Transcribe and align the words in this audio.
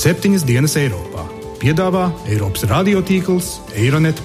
septiņas 0.00 0.46
dienas 0.48 0.72
Eiropā. 0.80 1.26
Piedāvā 1.60 2.06
Eiropas 2.30 2.62
radiotīkls 2.70 3.48
Eironet. 3.76 4.16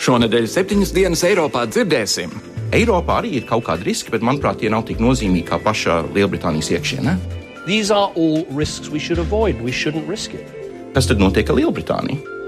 Šonadēļ 0.00 0.48
septiņas 0.48 0.96
dienas 0.96 1.24
Eiropā 1.28 1.66
dzirdēsim. 1.68 2.32
Eiropā 2.72 3.20
arī 3.20 3.36
ir 3.36 3.48
kaut 3.48 3.66
kādi 3.68 3.90
riski, 3.90 4.14
bet 4.16 4.24
manuprāt, 4.24 4.62
tie 4.62 4.72
nav 4.72 4.88
tik 4.88 5.04
nozīmīgi 5.04 5.44
kā 5.50 5.60
pašā 5.60 6.06
Lielbritānijas 6.16 6.72
iekšienē. 6.72 7.18
These 7.68 7.92
are 7.92 8.08
all 8.16 8.46
risks 8.56 8.88
we 8.88 8.98
should 8.98 9.20
avoid. 9.20 9.60
We 9.60 9.72
shouldn't 9.72 10.08
risk 10.08 10.32
it. 10.32 10.48
Kas 10.96 11.10
tad 11.10 11.20
notiek 11.20 11.52
ar 11.52 11.60
Lielbritāniju? 11.60 12.43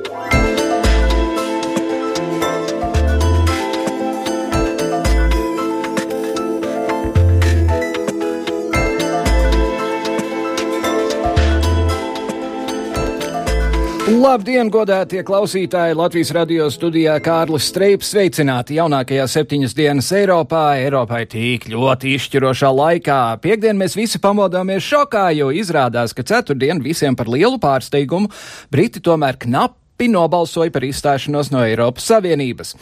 Labdien, 14.17 14.71
godētie 14.73 15.21
klausītāji! 15.29 15.93
Latvijas 15.99 16.31
radio 16.33 16.71
studijā 16.73 17.19
Kārlis 17.21 17.67
Streips 17.69 18.15
sveicināti 18.15 18.79
jaunākajā 18.79 19.27
septiņas 19.29 19.75
dienas 19.77 20.09
Eiropā, 20.17 20.63
Eiropai 20.81 21.27
tīk 21.29 21.67
ļoti 21.69 22.15
izšķirošā 22.17 22.71
laikā. 22.73 23.19
Piektdien 23.45 23.77
mēs 23.77 23.99
visi 23.99 24.21
pamodāmies 24.23 24.87
šokā, 24.89 25.27
jo 25.37 25.51
izrādās, 25.53 26.17
ka 26.17 26.25
ceturtdien 26.25 26.81
visiem 26.81 27.19
par 27.19 27.29
lielu 27.29 27.61
pārsteigumu 27.61 28.33
Briti 28.73 29.05
tomēr 29.05 29.37
knapi 29.43 29.86
Lapi 29.97 30.11
nobalsoja 30.13 30.69
par 30.69 30.85
izstāšanos 30.85 31.49
no 31.49 31.63
Eiropas 31.65 32.05
Savienības. 32.11 32.75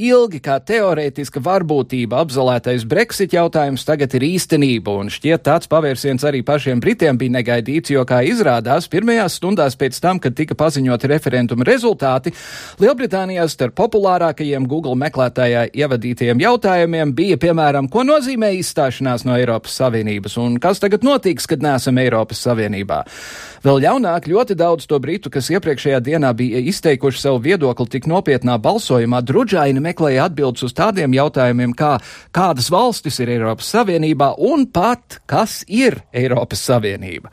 Ilgi 0.00 0.38
kā 0.40 0.54
teorētiska 0.56 1.42
varbūtība 1.44 2.22
apzolētais 2.24 2.86
Brexit 2.88 3.34
jautājums 3.36 3.84
tagad 3.84 4.14
ir 4.16 4.24
īstenība, 4.24 4.94
un 5.02 5.10
šķiet 5.12 5.42
tāds 5.44 5.68
pavērsiens 5.68 6.24
arī 6.24 6.40
pašiem 6.40 6.80
Britiem 6.80 7.18
bija 7.20 7.34
negaidīts, 7.34 7.92
jo, 7.92 8.06
kā 8.08 8.22
izrādās, 8.24 8.88
pirmajās 8.88 9.36
stundās 9.36 9.76
pēc 9.76 9.98
tam, 10.00 10.16
kad 10.16 10.32
tika 10.38 10.56
paziņoti 10.56 11.10
referenduma 11.12 11.66
rezultāti, 11.68 12.32
Lielbritānijā 12.80 13.44
starp 13.52 13.76
populārākajiem 13.76 14.64
Google 14.64 14.96
meklētājā 15.04 15.66
ievadītajiem 15.76 16.40
jautājumiem 16.40 17.12
bija, 17.12 17.36
piemēram, 17.36 17.92
ko 17.92 18.06
nozīmē 18.08 18.54
izstāšanās 18.62 19.26
no 19.28 19.36
Eiropas 19.36 19.76
Savienības, 19.76 20.40
un 20.40 20.56
kas 20.56 20.80
tagad 20.80 21.04
notiks, 21.04 21.44
kad 21.52 21.60
neesam 21.60 22.00
Eiropas 22.00 22.40
Savienībā. 22.48 23.04
Vēl 23.62 23.84
ļaunāk, 23.84 24.24
ļoti 24.32 24.56
daudz 24.58 24.88
to 24.90 24.96
britu, 24.98 25.30
kas 25.30 25.52
iepriekšējā 25.52 26.00
dienā 26.02 26.32
bija 26.34 26.61
izteikuši 26.70 27.20
savu 27.20 27.40
viedokli 27.42 27.88
tik 27.96 28.06
nopietnā 28.10 28.58
balsojumā, 28.62 29.22
drudžaini 29.26 29.82
meklēja 29.82 30.28
atbildes 30.28 30.68
uz 30.68 30.76
tādiem 30.76 31.14
jautājumiem, 31.16 31.74
kā 31.78 31.96
kādas 32.34 32.70
valstis 32.72 33.20
ir 33.22 33.34
Eiropas 33.34 33.72
Savienībā 33.74 34.34
un 34.38 34.68
pat 34.70 35.20
kas 35.26 35.62
ir 35.68 36.02
Eiropas 36.12 36.62
Savienība. 36.68 37.32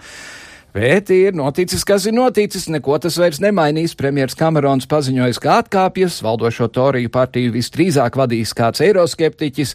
Bet 0.79 1.09
ir 1.11 1.35
noticis, 1.35 1.81
kas 1.83 2.05
ir 2.07 2.13
noticis, 2.15 2.69
neko 2.71 2.95
tas 3.03 3.17
vairs 3.19 3.41
nemainīs. 3.43 3.97
Premjeras 3.99 4.37
Kamerons 4.39 4.85
paziņoja, 4.87 5.35
ka 5.43 5.57
atkāpjas, 5.59 6.21
valdošo 6.23 6.69
Toriju 6.71 7.09
partiju 7.11 7.51
visdrīzāk 7.51 8.15
vadīs 8.15 8.53
kāds 8.55 8.79
eiroskeptiķis. 8.85 9.73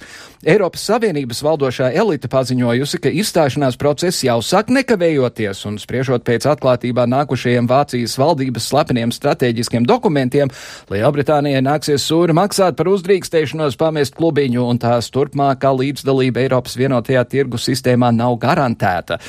Eiropas 0.48 0.86
Savienības 0.88 1.42
valdošā 1.44 1.90
elite 2.00 2.30
paziņojusi, 2.32 3.02
ka 3.04 3.12
izstāšanās 3.20 3.76
process 3.80 4.24
jau 4.24 4.38
sāk 4.40 4.72
nekavējoties, 4.72 5.60
un 5.68 5.76
spriežot 5.82 6.24
pēc 6.24 6.48
atklātībā 6.54 7.04
nākušajiem 7.12 7.68
Vācijas 7.68 8.16
valdības 8.20 8.70
slepeniem 8.72 9.12
strateģiskiem 9.12 9.84
dokumentiem, 9.84 10.54
Lielbritānijai 10.88 11.60
nāksies 11.68 12.08
sūri 12.08 12.32
maksāt 12.32 12.80
par 12.80 12.88
uzdrīkstēšanos 12.94 13.76
pamest 13.76 14.16
klubiņu, 14.16 14.64
un 14.72 14.80
tās 14.80 15.12
turpmākā 15.12 15.76
līdzdalība 15.82 16.46
Eiropas 16.46 16.80
vienotajā 16.80 17.28
tirgu 17.28 17.60
sistēmā 17.60 18.08
nav 18.16 18.40
garantēta. 18.40 19.20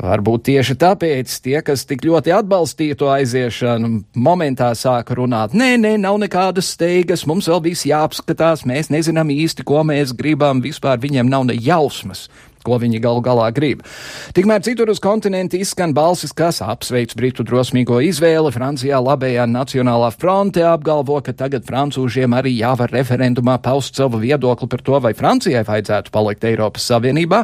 Varbūt 0.00 0.46
tieši 0.48 0.76
tāpēc 0.80 1.34
tie, 1.44 1.58
kas 1.64 1.84
tik 1.88 2.06
ļoti 2.06 2.32
atbalstīja 2.32 2.96
to 2.98 3.10
aiziešanu, 3.12 3.90
momentā 4.16 4.70
sāka 4.78 5.16
runāt: 5.18 5.52
nē, 5.56 5.74
nē, 5.82 5.96
nav 6.00 6.16
nekādas 6.22 6.72
steigas, 6.72 7.26
mums 7.28 7.50
vēl 7.50 7.60
viss 7.68 7.88
jāapskatās, 7.88 8.64
mēs 8.68 8.88
nezinām 8.94 9.32
īsti, 9.34 9.66
ko 9.68 9.84
mēs 9.84 10.16
gribam, 10.16 10.64
vispār 10.64 11.02
viņiem 11.02 11.28
nav 11.28 11.46
ne 11.50 11.58
jausmas 11.60 12.28
ko 12.66 12.78
viņi 12.82 13.00
galu 13.02 13.22
galā 13.24 13.50
grib. 13.54 13.82
Tikmēr 14.36 14.62
citur 14.64 14.90
uz 14.92 15.00
kontinenta 15.02 15.58
izskan 15.60 15.94
balsis, 15.96 16.34
kas 16.36 16.62
apsveic 16.64 17.14
Britu 17.18 17.44
drosmīgo 17.46 18.00
izvēli. 18.06 18.52
Francijā 18.54 19.00
labējā 19.02 19.46
Nacionālā 19.50 20.12
fronte 20.14 20.64
apgalvo, 20.66 21.18
ka 21.24 21.34
tagad 21.36 21.66
francūžiem 21.68 22.34
arī 22.36 22.54
jāvar 22.58 22.92
referendumā 22.94 23.58
paust 23.62 23.98
savu 23.98 24.22
viedokli 24.22 24.68
par 24.70 24.84
to, 24.86 24.98
vai 25.02 25.14
Francijai 25.18 25.64
vajadzētu 25.68 26.14
palikt 26.14 26.46
Eiropas 26.48 26.86
Savienībā. 26.90 27.42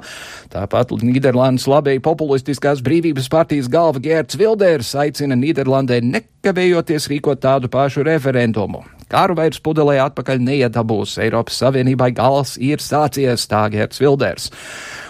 Tāpat 0.52 0.94
Nīderlandes 1.02 1.68
labēji 1.70 2.04
populistiskās 2.04 2.82
brīvības 2.84 3.28
partijas 3.32 3.70
galva 3.72 4.02
Gērts 4.02 4.38
Vilders 4.38 4.94
aicina 4.98 5.38
Nīderlandē 5.38 6.00
nekavējoties 6.38 7.08
rīkot 7.10 7.40
tādu 7.42 7.68
pašu 7.68 8.04
referendumu. 8.06 8.84
Kāru 9.08 9.34
vairs 9.38 9.58
pudelē 9.64 9.96
atpakaļ 10.04 10.40
neiedabūs. 10.44 11.16
Eiropas 11.24 11.56
Savienībai 11.62 12.12
gals 12.12 12.58
ir 12.60 12.78
sācies, 12.78 13.46
tā 13.48 13.68
Gērts 13.72 14.00
Vilders. 14.02 14.50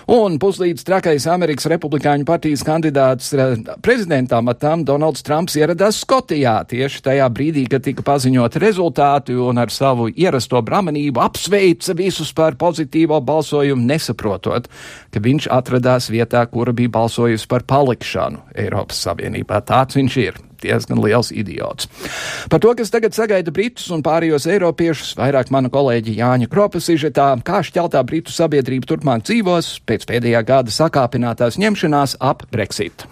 Un 0.09 0.39
puslīdz 0.41 0.87
trakais 0.89 1.27
Amerikas 1.29 1.67
Republikāņu 1.69 2.25
partijas 2.25 2.63
kandidāts 2.65 3.33
eh, 3.37 3.59
prezidentā 3.85 4.39
matam 4.41 4.81
Donalds 4.87 5.21
Trumps 5.27 5.59
ieradās 5.59 5.99
Skotijā 6.01 6.55
tieši 6.71 7.03
tajā 7.05 7.27
brīdī, 7.29 7.67
kad 7.69 7.85
tika 7.85 8.07
paziņoti 8.07 8.63
rezultāti 8.63 9.37
un 9.37 9.61
ar 9.61 9.75
savu 9.75 10.09
ierasto 10.09 10.63
bramanību 10.65 11.21
apsveica 11.21 11.99
visus 11.99 12.33
par 12.33 12.57
pozitīvo 12.57 13.19
balsojumu, 13.21 13.85
nesaprotot, 13.91 14.71
ka 15.15 15.23
viņš 15.25 15.49
atradās 15.55 16.11
vietā, 16.13 16.45
kura 16.51 16.75
bija 16.77 16.93
balsojusi 16.99 17.49
par 17.51 17.65
palikšanu 17.69 18.45
Eiropas 18.59 19.01
Savienībā. 19.07 19.63
Tāds 19.69 19.99
viņš 19.99 20.21
ir 20.23 20.39
diezgan 20.63 21.01
liels 21.03 21.31
idiots. 21.35 21.89
Par 22.51 22.63
to, 22.63 22.73
kas 22.79 22.91
tagad 22.91 23.15
sagaida 23.17 23.55
Britus 23.55 23.89
un 23.95 24.03
pārējos 24.07 24.49
Eiropiešus, 24.51 25.15
vairāk 25.19 25.53
mana 25.55 25.71
kolēģi 25.73 26.19
Jāņa 26.19 26.51
Kropa 26.51 26.83
sižetā, 26.83 27.31
kā 27.47 27.63
šķeltā 27.67 28.03
Britu 28.09 28.35
sabiedrība 28.35 28.91
turpmāk 28.91 29.27
dzīvos 29.29 29.77
pēc 29.89 30.09
pēdējā 30.11 30.43
gada 30.49 30.75
sakāpinātās 30.75 31.61
ņemšanās 31.63 32.19
ap 32.21 32.45
Brexit. 32.51 33.07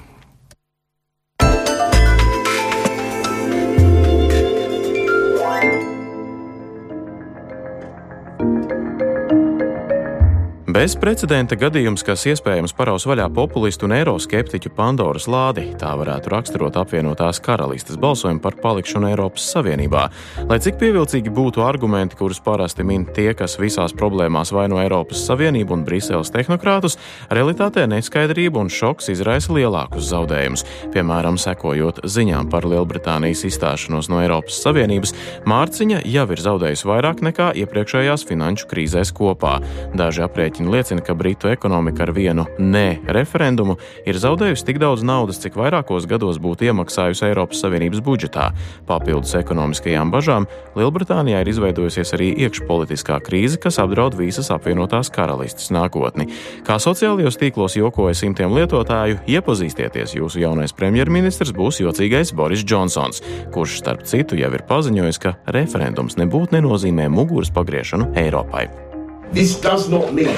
Bezprecedenta 10.77 11.57
gadījums, 11.57 12.03
kas 12.05 12.27
iespējams 12.29 12.75
paraus 12.77 13.07
vaļā 13.09 13.31
populistu 13.33 13.87
un 13.87 13.95
eiroskeptiķu 13.97 14.75
Pandoras 14.77 15.25
lādi, 15.25 15.71
tā 15.81 15.95
varētu 15.97 16.29
raksturot 16.29 16.75
apvienotās 16.77 17.39
karalistes 17.41 17.97
balsojumu 17.97 18.43
par 18.45 18.59
palikšanu 18.61 19.09
Eiropas 19.09 19.47
Savienībā. 19.55 20.03
Lai 20.51 20.59
cik 20.61 20.77
pievilcīgi 20.83 21.33
būtu 21.33 21.63
argumenti, 21.65 22.19
kurus 22.19 22.43
parasti 22.45 22.85
min 22.85 23.07
tie, 23.17 23.31
kas 23.39 23.55
visās 23.57 23.95
problēmās 23.97 24.53
vaino 24.53 24.77
Eiropas 24.83 25.23
Savienību 25.31 25.79
un 25.79 25.87
Briseles 25.87 26.29
tehnokrātus, 26.35 26.99
realitātē 27.33 27.87
neskaidrība 27.89 28.61
un 28.61 28.69
šoks 28.69 29.09
izraisa 29.15 29.57
lielākus 29.57 30.11
zaudējumus. 30.13 30.67
Piemēram, 30.93 31.41
sekojot 31.41 32.03
ziņām 32.05 32.53
par 32.53 32.69
Lielbritānijas 32.69 33.47
izstāšanos 33.49 34.13
no 34.13 34.21
Eiropas 34.21 34.61
Savienības, 34.67 35.17
Mārciņa 35.49 36.05
jau 36.05 36.29
ir 36.37 36.45
zaudējusi 36.51 36.93
vairāk 36.93 37.25
nekā 37.31 37.49
iepriekšējās 37.65 38.29
finanšu 38.29 38.69
krīzēs 38.75 39.17
kopā. 39.17 39.57
Daži 39.97 40.27
aprēķini 40.29 40.66
aprēķini 40.67 40.73
liecina, 40.73 41.03
ka 41.03 41.15
Britu 41.15 41.49
ekonomika 41.49 42.05
ar 42.05 42.13
vienu 42.13 42.47
nē 42.59 43.07
referendumu 43.07 43.77
ir 44.07 44.17
zaudējusi 44.19 44.67
tik 44.67 44.79
daudz 44.79 45.03
naudas, 45.03 45.39
cik 45.39 45.57
vairākos 45.57 46.07
gados 46.07 46.39
būtu 46.39 46.67
iemaksājusi 46.67 47.27
Eiropas 47.31 47.61
Savienības 47.63 48.03
budžetā. 48.03 48.53
Papildus 48.87 49.35
ekonomiskajām 49.35 50.11
bažām 50.11 50.47
Lielbritānijā 50.77 51.41
ir 51.43 51.49
izveidojusies 51.51 52.15
arī 52.15 52.33
iekšpolitiskā 52.47 53.21
krīze, 53.23 53.59
kas 53.59 53.79
apdraud 53.79 54.17
visas 54.17 54.51
apvienotās 54.51 55.11
karalistes 55.11 55.71
nākotni. 55.71 56.29
Kā 56.67 56.79
sociālajos 56.79 57.39
tīklos 57.39 57.77
jokoja 57.77 58.15
simtiem 58.15 58.55
lietotāju, 58.57 59.21
iepazīstieties, 59.27 60.17
jūsu 60.19 60.43
jaunais 60.43 60.75
premjerministrs 60.77 61.55
būs 61.57 61.81
jocīgais 61.85 62.35
Boris 62.37 62.65
Džonsons, 62.65 63.23
kurš 63.55 63.81
starp 63.83 64.07
citu 64.07 64.39
jau 64.39 64.53
ir 64.53 64.67
paziņojis, 64.69 65.23
ka 65.23 65.37
referendums 65.47 66.19
nebūtu 66.21 66.59
nenozīmē 66.59 67.09
muguras 67.13 67.53
pagriešanu 67.55 68.13
Eiropai. 68.17 68.86
This 69.33 69.61
does 69.61 69.89
not 69.89 70.15
mean 70.15 70.37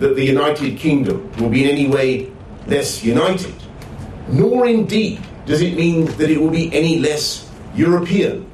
that 0.00 0.14
the 0.14 0.24
United 0.24 0.78
Kingdom 0.78 1.30
will 1.38 1.48
be 1.48 1.64
in 1.64 1.70
any 1.70 1.88
way 1.88 2.30
less 2.66 3.04
united, 3.04 3.54
nor 4.28 4.66
indeed 4.66 5.20
does 5.46 5.62
it 5.62 5.76
mean 5.76 6.06
that 6.18 6.30
it 6.30 6.40
will 6.40 6.50
be 6.50 6.70
any 6.72 6.98
less 6.98 7.48
European. 7.74 8.44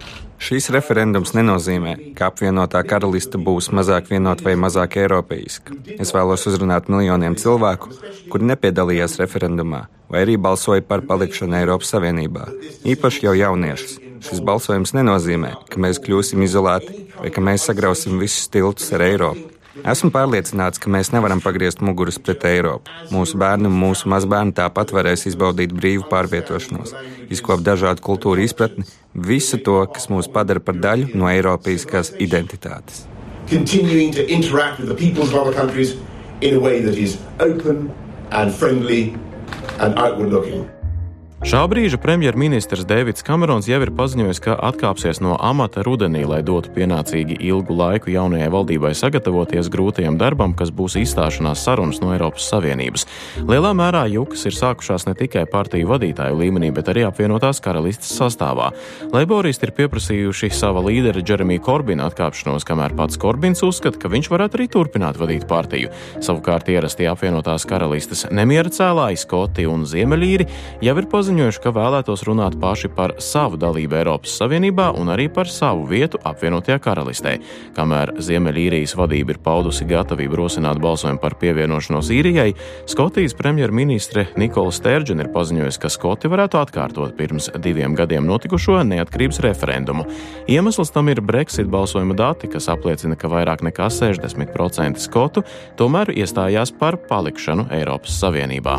Šīs 0.42 0.72
referendums 0.74 1.36
nenozīmē, 1.38 1.94
ka 2.19 2.32
apvienotā 2.32 2.80
karaliste 2.82 3.38
būs 3.38 3.70
mazāk 3.70 4.10
vienota 4.10 4.42
vai 4.42 4.56
mazāk 4.58 4.96
eiropeiska. 4.98 5.76
Es 6.02 6.10
vēlos 6.10 6.48
uzrunāt 6.50 6.90
miljoniem 6.90 7.38
cilvēku, 7.38 7.94
kuri 8.26 8.50
nepiedalījās 8.50 9.20
referendumā 9.22 9.86
vai 10.12 10.26
arī 10.26 10.36
balsoja 10.36 10.84
par 10.84 11.00
palikšanu 11.08 11.56
Eiropas 11.56 11.94
Savienībā, 11.94 12.44
īpaši 12.84 13.24
jau 13.24 13.32
jauniešus. 13.38 13.96
Šis 14.22 14.42
balsojums 14.44 14.92
nenozīmē, 14.98 15.54
ka 15.72 15.80
mēs 15.80 16.02
kļūsim 16.04 16.44
izolēti 16.44 17.06
vai 17.16 17.32
ka 17.32 17.42
mēs 17.42 17.64
sagrausim 17.70 18.20
visus 18.20 18.50
tiltus 18.52 18.92
ar 18.92 19.06
Eiropu. 19.08 19.51
Esmu 19.80 20.10
pārliecināts, 20.12 20.76
ka 20.76 20.90
mēs 20.92 21.08
nevaram 21.14 21.40
pagriezt 21.40 21.80
muguras 21.80 22.19
pret 22.20 22.44
Eiropu. 22.44 22.92
Mūsu 23.08 23.38
bērni 23.40 23.70
un 23.70 23.78
mūsu 23.80 24.10
mazbērni 24.12 24.52
tāpat 24.58 24.92
varēs 24.92 25.24
izbaudīt 25.30 25.72
brīvu 25.72 26.04
pārvietošanos, 26.10 26.92
izkopt 27.32 27.64
dažādu 27.64 28.04
kultūru 28.04 28.44
izpratni, 28.44 28.84
visu 29.16 29.56
to, 29.64 29.78
kas 29.94 30.10
mūs 30.12 30.28
padara 30.34 30.60
par 30.60 30.76
daļu 30.76 31.16
no 31.16 31.30
Eiropiskās 31.32 32.12
identitātes. 32.20 33.06
Continuing 33.48 34.12
to 34.12 34.28
interact 34.28 34.78
with 34.78 34.92
the 34.92 34.98
peoples 34.98 35.32
of 35.32 35.40
other 35.40 35.56
countries 35.56 35.96
in 36.42 36.54
a 36.54 36.60
way 36.60 36.80
that 36.84 37.00
is 37.00 37.16
open 37.40 37.88
and 38.30 38.52
friendly 38.52 39.16
and 39.80 39.96
outward 39.96 40.28
looking. 40.28 40.69
Šā 41.43 41.65
brīža 41.67 41.99
premjerministrs 41.99 42.85
Deivids 42.87 43.25
Kamerons 43.27 43.67
jau 43.67 43.81
ir 43.83 43.91
paziņojis, 43.99 44.39
ka 44.44 44.55
atkāpsies 44.62 45.19
no 45.25 45.35
amata 45.43 45.83
rudenī, 45.83 46.21
lai 46.23 46.39
dotu 46.47 46.71
pienācīgi 46.71 47.35
ilgu 47.49 47.75
laiku 47.75 48.12
jaunajai 48.15 48.47
valdībai 48.55 48.93
sagatavoties 48.94 49.67
grūtajam 49.75 50.15
darbam, 50.21 50.55
kas 50.55 50.71
būs 50.71 50.94
izstāšanās 51.00 51.65
sarunas 51.67 51.99
no 51.99 52.12
Eiropas 52.15 52.47
Savienības. 52.47 53.09
Lielā 53.49 53.73
mērā 53.75 54.05
jukas 54.12 54.47
ir 54.47 54.55
sākušās 54.55 55.09
ne 55.09 55.17
tikai 55.19 55.43
partiju 55.50 55.91
vadītāju 55.91 56.39
līmenī, 56.39 56.71
bet 56.77 56.93
arī 56.94 57.03
apvienotās 57.09 57.59
karalistes 57.65 58.15
sastāvā. 58.21 58.71
Leiboristi 59.11 59.67
ir 59.67 59.75
pieprasījuši 59.81 60.53
sava 60.55 60.87
līdera 60.87 61.27
Džeremija 61.27 61.67
Korbina 61.67 62.06
atkāpšanos, 62.06 62.62
kamēr 62.71 62.94
pats 62.94 63.19
Korbins 63.19 63.65
uzskata, 63.67 63.99
ka 63.99 64.12
viņš 64.15 64.31
varētu 64.31 64.61
arī 64.61 64.69
turpināt 64.79 65.19
vadīt 65.19 65.50
partiju. 65.50 65.91
Savukārt 66.23 66.71
ierastie 66.71 67.11
apvienotās 67.11 67.67
karalistes 67.67 68.29
nemiera 68.31 68.71
cēlāji 68.71 69.25
Skoti 69.27 69.67
un 69.67 69.83
Ziemeļīri 69.91 70.47
jau 70.87 70.99
ir 71.03 71.11
paziņojuši, 71.11 71.31
paziņojuši, 71.32 71.61
ka 71.64 71.70
vēlētos 71.73 72.23
runāt 72.29 72.58
paši 72.61 72.88
par 72.93 73.14
savu 73.23 73.56
dalību 73.56 73.96
Eiropas 73.96 74.34
Savienībā 74.37 74.90
un 75.00 75.08
arī 75.08 75.31
par 75.32 75.49
savu 75.49 75.87
vietu 75.88 76.19
apvienotajā 76.29 76.76
karalistē. 76.76 77.38
Kamēr 77.73 78.12
Ziemeļīrijas 78.20 78.93
vadība 78.99 79.32
ir 79.32 79.38
paudusi 79.40 79.87
gatavību 79.88 80.37
rosināt 80.37 80.76
balsojumu 80.82 81.23
par 81.23 81.38
pievienošanos 81.40 82.11
īrijai, 82.12 82.52
Skotijas 82.84 83.32
premjerministre 83.38 84.26
Nikola 84.37 84.75
Stērģena 84.76 85.25
ir 85.25 85.31
paziņojusi, 85.32 85.81
ka 85.81 85.93
Skoti 85.93 86.29
varētu 86.29 86.61
atkārtot 86.61 87.17
pirms 87.17 87.49
diviem 87.64 87.96
gadiem 87.96 88.29
notikušo 88.29 88.82
neatkarības 88.90 89.40
referendumu. 89.46 90.05
Iemesls 90.52 90.93
tam 90.93 91.08
ir 91.08 91.23
Brexit 91.25 91.70
balsojuma 91.73 92.19
dati, 92.19 92.50
kas 92.52 92.69
apliecina, 92.69 93.17
ka 93.17 93.32
vairāk 93.32 93.64
nekā 93.64 93.88
60% 93.88 95.00
skotu 95.00 95.46
tomēr 95.81 96.12
iestājās 96.12 96.75
par 96.76 97.00
palikšanu 97.08 97.70
Eiropas 97.73 98.20
Savienībā. 98.20 98.76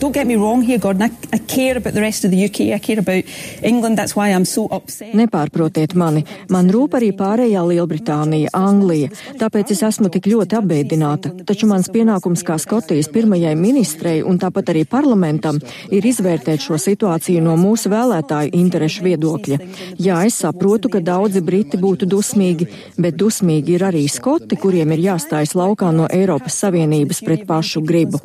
Don't 0.00 0.12
get 0.12 0.26
me 0.26 0.34
wrong 0.34 0.60
here, 0.60 0.78
Gordon. 0.78 1.02
I, 1.02 1.10
I 1.32 1.38
care 1.38 1.76
about 1.76 1.94
the 1.94 2.00
rest 2.00 2.24
of 2.24 2.32
the 2.32 2.44
UK. 2.44 2.74
I 2.74 2.78
care 2.78 2.98
about 2.98 3.24
England. 3.62 3.96
That's 3.96 4.16
why 4.16 4.30
I'm 4.30 4.44
so 4.44 4.66
upset. 4.66 5.14
Nepārprotiet 5.14 5.94
mani. 5.94 6.24
Man 6.50 6.68
rūp 6.74 6.96
arī 6.98 7.12
pārējā 7.14 7.62
Lielbritānija, 7.62 8.50
Anglija. 8.58 9.12
Tāpēc 9.38 9.70
es 9.70 9.82
esmu 9.86 10.10
tik 10.10 10.26
ļoti 10.26 10.58
apbēdināta. 10.58 11.30
Taču 11.46 11.68
mans 11.70 11.86
pienākums 11.94 12.42
kā 12.42 12.56
Skotijas 12.58 13.08
pirmajai 13.14 13.54
ministrei 13.54 14.24
un 14.26 14.40
tāpat 14.42 14.72
arī 14.74 14.82
parlamentam 14.84 15.60
ir 15.94 16.04
izvērtēt 16.10 16.66
šo 16.66 16.80
situāciju 16.82 17.44
no 17.46 17.54
mūsu 17.60 17.92
vēlētāju 17.94 18.50
interešu 18.58 19.06
viedokļa. 19.06 19.60
Jā, 20.02 20.18
es 20.26 20.40
saprotu, 20.42 20.90
ka 20.90 21.04
daudzi 21.04 21.44
briti 21.44 21.78
būtu 21.78 22.10
dusmīgi, 22.10 22.66
bet 22.98 23.14
dusmīgi 23.22 23.78
ir 23.78 23.86
arī 23.92 24.04
skoti, 24.10 24.58
kuriem 24.58 24.96
ir 24.98 25.06
jāstājas 25.06 25.54
laukā 25.54 25.94
no 25.94 26.10
Eiropas 26.10 26.58
Savienības 26.66 27.22
pret 27.22 27.46
pašu 27.46 27.86
gribu 27.86 28.18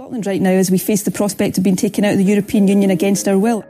to 1.59 1.63
been 1.63 1.75
taken 1.75 2.05
out 2.05 2.13
of 2.13 2.17
the 2.17 2.23
European 2.23 2.67
Union 2.67 2.91
against 2.91 3.27
our 3.27 3.37
will. 3.37 3.63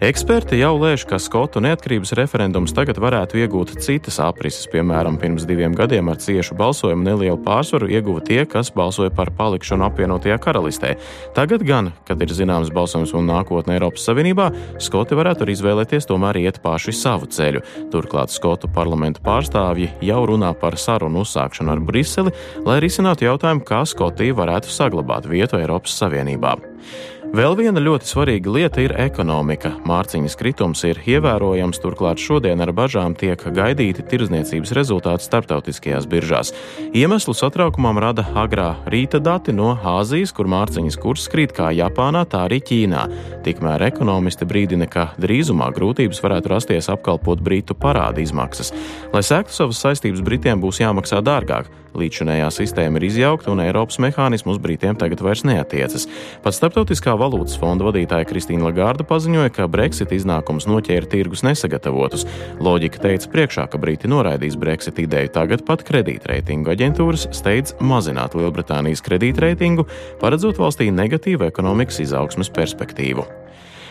Eksperti 0.00 0.56
jau 0.56 0.78
lēš, 0.80 1.02
ka 1.04 1.18
Skotu 1.20 1.60
neatkarības 1.60 2.14
referendums 2.16 2.72
tagad 2.72 2.96
varētu 2.96 3.36
iegūt 3.42 3.74
citas 3.84 4.16
aprises. 4.24 4.64
Piemēram, 4.72 5.18
pirms 5.20 5.44
diviem 5.44 5.74
gadiem 5.76 6.08
ar 6.08 6.16
ciešu 6.16 6.56
balsojumu 6.56 7.04
nelielu 7.04 7.36
pārsvaru 7.44 7.90
ieguva 7.92 8.22
tie, 8.24 8.38
kas 8.48 8.72
balsoja 8.72 9.12
par 9.12 9.28
palikšanu 9.36 9.84
apvienotajā 9.90 10.38
karalistē. 10.40 10.94
Tagad 11.36 11.66
gan, 11.68 11.92
kad 12.08 12.24
ir 12.24 12.32
zināms 12.32 12.72
balsojums 12.72 13.12
un 13.12 13.28
nākotne 13.28 13.76
Eiropas 13.76 14.08
Savienībā, 14.08 14.48
Skoti 14.80 15.20
varētu 15.20 15.44
arī 15.44 15.58
izvēlēties 15.58 16.08
tomēr 16.08 16.40
iet 16.46 16.62
paši 16.64 16.96
savu 16.96 17.28
ceļu. 17.28 17.60
Turklāt 17.92 18.32
Skotu 18.32 18.72
parlamenta 18.72 19.20
pārstāvji 19.20 19.92
jau 20.08 20.24
runā 20.32 20.54
par 20.56 20.80
sarunu 20.80 21.26
uzsākšanu 21.28 21.76
ar 21.76 21.84
Briseli, 21.92 22.32
lai 22.64 22.80
risinātu 22.80 23.28
jautājumu, 23.28 23.68
kā 23.68 23.84
Skotija 23.84 24.40
varētu 24.40 24.72
saglabāt 24.72 25.28
vietu 25.28 25.60
Eiropas 25.60 26.00
Savienībā. 26.00 26.56
Vēl 27.30 27.54
viena 27.54 27.78
ļoti 27.78 28.08
svarīga 28.10 28.50
lieta 28.50 28.80
ir 28.82 28.90
ekonomika. 28.98 29.70
Mārciņas 29.86 30.34
kritums 30.34 30.80
ir 30.88 30.98
ievērojams, 31.06 31.78
turklāt 31.78 32.18
šodien 32.18 32.58
ar 32.58 32.72
bažām 32.74 33.14
tiek 33.14 33.38
gaidīti 33.54 34.02
tirzniecības 34.10 34.72
rezultāti 34.74 35.28
starptautiskajās 35.28 36.08
biržās. 36.10 36.50
Iemeslu 36.90 37.30
satraukumam 37.38 38.00
rada 38.02 38.24
agrā 38.34 38.72
rīta 38.90 39.20
dati 39.22 39.54
no 39.54 39.76
Āzijas, 39.78 40.34
kur 40.34 40.50
mārciņas 40.50 40.98
kurs 40.98 41.28
krīt 41.30 41.54
kā 41.54 41.70
Japānā, 41.70 42.24
tā 42.26 42.48
arī 42.48 42.58
Ķīnā. 42.66 43.06
Tikmēr 43.46 43.86
ekonomisti 43.92 44.50
brīdina, 44.50 44.90
ka 44.90 45.12
drīzumā 45.22 45.70
grūtības 45.76 46.24
varētu 46.26 46.50
rasties 46.50 46.90
apkalpot 46.90 47.46
Britu 47.46 47.78
parādu 47.78 48.26
izmaksas. 48.26 48.74
Lai 49.14 49.22
sektu 49.22 49.54
savas 49.54 49.86
saistības, 49.86 50.26
Britiem 50.26 50.58
būs 50.66 50.82
jāmaksā 50.82 51.22
dārgāk. 51.22 51.70
Līdzinējā 51.96 52.46
sistēma 52.54 53.00
ir 53.00 53.06
izjaukta 53.08 53.50
un 53.50 53.62
Eiropas 53.64 53.98
mehānismu 54.02 54.54
uz 54.54 54.60
Britiem 54.62 54.98
tagad 54.98 55.22
vairs 55.24 55.42
neatiecas. 55.48 56.06
Pat 56.44 56.54
Starptautiskā 56.54 57.16
valūtas 57.18 57.58
fonda 57.58 57.88
vadītāja 57.88 58.28
Kristīna 58.30 58.68
Lagarda 58.68 59.06
paziņoja, 59.08 59.50
ka 59.56 59.66
Brexit 59.70 60.14
iznākums 60.14 60.68
noķēra 60.70 61.10
tirgus 61.10 61.42
nesagatavotus. 61.46 62.26
Loģika 62.62 63.02
teica 63.02 63.32
priekšā, 63.34 63.66
ka 63.72 63.80
Briti 63.82 64.10
noraidīs 64.10 64.58
Brexit 64.60 65.02
ideju. 65.02 65.34
Tagad 65.34 65.66
pat 65.66 65.82
kredītreitingu 65.88 66.70
aģentūras 66.76 67.26
steidz 67.34 67.74
mazināt 67.82 68.38
Lielbritānijas 68.38 69.02
kredītreitingu, 69.06 69.88
paredzot 70.22 70.62
valstī 70.62 70.92
negatīvu 70.94 71.48
ekonomikas 71.50 72.02
izaugsmas 72.06 72.52
perspektīvu. 72.54 73.26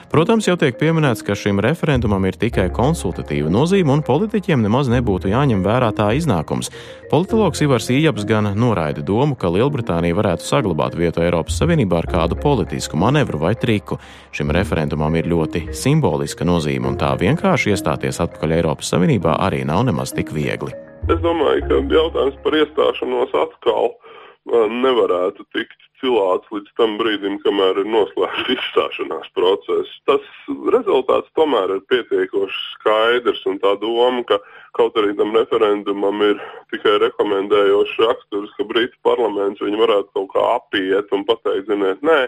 Protams, 0.09 0.47
jau 0.49 0.55
tiek 0.57 0.73
pieminēts, 0.73 1.21
ka 1.21 1.35
šim 1.37 1.59
referendumam 1.61 2.23
ir 2.25 2.33
tikai 2.41 2.63
konsultatīva 2.73 3.51
nozīme, 3.53 3.93
un 3.93 4.01
politiķiem 4.01 4.63
nemaz 4.65 4.87
nebūtu 4.89 5.29
jāņem 5.29 5.61
vērā 5.61 5.91
tā 5.93 6.07
iznākums. 6.17 6.71
Politologs 7.11 7.61
Ivars 7.61 7.91
Ījaps 7.93 8.25
gan 8.25 8.49
noraida 8.57 9.03
domu, 9.05 9.37
ka 9.37 9.51
Lielbritānija 9.53 10.17
varētu 10.17 10.47
saglabāt 10.47 10.97
vietu 10.97 11.21
Eiropas 11.21 11.61
Savienībā 11.61 12.01
ar 12.01 12.09
kādu 12.09 12.39
politisku 12.41 12.97
manevru 12.97 13.43
vai 13.45 13.53
triku. 13.53 13.99
Šim 14.33 14.49
referendumam 14.57 15.13
ir 15.13 15.29
ļoti 15.29 15.67
simboliska 15.77 16.47
nozīme, 16.47 16.89
un 16.89 16.97
tā 16.97 17.13
vienkārši 17.13 17.75
iestāties 17.75 18.17
atpakaļ 18.25 18.57
Eiropas 18.57 18.89
Savienībā 18.89 19.37
arī 19.45 19.61
nav 19.61 19.85
nemaz 19.91 20.17
tik 20.17 20.33
viegli. 20.33 20.73
Es 21.05 21.21
domāju, 21.21 21.67
ka 21.69 21.83
jautājums 21.85 22.41
par 22.41 22.57
iestāšanos 22.57 23.37
atkal 23.45 23.93
uh, 23.93 24.08
nevarētu 24.51 25.45
tikt 25.55 25.77
cilāts 25.99 26.47
līdz 26.53 26.71
tam 26.79 26.95
brīdim, 26.99 27.37
kamēr 27.43 27.81
ir 27.81 27.89
noslēgts 27.91 28.51
izstāšanās 28.55 29.27
process. 29.35 29.95
Tas 30.07 30.25
rezultāts 30.73 31.31
tomēr 31.37 31.75
ir 31.75 31.81
pietiekoši 31.91 32.61
skaidrs 32.75 33.43
un 33.51 33.59
tā 33.63 33.75
doma, 33.81 34.23
ka 34.27 34.39
kaut 34.77 34.97
arī 34.99 35.15
tam 35.19 35.35
referendumam 35.35 36.23
ir 36.25 36.39
tikai 36.73 36.97
rekomendējošs 37.03 37.97
raksturs, 38.05 38.53
ka 38.57 38.67
Brītu 38.69 38.95
parlaments 39.07 39.63
viņu 39.63 39.81
varētu 39.83 40.13
kaut 40.15 40.31
kā 40.35 40.45
apiet 40.55 41.11
un 41.15 41.25
pateikt, 41.27 41.67
ziniet, 41.67 42.03
nē, 42.05 42.21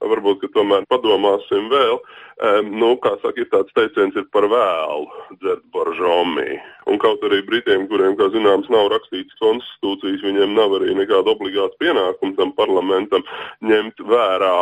varbūt 0.00 0.48
tomēr 0.54 0.88
padomāsim 0.92 1.68
vēl. 1.72 2.00
Um, 2.38 2.68
nu, 2.78 2.92
kā 3.02 3.16
saka, 3.18 3.42
ir 3.42 3.48
tāds 3.50 3.74
teiciens, 3.74 4.14
ir 4.14 4.28
par 4.30 4.44
vēlu 4.46 5.08
dzert 5.40 5.64
boržomī. 5.74 6.60
Un 6.86 7.00
kaut 7.02 7.24
arī 7.26 7.40
Britiem, 7.42 7.88
kuriem, 7.90 8.14
kā 8.16 8.28
zināms, 8.30 8.68
nav 8.70 8.92
rakstīts 8.92 9.34
konstitūcijas, 9.42 10.22
viņiem 10.22 10.54
nav 10.54 10.76
arī 10.78 10.94
nekāda 10.96 11.34
obligāta 11.34 11.74
pienākuma 11.82 12.38
tam 12.38 12.52
parlamentam 12.54 13.26
ņemt 13.66 14.04
vērā 14.06 14.54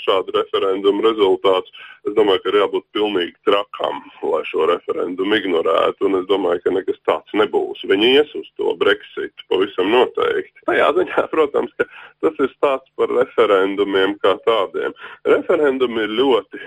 šādu 0.00 0.32
referendumu 0.34 1.04
rezultātus. 1.04 1.84
Es 2.08 2.16
domāju, 2.16 2.42
ka 2.44 2.50
ir 2.50 2.58
jābūt 2.62 2.84
pilnīgi 2.96 3.36
trakam, 3.48 4.00
lai 4.24 4.42
šo 4.48 4.66
referendumu 4.68 5.38
ignorētu. 5.38 6.08
Un 6.08 6.18
es 6.20 6.26
domāju, 6.30 6.62
ka 6.64 6.74
nekas 6.74 6.98
tāds 7.08 7.36
nebūs. 7.36 7.84
Viņi 7.88 8.10
ies 8.16 8.34
uz 8.38 8.48
to 8.60 8.74
Brexit 8.80 9.46
pavisam 9.52 9.92
noteikti. 9.92 10.66
Tajā 10.68 10.90
ziņā, 10.98 11.26
protams, 11.34 11.76
ka 11.78 11.88
tas 12.24 12.42
ir 12.44 12.52
stāsts 12.56 12.92
par 12.98 13.12
referendumiem 13.12 14.18
kā 14.24 14.36
tādiem. 14.48 14.96
Referendumi 15.28 16.04
ir 16.08 16.18
ļoti 16.18 16.64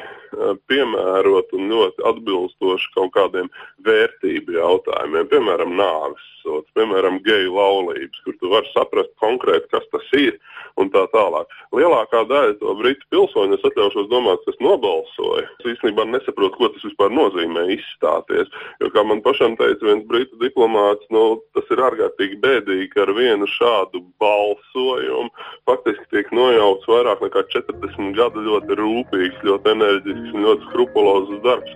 piemērot 0.71 1.53
un 1.57 1.69
ļoti 1.73 2.05
atbilstoši 2.11 2.93
kaut 2.95 3.13
kādiem 3.17 3.51
vērtību 3.87 4.57
jautājumiem, 4.57 5.29
piemēram, 5.31 5.75
nāves 5.79 6.25
sots, 6.47 6.71
piemēram, 6.77 7.19
geju 7.25 7.55
laulības, 7.55 8.21
kur 8.25 8.35
tu 8.39 8.51
vari 8.51 8.69
saprast 8.73 9.11
konkrēti, 9.21 9.69
kas 9.73 9.85
tas 9.91 10.07
ir 10.17 10.37
un 10.81 10.91
tā 10.93 11.03
tālāk. 11.13 11.51
Lielākā 11.75 12.23
daļa 12.29 12.57
to 12.61 12.75
britu 12.79 13.07
pilsoņu, 13.13 13.57
es 13.57 13.65
atļaušos 13.67 14.09
domāt, 14.11 14.43
kas 14.47 14.59
nobalsoja, 14.63 15.47
es 15.59 15.71
īstenībā 15.73 16.05
nesaprotu, 16.09 16.55
ko 16.59 16.71
tas 16.73 16.85
vispār 16.87 17.13
nozīmē 17.13 17.65
izstāties. 17.75 18.51
Jo, 18.81 18.91
kā 18.93 19.03
man 19.07 19.23
pašam 19.25 19.57
teica 19.59 19.89
viens 19.89 20.05
britu 20.09 20.39
diplomāts, 20.41 21.07
nu, 21.13 21.41
tas 21.57 21.67
ir 21.73 21.83
ārkārtīgi 21.89 22.39
bēdīgi, 22.43 22.89
ka 22.93 23.05
ar 23.07 23.13
vienu 23.17 23.49
šādu 23.57 24.03
balsojumu 24.21 25.33
faktiski 25.67 26.07
tiek 26.13 26.31
nojauts 26.35 26.87
vairāk 26.89 27.23
nekā 27.25 27.43
40 27.55 28.15
gadu 28.17 28.45
ļoti 28.45 28.79
rūpīgs, 28.79 29.43
ļoti 29.47 29.73
enerģisks 29.73 30.16
nicht 30.21 30.33
nur 30.33 30.61
skrupellos 30.69 31.29
darbs. 31.43 31.71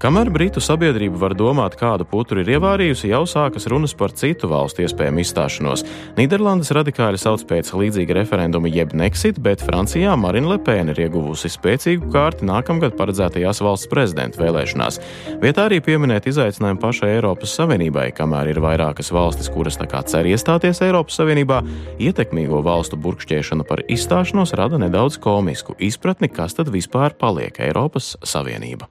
Kamēr 0.00 0.30
Britu 0.32 0.62
sabiedrība 0.64 1.18
var 1.20 1.34
domāt, 1.36 1.74
kādu 1.76 2.06
putru 2.08 2.40
ir 2.40 2.48
ievārījusi, 2.54 3.10
jau 3.10 3.26
sākas 3.28 3.66
runas 3.68 3.92
par 3.92 4.14
citu 4.16 4.48
valstu 4.48 4.80
iespējamu 4.86 5.20
izstāšanos. 5.20 5.82
Nīderlandes 6.16 6.70
radikāļi 6.72 7.18
sauc 7.20 7.42
pēc 7.50 7.68
līdzīga 7.76 8.14
referenduma 8.16 8.70
jeb 8.72 8.94
Nexit, 8.96 9.36
bet 9.44 9.60
Francijā 9.60 10.14
Marina 10.16 10.54
Lepēna 10.54 10.94
ir 10.94 11.02
ieguvusi 11.04 11.50
spēcīgu 11.52 12.08
kārti 12.14 12.48
nākamgad 12.48 12.96
paredzētajās 12.96 13.60
valsts 13.60 13.90
prezidenta 13.92 14.40
vēlēšanās. 14.40 14.96
Vietā 15.42 15.66
arī 15.68 15.82
pieminēt 15.84 16.30
izaicinājumu 16.32 16.80
pašai 16.80 17.10
Eiropas 17.18 17.52
Savienībai, 17.58 18.06
kamēr 18.16 18.54
ir 18.54 18.62
vairākas 18.64 19.12
valstis, 19.12 19.50
kuras 19.52 19.76
tā 19.76 19.84
kā 19.90 20.00
cer 20.08 20.24
iestāties 20.30 20.80
Eiropas 20.86 21.20
Savienībā, 21.20 21.58
ietekmīgo 22.00 22.62
valstu 22.64 22.96
burkšķiešana 23.04 23.68
par 23.68 23.84
izstāšanos 23.84 24.56
rada 24.56 24.80
nedaudz 24.80 25.20
komisku 25.20 25.76
izpratni, 25.76 26.32
kas 26.32 26.56
tad 26.56 26.72
vispār 26.72 27.12
paliek 27.20 27.60
Eiropas 27.68 28.14
Savienība. 28.24 28.88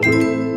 Música 0.00 0.47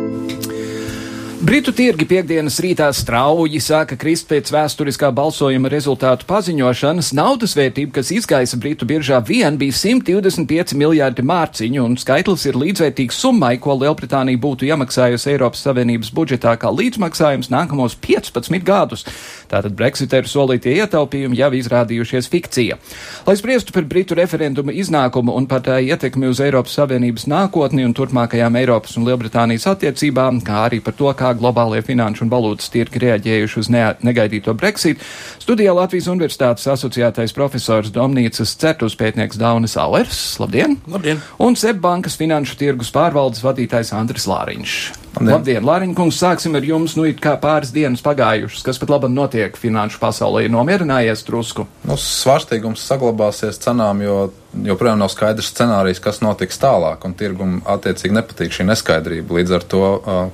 Britu 1.42 1.72
tirgi 1.74 2.06
piekdienas 2.06 2.60
rītā 2.62 2.86
strauji 2.94 3.58
sāka 3.58 3.96
krist 3.98 4.28
pēc 4.30 4.52
vēsturiskā 4.54 5.08
balsojuma 5.10 5.72
rezultātu 5.72 6.22
paziņošanas. 6.28 7.08
Naudas 7.18 7.56
vērtība, 7.58 7.96
kas 7.96 8.12
izgaisa 8.14 8.54
Britu 8.62 8.86
biržā 8.86 9.18
vien, 9.26 9.56
bija 9.58 9.74
125 9.74 10.76
miljārdi 10.78 11.24
mārciņu, 11.26 11.82
un 11.82 11.98
skaitlis 11.98 12.46
ir 12.46 12.60
līdzvērtīgs 12.62 13.18
summai, 13.24 13.56
ko 13.58 13.74
Lielbritānija 13.80 14.38
būtu 14.38 14.68
iemaksājusi 14.70 15.32
Eiropas 15.32 15.64
Savienības 15.66 16.12
budžetā 16.14 16.52
kā 16.62 16.70
līdzmaksājums 16.70 17.50
nākamos 17.50 17.98
15 18.06 18.62
gadus. 18.62 19.02
Tātad 19.50 19.74
Brexiteru 19.74 20.30
solītie 20.30 20.76
ietaupījumi 20.78 21.42
jau 21.42 21.50
izrādījušies 21.58 22.30
fikcija. 22.30 22.78
Lai 23.26 23.36
spriestu 23.36 23.74
par 23.74 23.90
Britu 23.90 24.14
referendumu 24.14 24.70
iznākumu 24.78 25.34
un 25.34 25.50
par 25.50 25.66
tā 25.66 25.82
ietekmi 25.82 26.30
uz 26.30 26.38
Eiropas 26.38 26.78
Savienības 26.78 27.26
nākotni 27.26 27.82
un 27.82 27.98
turpmākajām 27.98 28.62
Eiropas 28.62 28.94
un 28.96 29.10
Lielbritānijas 29.10 29.66
attiecībām, 29.74 30.38
kā 30.46 30.68
arī 30.70 30.78
par 30.78 30.94
to, 30.94 31.10
kā 31.18 31.31
globālie 31.38 31.82
finanšu 31.84 32.26
un 32.26 32.32
valūtas 32.32 32.70
tirgi 32.72 33.02
reaģējuši 33.02 33.60
uz 33.62 33.70
ne 33.72 33.84
negaidīto 34.04 34.54
Brexit, 34.58 35.02
studijā 35.42 35.74
Latvijas 35.76 36.08
Universitātes 36.12 36.68
asociētais 36.72 37.34
profesors 37.36 37.92
Domnīcas 37.94 38.56
Certus 38.58 38.96
pētnieks 38.98 39.40
Daunis 39.40 39.76
Auers. 39.80 40.22
Labdien! 40.42 40.78
Labdien! 40.90 41.22
Un 41.42 41.58
Sebbankas 41.58 42.18
finanšu 42.20 42.58
tirgus 42.60 42.92
pārvaldes 42.94 43.44
vadītājs 43.44 43.94
Andris 43.96 44.28
Lāriņš. 44.30 44.76
Labdien. 45.12 45.32
Labdien, 45.34 45.64
Lāriņkungs, 45.68 46.18
sāksim 46.22 46.56
ar 46.56 46.64
jums, 46.64 46.94
nu 46.96 47.04
it 47.04 47.18
kā 47.20 47.34
pāris 47.40 47.72
dienas 47.74 48.00
pagājušas, 48.04 48.62
kas 48.64 48.80
pat 48.80 48.92
labam 48.94 49.12
notiek 49.12 49.58
finanšu 49.60 50.00
pasaulē, 50.00 50.46
nomierinājies 50.48 51.26
drusku. 51.28 51.66
Nu, 51.84 51.98
svārstīgums 52.00 52.80
saglabāsies 52.88 53.60
cenām, 53.60 54.00
jo 54.00 54.16
joprojām 54.52 55.00
nav 55.00 55.10
skaidrs 55.12 55.50
scenārijs, 55.52 56.00
kas 56.02 56.20
notiks 56.24 56.60
tālāk, 56.60 57.04
un 57.08 57.16
tirgum 57.18 57.58
attiecīgi 57.68 58.16
nepatīk 58.16 58.54
šī 58.54 58.66
neskaidrība. 58.68 59.38
Līdz 59.38 59.58
ar 59.58 59.66
to, 59.74 59.84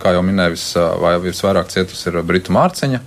kā 0.02 0.14
jau 0.16 0.22
minēju, 0.26 0.56
vis, 0.56 0.68
vai 1.02 1.16
visvairāk 1.22 1.72
cietus 1.72 2.06
ir 2.10 2.20
Britu 2.26 2.54
mārciņa. 2.56 3.02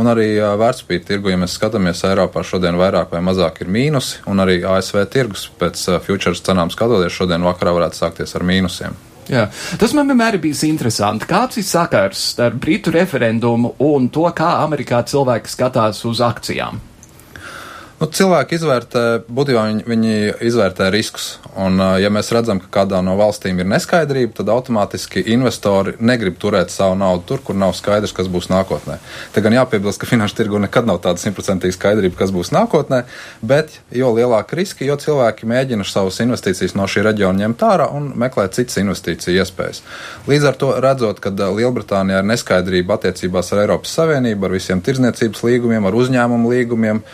Un 0.00 0.06
arī 0.06 0.36
vērtspapīra 0.38 1.02
tirgu, 1.08 1.32
ja 1.32 1.38
mēs 1.40 1.56
skatāmies, 1.58 2.04
Eiropā 2.06 2.44
šodien 2.46 2.78
vairāk 2.78 3.10
vai 3.10 3.22
mazāk 3.26 3.64
ir 3.64 3.72
mīnusi, 3.74 4.20
un 4.30 4.42
arī 4.44 4.60
ASV 4.62 5.02
tirgus 5.10 5.48
pēc 5.58 5.82
futures 6.06 6.44
cenām 6.46 6.70
skatoties, 6.70 7.16
šodien 7.16 7.42
vakarā 7.44 7.74
varētu 7.74 7.98
sākties 7.98 8.36
ar 8.38 8.46
mīnusiem. 8.46 8.94
Jā. 9.30 9.46
Tas 9.78 9.92
man 9.94 10.10
vienmēr 10.10 10.38
ir 10.38 10.42
bijis 10.42 10.62
interesanti. 10.66 11.26
Kāds 11.30 11.60
ir 11.60 11.66
sakars 11.66 12.22
starp 12.32 12.58
Britu 12.62 12.94
referendumu 12.94 13.74
un 13.86 14.08
to, 14.14 14.26
kā 14.34 14.56
Amerikā 14.64 15.02
cilvēki 15.06 15.52
skatās 15.52 16.04
uz 16.08 16.22
akcijām? 16.24 16.80
Nu, 18.00 18.06
cilvēki 18.08 18.56
izvērtē, 18.56 19.00
būtībā 19.28 19.62
viņi, 19.66 19.82
viņi 19.84 20.12
izvērtē 20.48 20.86
riskus. 20.88 21.34
Un, 21.60 21.74
ja 22.00 22.08
mēs 22.08 22.30
redzam, 22.32 22.56
ka 22.62 22.70
kādā 22.78 23.02
no 23.04 23.12
valstīm 23.18 23.58
ir 23.60 23.66
neskaidrība, 23.68 24.32
tad 24.38 24.48
automātiski 24.48 25.20
investori 25.34 25.92
negrib 26.00 26.38
turēt 26.40 26.72
savu 26.72 26.94
naudu 26.96 27.26
tur, 27.28 27.42
kur 27.44 27.58
nav 27.60 27.74
skaidrs, 27.76 28.14
kas 28.16 28.30
būs 28.32 28.48
nākotnē. 28.48 28.96
Te 29.34 29.42
gan 29.44 29.52
jāpiebilst, 29.52 30.00
ka 30.00 30.08
finanšu 30.08 30.38
tirgu 30.38 30.62
nekad 30.64 30.88
nav 30.88 31.02
tāda 31.04 31.20
simtprocentīga 31.20 31.76
skaidrība, 31.76 32.16
kas 32.22 32.32
būs 32.32 32.54
nākotnē, 32.56 33.02
bet 33.44 33.76
jo 33.92 34.14
lielāka 34.16 34.56
riska, 34.56 34.86
jo 34.88 34.96
cilvēki 35.02 35.50
mēģina 35.52 35.84
savas 35.84 36.22
investīcijas 36.24 36.72
no 36.80 36.86
šī 36.88 37.04
reģiona 37.04 37.42
ņemt 37.42 37.64
ārā 37.68 37.90
un 37.98 38.14
meklēt 38.22 38.56
citas 38.56 38.80
investīciju 38.80 39.42
iespējas. 39.42 39.82
Līdz 40.30 40.46
ar 40.48 40.56
to 40.62 40.70
redzot, 40.80 41.20
ka 41.20 41.34
Lielbritānijā 41.36 42.22
ir 42.24 42.32
neskaidrība 42.32 42.96
attiecībās 42.96 43.52
ar 43.52 43.66
Eiropas 43.66 43.92
Savienību, 44.00 44.48
ar 44.48 44.56
visiem 44.56 44.80
tirdzniecības 44.88 45.44
līgumiem, 45.50 45.84
ar 45.84 46.00
uzņēmumu 46.00 46.54
līgumiem, 46.54 47.04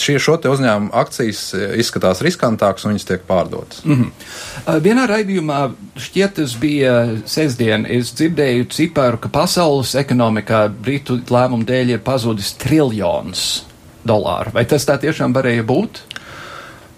šie 0.00 0.16
šo 0.18 0.36
uzņēmumu 0.50 0.90
akcijas 0.96 1.42
izskatās 1.78 2.22
riskantākas 2.24 2.84
un 2.84 2.94
viņas 2.94 3.06
tiek 3.08 3.26
pārdotas. 3.28 3.84
Mm 3.84 4.00
-hmm. 4.00 4.80
Vienā 4.82 5.06
raidījumā, 5.10 5.60
šķiet, 5.96 6.34
tas 6.40 6.56
bija 6.60 6.94
sestdien, 7.26 7.86
es 7.86 8.14
dzirdēju 8.14 8.66
ciparu, 8.70 9.18
ka 9.18 9.28
pasaules 9.28 9.94
ekonomikā 9.94 10.68
Britu 10.68 11.20
lēmumu 11.30 11.64
dēļ 11.64 11.94
ir 11.94 12.02
pazudis 12.02 12.52
triljons 12.58 13.64
dolāru. 14.04 14.52
Vai 14.54 14.64
tas 14.64 14.84
tā 14.84 14.98
tiešām 14.98 15.34
varēja 15.34 15.62
būt? 15.62 16.02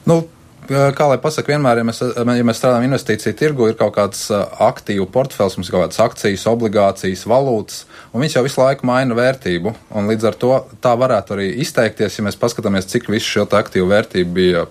Nu, 0.06 0.24
kā 0.68 1.08
lai 1.10 1.18
pasakā, 1.22 1.54
vienmēr, 1.54 1.80
ja 1.80 1.86
mēs, 1.86 2.00
ja 2.02 2.46
mēs 2.46 2.60
strādājam 2.60 2.88
investīciju 2.88 3.36
tirgu, 3.38 3.68
ir 3.70 3.78
kaut 3.78 3.94
kāds 3.96 4.26
aktīvu 4.32 5.08
portfels, 5.12 5.58
mums 5.58 5.70
ir 5.70 5.76
kaut 5.76 5.86
kādas 5.86 6.02
akcijas, 6.04 6.46
obligācijas, 6.50 7.26
valūtas 7.30 7.84
un 8.12 8.24
viņš 8.24 8.38
jau 8.38 8.44
visu 8.46 8.62
laiku 8.62 8.88
maina 8.88 9.16
vērtību. 9.16 9.74
Līdz 10.08 10.30
ar 10.30 10.40
to 10.40 10.52
tā 10.82 10.94
varētu 10.98 11.36
arī 11.36 11.50
izteikties, 11.64 12.18
ja 12.18 12.26
mēs 12.26 12.40
paskatāmies, 12.40 12.88
cik 12.90 13.10
visu 13.12 13.38
šo 13.38 13.46
aktīvu 13.58 13.90
vērtību 13.92 14.36
bija 14.36 14.66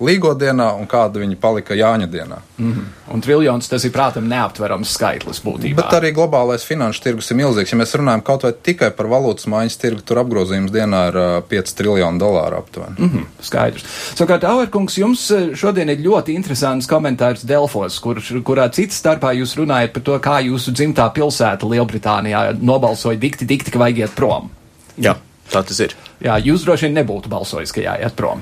Līgo 0.00 0.32
dienā 0.38 0.70
un 0.80 0.86
kāda 0.88 1.20
viņa 1.20 1.36
palika 1.40 1.76
Jāņa 1.76 2.06
dienā. 2.08 2.38
Mm 2.58 2.72
-hmm. 2.72 2.84
Un 3.14 3.20
triljons 3.20 3.68
tas 3.68 3.84
ir, 3.84 3.92
prātam, 3.92 4.28
neaptverams 4.28 4.92
skaitlis 4.96 5.42
būtībā. 5.44 5.76
Bet 5.76 5.92
arī 5.98 6.12
globālais 6.16 6.64
finanšu 6.64 7.02
tirgus 7.02 7.30
ir 7.30 7.36
milzīgs. 7.36 7.72
Ja 7.72 7.78
mēs 7.78 7.92
runājam 7.98 8.22
kaut 8.22 8.42
vai 8.42 8.52
tikai 8.62 8.90
par 8.90 9.06
valūtas 9.06 9.46
maiņas 9.46 9.76
tirgu, 9.76 10.00
tur 10.00 10.18
apgrozījums 10.18 10.72
dienā 10.72 11.08
ir 11.08 11.16
uh, 11.16 11.42
5 11.50 11.74
triljoni 11.76 12.18
dolāru 12.18 12.56
aptuveni. 12.56 12.94
Mm 12.98 13.10
-hmm. 13.10 13.24
Skaidrs. 13.40 13.84
Savukārt, 14.14 14.44
Auerkungs, 14.44 14.98
jums 14.98 15.32
šodien 15.54 15.88
ir 15.90 15.98
ļoti 15.98 16.28
interesants 16.34 16.86
komentārs 16.86 17.44
Delfos, 17.46 17.98
kur, 17.98 18.16
kurā 18.44 18.70
cits 18.72 19.02
starpā 19.04 19.34
jūs 19.34 19.56
runājat 19.56 19.92
par 19.92 20.02
to, 20.02 20.18
kā 20.18 20.40
jūsu 20.40 20.72
dzimtā 20.72 21.12
pilsēta 21.12 21.66
Lielbritānijā 21.66 22.56
nobalsoja 22.60 23.18
dikti, 23.18 23.44
dikti, 23.44 23.70
ka 23.70 23.78
vajag 23.78 23.98
iet 23.98 24.14
prom. 24.16 24.50
Jā, 24.96 25.16
tā 25.52 25.62
tas 25.62 25.80
ir. 25.80 25.94
Jā, 26.20 26.38
jūs 26.38 26.64
droši 26.64 26.86
vien 26.86 26.94
nebūtu 26.94 27.28
balsojis, 27.28 27.72
ka 27.72 27.80
jāiet 27.80 28.16
prom. 28.16 28.40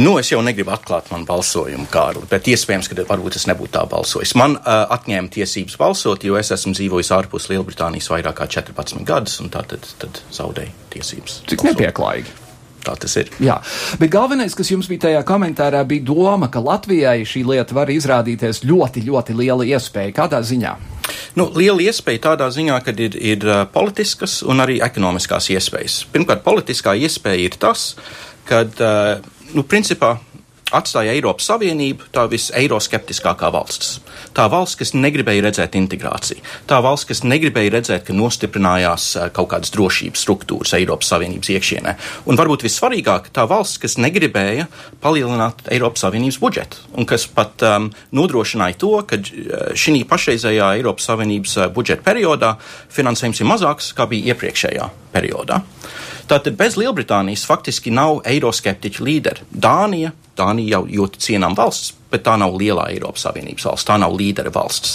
Nu, 0.00 0.14
es 0.16 0.30
jau 0.30 0.38
negribu 0.40 0.72
atklāt 0.72 1.10
manu 1.12 1.26
balsojumu, 1.28 1.84
Kārli, 1.92 2.24
bet 2.30 2.46
iespējams, 2.48 2.88
ka 2.88 3.04
varbūt 3.10 3.36
es 3.36 3.44
nebūtu 3.50 3.74
tā 3.74 3.82
balsojis. 3.90 4.32
Man 4.40 4.54
uh, 4.56 4.86
atņēma 4.96 5.28
tiesības 5.34 5.76
balsot, 5.80 6.24
jo 6.24 6.38
es 6.40 6.48
esmu 6.54 6.72
dzīvojis 6.78 7.10
ārpus 7.12 7.50
Lielbritānijas 7.52 8.08
vairāk 8.08 8.38
kā 8.40 8.46
14 8.56 9.04
gadus, 9.08 9.36
un 9.44 9.52
tā 9.52 9.60
tad, 9.68 9.84
tad 10.00 10.22
zaudēju 10.32 10.72
tiesības. 10.94 11.42
Cik 11.44 11.60
balsot. 11.60 11.74
nepieklājīgi. 11.74 12.38
Tā 12.82 12.94
tas 12.98 13.12
ir. 13.20 13.28
Jā, 13.38 13.58
bet 14.00 14.10
galvenais, 14.10 14.56
kas 14.58 14.72
jums 14.72 14.88
bija 14.90 15.04
tajā 15.04 15.20
komentārā, 15.28 15.84
bija 15.86 16.02
doma, 16.08 16.48
ka 16.50 16.62
Latvijai 16.64 17.20
šī 17.28 17.44
lieta 17.52 17.76
var 17.76 17.92
izrādīties 17.92 18.64
ļoti, 18.66 19.04
ļoti 19.06 19.36
liela 19.38 19.68
iespēja. 19.68 20.14
Kādā 20.16 20.40
ziņā? 20.42 20.72
Nu, 21.38 21.46
liela 21.54 21.84
iespēja 21.84 22.24
tādā 22.30 22.48
ziņā, 22.50 22.80
ka 22.82 22.96
ir, 22.96 23.20
ir 23.20 23.46
politiskas 23.76 24.40
un 24.42 24.64
arī 24.64 24.80
ekonomiskās 24.82 25.52
iespējas. 25.54 26.00
Pirmkārt, 26.16 26.42
politiskā 26.48 26.96
iespēja 26.98 27.44
ir 27.44 27.60
tas, 27.62 27.92
ka 28.48 28.64
uh, 28.66 29.41
nu, 29.56 29.64
principā 29.68 30.16
atstāja 30.72 31.12
Eiropas 31.12 31.46
Savienību 31.50 32.08
tā 32.14 32.24
viseiroskeptiskākā 32.32 33.50
valsts. 33.52 33.98
Tā 34.36 34.46
valsts, 34.52 34.78
kas 34.80 34.94
negribēja 34.96 35.44
redzēt 35.46 35.76
integrāciju, 35.76 36.40
tā 36.68 36.78
valsts, 36.84 37.08
kas 37.10 37.22
negribēja 37.26 37.74
redzēt, 37.76 38.06
ka 38.06 38.16
nostiprinājās 38.16 39.08
eh, 39.20 39.28
kaut 39.36 39.50
kādas 39.52 39.72
drošības 39.74 40.24
struktūras 40.24 40.74
Eiropas 40.78 41.12
Savienības 41.12 41.52
iekšienē. 41.56 41.96
Un 42.30 42.40
varbūt 42.40 42.64
vissvarīgāk, 42.66 43.28
tā 43.36 43.44
valsts, 43.50 43.80
kas 43.82 43.98
negribēja 44.00 44.68
palielināt 45.04 45.66
Eiropas 45.72 46.06
Savienības 46.06 46.40
budžetu 46.42 46.88
un 46.96 47.08
kas 47.08 47.26
pat 47.28 47.64
um, 47.68 47.90
nodrošināja 48.16 48.78
to, 48.80 48.94
ka 49.08 49.20
eh, 49.20 49.74
šī 49.76 50.02
pašreizējā 50.08 50.72
Eiropas 50.78 51.10
Savienības 51.10 51.58
eh, 51.58 51.68
budžeta 51.74 52.06
periodā 52.08 52.54
finansējums 52.92 53.44
ir 53.44 53.52
mazāks 53.52 53.92
kā 53.96 54.08
bija 54.08 54.32
iepriekšējā 54.32 54.88
periodā. 55.12 55.60
Tātad 56.32 56.54
bez 56.56 56.78
Lielbritānijas 56.80 57.42
faktiski 57.44 57.90
nav 57.92 58.22
eiroskeptiķu 58.24 59.04
līderi. 59.04 59.44
Dānija, 59.52 60.14
Dānija 60.38 60.78
jau 60.78 60.86
ļoti 60.88 61.20
cienām 61.20 61.52
valsts, 61.58 61.90
bet 62.08 62.22
tā 62.24 62.38
nav 62.40 62.54
lielā 62.56 62.86
Eiropas 62.94 63.26
Savienības 63.26 63.66
valsts, 63.68 63.88
tā 63.90 63.98
nav 64.00 64.14
līdera 64.16 64.52
valsts. 64.54 64.94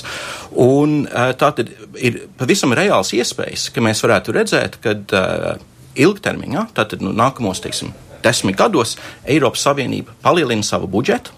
Un 0.64 1.04
e, 1.06 1.28
tā 1.38 1.52
tad 1.60 1.70
ir 2.02 2.24
pavisam 2.40 2.74
reāls 2.78 3.14
iespējas, 3.14 3.68
ka 3.74 3.84
mēs 3.86 4.02
varētu 4.02 4.34
redzēt, 4.34 4.80
ka 4.82 4.96
uh, 4.98 5.62
ilgtermiņā, 5.94 6.64
tātad 6.78 7.06
nu, 7.06 7.14
nākamos, 7.14 7.62
teiksim, 7.62 7.94
desmit 8.26 8.58
gados 8.58 8.96
Eiropas 9.30 9.68
Savienība 9.68 10.18
palielina 10.26 10.66
savu 10.66 10.90
budžetu, 10.90 11.38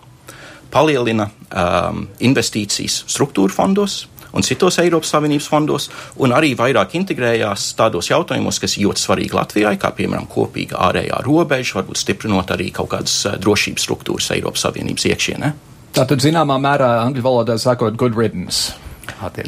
palielina 0.71 1.27
um, 1.27 2.05
investīcijas 2.23 3.01
struktūra 3.11 3.51
fondos, 3.51 4.05
un 4.33 4.45
citos 4.45 4.79
Eiropas 4.81 5.13
Savienības 5.13 5.47
fondos, 5.51 5.89
un 6.21 6.33
arī 6.35 6.53
vairāk 6.57 6.95
integrējās 6.99 7.71
tādos 7.79 8.11
jautājumos, 8.11 8.59
kas 8.61 8.77
ļoti 8.81 9.05
svarīgi 9.05 9.37
Latvijai, 9.37 9.77
kā 9.81 9.93
piemēram 9.95 10.27
kopīga 10.29 10.81
ārējā 10.89 11.23
robeža, 11.25 11.79
varbūt 11.79 12.03
stiprinot 12.03 12.53
arī 12.55 12.71
kaut 12.75 12.91
kādas 12.93 13.21
drošības 13.39 13.87
struktūras 13.87 14.33
Eiropas 14.35 14.67
Savienības 14.67 15.09
iekšienē. 15.13 15.55
Tātad, 15.95 16.21
zināmā 16.21 16.59
mērā, 16.61 16.99
angļu 17.07 17.25
valodā 17.25 17.57
sakot, 17.57 17.97
good 17.97 18.17
riddance. 18.17 18.75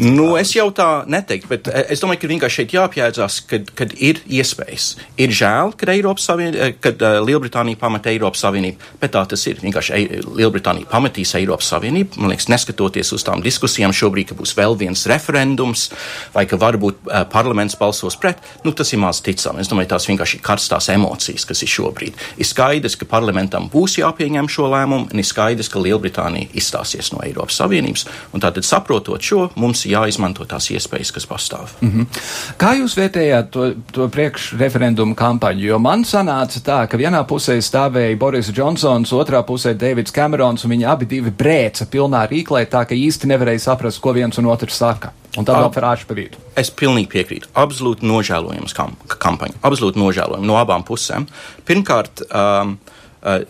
Nu, 0.01 0.35
es 0.39 0.53
jau 0.55 0.67
tā 0.75 1.03
neteiktu, 1.09 1.49
bet 1.51 1.69
eh, 1.71 1.85
es 1.93 2.01
domāju, 2.03 2.21
ka 2.23 2.31
vienkārši 2.31 2.61
šeit 2.61 2.75
jāapjēdzās, 2.75 3.39
kad, 3.49 3.71
kad 3.77 3.95
ir 3.97 4.21
iespējas. 4.25 4.95
Ir 5.21 5.35
žēl, 5.35 5.75
kad, 5.79 5.93
Savien... 6.21 6.55
Eh, 6.55 6.73
kad 6.81 7.01
uh, 7.01 7.19
Lielbritānija 7.25 7.79
pameta 7.79 8.11
Eiropas 8.11 8.43
Savienību, 8.45 8.91
bet 9.01 9.13
tā 9.15 9.23
tas 9.29 9.43
ir. 9.49 9.59
Vienkārši 9.61 10.21
Lielbritānija 10.39 10.89
pametīs 10.91 11.33
Eiropas 11.39 11.71
Savienību. 11.73 12.19
Man 12.21 12.33
liekas, 12.33 12.49
neskatoties 12.51 13.13
uz 13.15 13.25
tām 13.27 13.43
diskusijām 13.45 13.93
šobrīd, 13.95 14.31
ka 14.31 14.37
būs 14.39 14.55
vēl 14.57 14.77
viens 14.79 15.05
referendums 15.09 15.87
vai 16.35 16.45
ka 16.49 16.59
varbūt 16.61 17.05
uh, 17.05 17.23
parlaments 17.31 17.77
balsos 17.79 18.17
pret, 18.19 18.41
nu, 18.65 18.73
tas 18.75 18.91
ir 18.93 19.01
maz 19.01 19.21
ticami. 19.25 19.63
Es 19.63 19.71
domāju, 19.71 19.91
tās 19.93 20.07
vienkārši 20.09 20.39
ir 20.39 20.45
karstās 20.45 20.89
emocijas, 20.93 21.45
kas 21.49 21.63
ir 21.65 21.71
šobrīd. 21.71 22.17
Ir 22.41 22.47
skaidrs, 22.47 22.97
ka 22.99 23.07
parlamentam 23.09 23.69
būs 23.71 23.99
jāpieņem 24.01 24.49
šo 24.51 24.69
lēmumu, 24.71 25.09
un 25.11 25.21
ir 25.21 25.27
skaidrs, 25.27 25.69
ka 25.71 25.81
Lielbritānija 25.81 26.51
izstāsies 26.57 27.11
no 27.13 27.21
Eiropas 27.25 27.59
Savienības. 27.61 28.07
Un 28.35 28.43
tātad 28.43 28.67
saprotot 28.67 29.21
šo, 29.23 29.47
mums 29.55 29.85
jāizmanto 29.85 30.45
tās 30.49 30.69
iespējas, 30.73 31.11
kas 31.15 31.27
pastāv. 31.27 31.73
Mm 31.81 31.91
-hmm. 31.91 32.21
Kā 32.57 32.73
jūs 32.79 32.97
vērtējāt 32.97 33.49
to, 33.49 33.73
to 33.91 34.07
priekšreferendumu 34.07 35.15
kampaņu? 35.15 35.65
Jo 35.65 35.79
man 35.79 36.03
sanāca 36.03 36.59
tā, 36.59 36.87
ka 36.87 36.97
vienā 36.97 37.23
pusē 37.27 37.57
stāvēja 37.61 38.17
Boris 38.17 38.51
Džonsons, 38.51 39.11
otrā 39.11 39.43
pusē 39.43 39.73
Deivids 39.73 40.11
Kamerons, 40.11 40.65
un 40.65 40.71
viņi 40.71 40.85
abi 40.87 41.05
divi 41.05 41.31
brēca 41.31 41.85
pilnā 41.85 42.27
rīklē, 42.27 42.65
tā 42.65 42.85
ka 42.85 42.95
īsti 42.95 43.27
nevarēja 43.27 43.59
saprast, 43.59 44.01
ko 44.01 44.13
viens 44.13 44.37
un 44.37 44.45
otrs 44.45 44.77
saka. 44.77 45.11
Un 45.37 45.45
tad 45.47 45.55
vēl 45.55 45.71
frāžu 45.71 46.07
pa 46.09 46.13
vidu. 46.13 46.39
Es 46.59 46.71
pilnīgi 46.71 47.07
piekrītu. 47.07 47.47
Absolūti 47.55 48.07
nožēlojams 48.07 48.73
kam 48.75 48.97
kampaņa. 49.07 49.61
Absolūti 49.63 50.01
nožēlojama 50.01 50.45
no 50.45 50.57
abām 50.59 50.83
pusēm. 50.83 51.27
Pirmkārt, 51.67 52.25
um, 52.27 52.77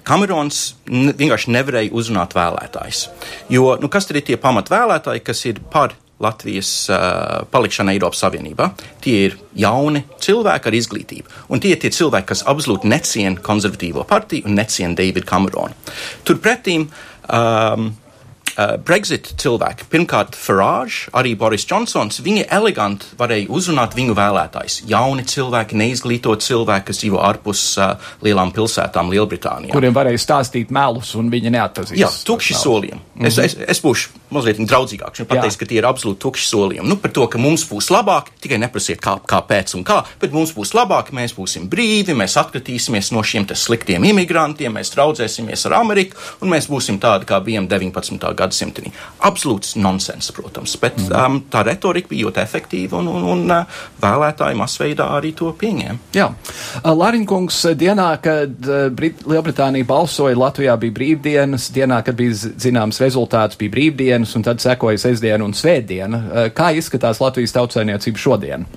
Kamerons 0.07 0.61
uh, 0.73 1.09
vienkārši 1.17 1.53
nevarēja 1.55 1.93
uzrunāt 1.95 2.35
vēlētājus. 2.37 3.05
Jo 3.53 3.75
nu, 3.81 3.89
kas 3.91 4.09
ir 4.11 4.21
tie 4.25 4.39
pamatvēlētāji, 4.41 5.23
kas 5.25 5.45
ir 5.47 5.61
par 5.71 5.95
Latvijas 6.21 6.69
uh, 6.91 7.47
palikšanu 7.51 7.95
Eiropas 7.95 8.21
Savienībā? 8.21 8.69
Tie 9.01 9.15
ir 9.29 9.39
jauni 9.57 10.03
cilvēki 10.21 10.69
ar 10.69 10.77
izglītību. 10.77 11.39
Un 11.49 11.63
tie 11.63 11.73
ir 11.75 11.81
tie 11.81 11.93
cilvēki, 11.95 12.29
kas 12.33 12.45
absolūti 12.51 12.91
neciena 12.91 13.41
konservatīvo 13.41 14.05
partiju 14.09 14.49
un 14.49 14.59
neciena 14.59 14.97
Davidu 14.99 15.25
Kameronu. 15.25 15.73
Turpretīm 16.27 16.85
um, 16.85 17.89
uh, 17.89 18.10
Brexit 18.85 19.31
cilvēki, 19.41 19.87
pirmkārt 19.91 20.35
Farage, 20.37 21.07
arī 21.17 21.33
Boris 21.39 21.65
Johnsons, 21.67 22.21
viņi 22.23 22.45
eleganti 22.51 23.11
varēja 23.19 23.49
uzrunāt 23.53 23.95
viņu 23.97 24.15
vēlētājus. 24.17 24.81
Jauni 24.91 25.25
cilvēki, 25.27 25.77
neizglītoti 25.81 26.49
cilvēki, 26.51 26.87
kas 26.91 27.01
dzīvo 27.03 27.21
ārpus 27.23 27.65
uh, 27.79 28.11
lielām 28.25 28.53
pilsētām 28.55 29.11
Lielbritānijā. 29.13 29.73
Kuriem 29.75 29.95
varēja 29.95 30.21
stāstīt 30.21 30.73
melus 30.73 31.13
un 31.19 31.31
viņi 31.33 31.53
neatpazīst. 31.57 31.99
Jā, 32.01 32.11
tukši 32.27 32.57
solījumi. 32.57 33.01
Mm 33.01 33.21
-hmm. 33.21 33.31
es, 33.31 33.37
es, 33.37 33.57
es 33.77 33.83
būšu 33.83 34.20
mazliet 34.35 34.59
draudzīgāks 34.61 35.23
un 35.23 35.29
pateiks, 35.29 35.57
ka 35.59 35.67
tie 35.69 35.79
ir 35.81 35.87
absolūti 35.89 36.21
tukši 36.25 36.47
solījumi. 36.49 36.89
Nu, 36.89 36.97
par 37.01 37.13
to, 37.15 37.27
ka 37.31 37.41
mums 37.41 37.65
būs 37.69 37.91
labāk, 37.93 38.31
tikai 38.43 38.59
neprasiet 38.61 39.01
kā, 39.03 39.17
kāpēc 39.27 39.75
un 39.77 39.85
kā, 39.87 40.01
bet 40.21 40.35
mums 40.35 40.53
būs 40.55 40.73
labāk, 40.77 41.11
mēs 41.15 41.35
būsim 41.37 41.67
brīvi, 41.71 42.15
mēs 42.17 42.37
atkritīsimies 42.41 43.11
no 43.15 43.23
šiem 43.25 43.47
sliktiem 43.51 44.05
imigrantiem, 44.07 44.73
mēs 44.77 44.93
draudzēsimies 44.95 45.65
ar 45.69 45.79
Ameriku 45.81 46.19
un 46.41 46.51
mēs 46.53 46.69
būsim 46.71 46.99
tādi, 47.01 47.27
kā 47.29 47.39
bijām 47.43 47.67
19 47.71 48.31
gadsimtenī. 48.37 48.93
Absolūts 49.27 49.75
nonsens, 49.81 50.31
protams, 50.35 50.75
bet 50.81 50.99
mm. 50.99 51.15
um, 51.17 51.39
tā 51.51 51.63
retorika 51.67 52.11
bija 52.11 52.27
ļoti 52.27 52.41
efektīva 52.43 52.99
un, 53.01 53.09
un, 53.11 53.27
un 53.33 53.55
uh, 53.55 53.81
vēlētāji 54.01 54.59
masveidā 54.59 55.09
arī 55.17 55.33
to 55.37 55.51
pieņēma. 55.57 55.97
Jā, 56.15 56.29
uh, 56.31 56.91
Lāriņkungs, 57.01 57.59
dienā, 57.79 58.09
kad 58.23 58.69
uh, 58.69 58.87
Brit 58.93 59.25
Lielbritānija 59.27 59.87
balsoja, 59.87 60.37
Latvijā 60.37 60.77
bija 60.81 60.95
brīvdienas, 60.99 61.69
dienā, 61.75 62.01
kad 62.05 62.17
bija 62.19 62.35
zināms 62.37 63.01
rezultāts, 63.03 63.59
bija 63.59 63.73
brīvdienas, 63.73 64.20
un 64.37 64.45
tad 64.47 64.63
sekoja 64.63 65.01
sestdiena 65.01 65.45
un 65.47 65.55
svētdiena. 65.57 66.21
Uh, 66.21 66.49
kā 66.55 66.71
izskatās 66.77 67.21
Latvijas 67.23 67.55
tautsainiecība 67.57 68.21
šodien 68.21 68.67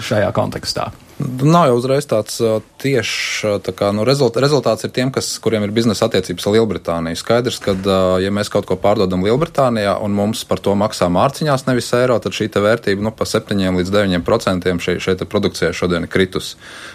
šajā 0.00 0.32
kontekstā? 0.36 0.90
Nav 1.20 1.66
jau 1.68 1.76
uzreiz 1.76 2.06
tāds 2.08 2.38
tiešs 2.80 3.60
tā 3.66 3.74
kā, 3.76 3.90
nu, 3.92 4.06
rezult, 4.08 4.38
rezultāts 4.40 4.86
ir 4.86 4.92
tiem, 4.96 5.10
kas, 5.12 5.28
kuriem 5.42 5.66
ir 5.66 5.74
biznesa 5.74 6.06
attiecības 6.06 6.46
ar 6.48 6.54
Lielbritāniju. 6.54 7.18
Skaidrs, 7.20 7.58
ka, 7.60 7.74
ja 8.22 8.30
mēs 8.32 8.48
kaut 8.52 8.68
ko 8.68 8.78
pārdodam 8.80 9.24
Lielbritānijā 9.26 9.98
un 10.00 10.16
mums 10.16 10.46
par 10.48 10.62
to 10.64 10.72
maksā 10.80 11.10
mārciņās, 11.12 11.66
nevis 11.68 11.90
eiro, 11.98 12.16
tad 12.22 12.36
šī 12.36 12.48
vērtība 12.54 13.04
nu, 13.04 13.12
pa 13.12 13.28
7 13.28 13.52
līdz 13.80 13.92
9 13.92 14.24
procentiem 14.24 14.80
šeit, 14.80 15.02
šeit 15.04 15.24
produkcijai 15.28 15.76
šodien 15.76 16.08
ir 16.08 16.12
kritus. 16.12 16.54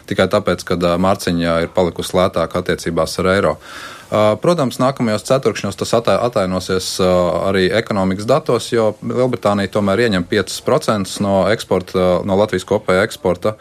Tikai 0.09 0.25
tāpēc, 0.31 0.65
ka 0.65 0.95
mārciņā 1.01 1.59
ir 1.67 1.75
palikusi 1.75 2.17
lētāka 2.17 2.63
attiecībās 2.63 3.19
ar 3.21 3.33
eiro. 3.35 3.57
Protams, 4.11 4.77
nākamajos 4.77 5.25
ceturkšņos 5.25 5.79
tas 5.79 5.93
atainosies 5.97 6.91
arī 7.01 7.65
ekonomikas 7.73 8.27
datos, 8.29 8.69
jo 8.73 8.91
Lielbritānija 9.01 9.71
tomēr 9.73 10.05
ieņem 10.05 10.27
5% 10.29 11.23
no, 11.25 11.39
eksporta, 11.49 12.07
no 12.27 12.37
Latvijas 12.37 12.67
kopējā 12.69 13.05
eksporta 13.07 13.55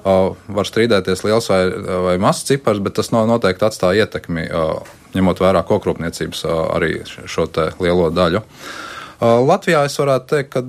var 0.00 0.64
strīdēties 0.68 1.24
liels 1.26 1.50
vai, 1.52 1.60
vai 2.06 2.14
mazs 2.22 2.46
cipars, 2.48 2.80
bet 2.80 2.96
tas 2.96 3.12
noteikti 3.12 3.66
atstāja 3.68 4.06
ietekmi, 4.06 4.46
ņemot 5.12 5.42
vērā 5.44 5.60
kokrūpniecības 5.68 6.46
arī 6.48 6.94
šo 7.04 7.50
lielo 7.84 8.08
daļu. 8.14 8.40
Latvijā 9.20 9.84
es 9.84 9.98
varētu 10.00 10.32
teikt, 10.32 10.54
ka 10.54 10.64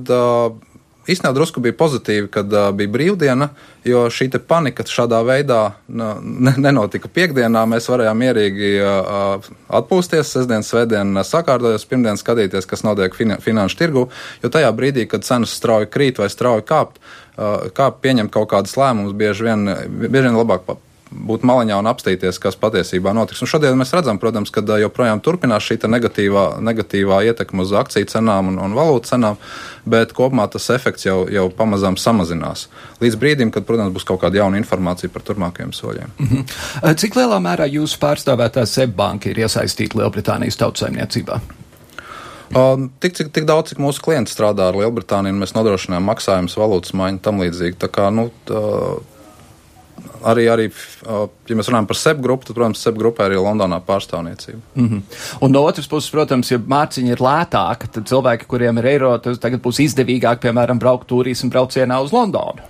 īstenībā 1.10 1.34
drusku 1.36 1.62
bija 1.64 1.76
pozitīvi, 1.78 2.28
kad 2.34 2.52
uh, 2.54 2.70
bija 2.76 2.92
brīvdiena, 2.92 3.50
jo 3.88 4.04
šī 4.14 4.30
panika 4.48 4.86
šādā 4.88 5.22
veidā 5.26 5.62
nu, 5.88 6.12
ne, 6.22 6.54
nenotika 6.58 7.10
piekdienā. 7.10 7.64
Mēs 7.70 7.90
varējām 7.92 8.22
mierīgi 8.22 8.72
uh, 8.82 9.50
atpūsties, 9.82 10.36
sestdien, 10.36 10.66
svētdien 10.66 11.24
sakārtoties, 11.26 11.88
pirmdien 11.90 12.20
skatīties, 12.20 12.70
kas 12.70 12.86
notiek 12.88 13.16
fin 13.18 13.38
finanšu 13.42 13.82
tirgu, 13.82 14.08
jo 14.44 14.54
tajā 14.54 14.70
brīdī, 14.78 15.08
kad 15.10 15.26
cenas 15.28 15.56
strauji 15.58 15.90
krīt 15.92 16.22
vai 16.22 16.30
strauji 16.30 16.68
kāpt, 16.70 17.02
uh, 17.02 17.68
kā 17.76 17.92
pieņemt 17.92 18.34
kaut 18.34 18.52
kādas 18.54 18.78
lēmumus, 18.78 19.18
bieži 19.18 19.50
vien, 19.50 19.68
bieži 20.08 20.30
vien 20.30 20.40
labāk 20.40 20.70
būt 21.12 21.44
maliņā 21.48 21.78
un 21.82 21.90
apstīties, 21.92 22.40
kas 22.42 22.58
patiesībā 22.60 23.14
notiks. 23.16 23.42
Un 23.44 23.50
šodien 23.52 23.78
mēs 23.80 23.92
redzam, 23.96 24.20
protams, 24.22 24.52
ka 24.54 24.64
joprojām 24.80 25.22
turpinās 25.24 25.66
šī 25.68 25.80
negatīvā, 25.92 26.46
negatīvā 26.64 27.22
ietekme 27.28 27.66
uz 27.66 27.74
akciju 27.76 28.08
cenām 28.12 28.54
un, 28.54 28.60
un 28.64 28.76
valūtu 28.78 29.12
cenām, 29.12 29.40
bet 29.86 30.16
kopumā 30.18 30.48
tas 30.52 30.70
efekts 30.74 31.06
jau, 31.06 31.26
jau 31.32 31.48
pamazām 31.56 31.98
samazinās. 32.00 32.68
Līdz 33.04 33.20
brīdim, 33.20 33.52
kad, 33.52 33.68
protams, 33.68 33.94
būs 33.96 34.08
kaut 34.08 34.22
kāda 34.24 34.44
jauna 34.44 34.62
informācija 34.62 35.12
par 35.12 35.26
turpmākajiem 35.28 35.74
soļiem. 35.76 36.14
Mm 36.18 36.28
-hmm. 36.28 36.96
Cik 36.96 37.16
lielā 37.20 37.40
mērā 37.44 37.68
jūsu 37.68 38.00
pārstāvētā 38.00 38.66
SEB 38.66 38.96
banka 38.96 39.30
ir 39.30 39.44
iesaistīta 39.44 39.98
Lielbritānijas 39.98 40.58
tautsaimniecībā? 40.58 41.42
Tik, 43.00 43.14
cik, 43.16 43.32
tik 43.32 43.46
daudz, 43.48 43.72
cik 43.72 43.80
mūsu 43.80 44.04
klienti 44.04 44.32
strādā 44.34 44.68
ar 44.68 44.76
Lielbritāniju, 44.76 45.38
mēs 45.40 45.54
nodrošinām 45.56 46.04
maksājumus, 46.04 46.58
valūtas 46.60 46.94
maiņu 47.00 47.20
tam 47.24 47.40
līdzīgi. 47.40 47.78
Tā 47.80 47.88
kā, 47.88 48.10
nu, 48.12 48.28
tā, 48.46 48.60
arī, 50.28 50.46
arī, 50.52 50.68
ja 51.50 51.58
mēs 51.58 51.70
runājam 51.72 51.88
par 51.90 52.00
SEP 52.00 52.22
grupu, 52.24 52.48
tad, 52.48 52.58
protams, 52.58 52.84
SEP 52.84 53.00
grupā 53.00 53.28
ir 53.28 53.36
arī 53.36 53.42
Londonā 53.42 53.82
pārstāvniecība. 53.88 54.62
Mm 54.76 54.88
-hmm. 54.90 55.02
Un 55.42 55.52
no 55.52 55.64
otras 55.64 55.88
puses, 55.88 56.12
protams, 56.12 56.52
ja 56.52 56.58
mārciņa 56.58 57.12
ir 57.12 57.22
lētāka, 57.22 57.92
tad 57.92 58.08
cilvēki, 58.08 58.48
kuriem 58.48 58.78
ir 58.78 58.86
eiro, 58.86 59.18
tagad 59.18 59.62
būs 59.62 59.82
izdevīgāk, 59.88 60.40
piemēram, 60.40 60.80
braukt 60.80 61.08
turismu 61.08 61.50
braucienā 61.50 62.02
uz 62.04 62.12
Londonu. 62.12 62.62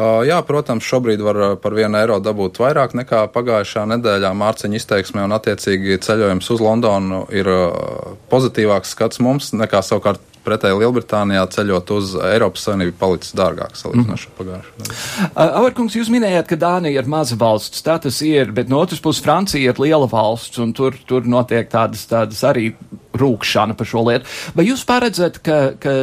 Uh, 0.00 0.22
jā, 0.24 0.38
protams, 0.46 0.84
šobrīd 0.84 1.20
var 1.20 1.56
par 1.56 1.74
vienu 1.74 1.98
eiro 1.98 2.20
dabūt 2.20 2.56
vairāk 2.62 2.94
nekā 2.94 3.26
pagājušā 3.34 3.82
nedēļā 3.90 4.30
mārciņa 4.32 4.76
izteiksmē, 4.78 5.24
un 5.24 5.32
attiecīgi 5.32 5.98
ceļojums 5.98 6.50
uz 6.50 6.60
Londonu 6.60 7.26
ir 7.34 7.48
uh, 7.48 8.14
pozitīvāks 8.30 8.94
skats 8.94 9.20
mums 9.20 9.52
nekā 9.52 9.82
savukārt 9.82 10.20
pretēji 10.50 10.80
Lielbritānijā 10.82 11.46
ceļot 11.54 11.94
uz 11.94 12.14
Eiropas 12.32 12.66
Savienību 12.66 12.96
palicis 13.00 13.34
dārgāk 13.38 13.78
salīdzinoši 13.78 14.28
mm. 14.28 14.36
pagājušajā 14.40 14.78
gadā. 14.80 15.48
Avarkungs, 15.60 15.96
jūs 15.96 16.10
minējāt, 16.12 16.48
ka 16.50 16.58
Dānija 16.60 17.02
ir 17.02 17.10
maza 17.10 17.38
valsts, 17.40 17.84
tā 17.86 17.96
tas 18.02 18.20
ir, 18.26 18.50
bet 18.56 18.70
no 18.72 18.82
otras 18.82 19.02
puses 19.04 19.22
Francija 19.24 19.72
ir 19.72 19.82
liela 19.82 20.08
valsts, 20.10 20.58
un 20.62 20.74
tur, 20.76 20.98
tur 21.08 21.28
notiek 21.30 21.70
tādas, 21.70 22.04
tādas 22.10 22.42
arī 22.46 22.72
rūkšana 23.20 23.76
par 23.78 23.88
šo 23.88 24.04
lietu. 24.08 24.28
Vai 24.56 24.66
jūs 24.68 24.84
paredzat, 24.88 25.40
ka, 25.46 25.60
ka 25.80 25.96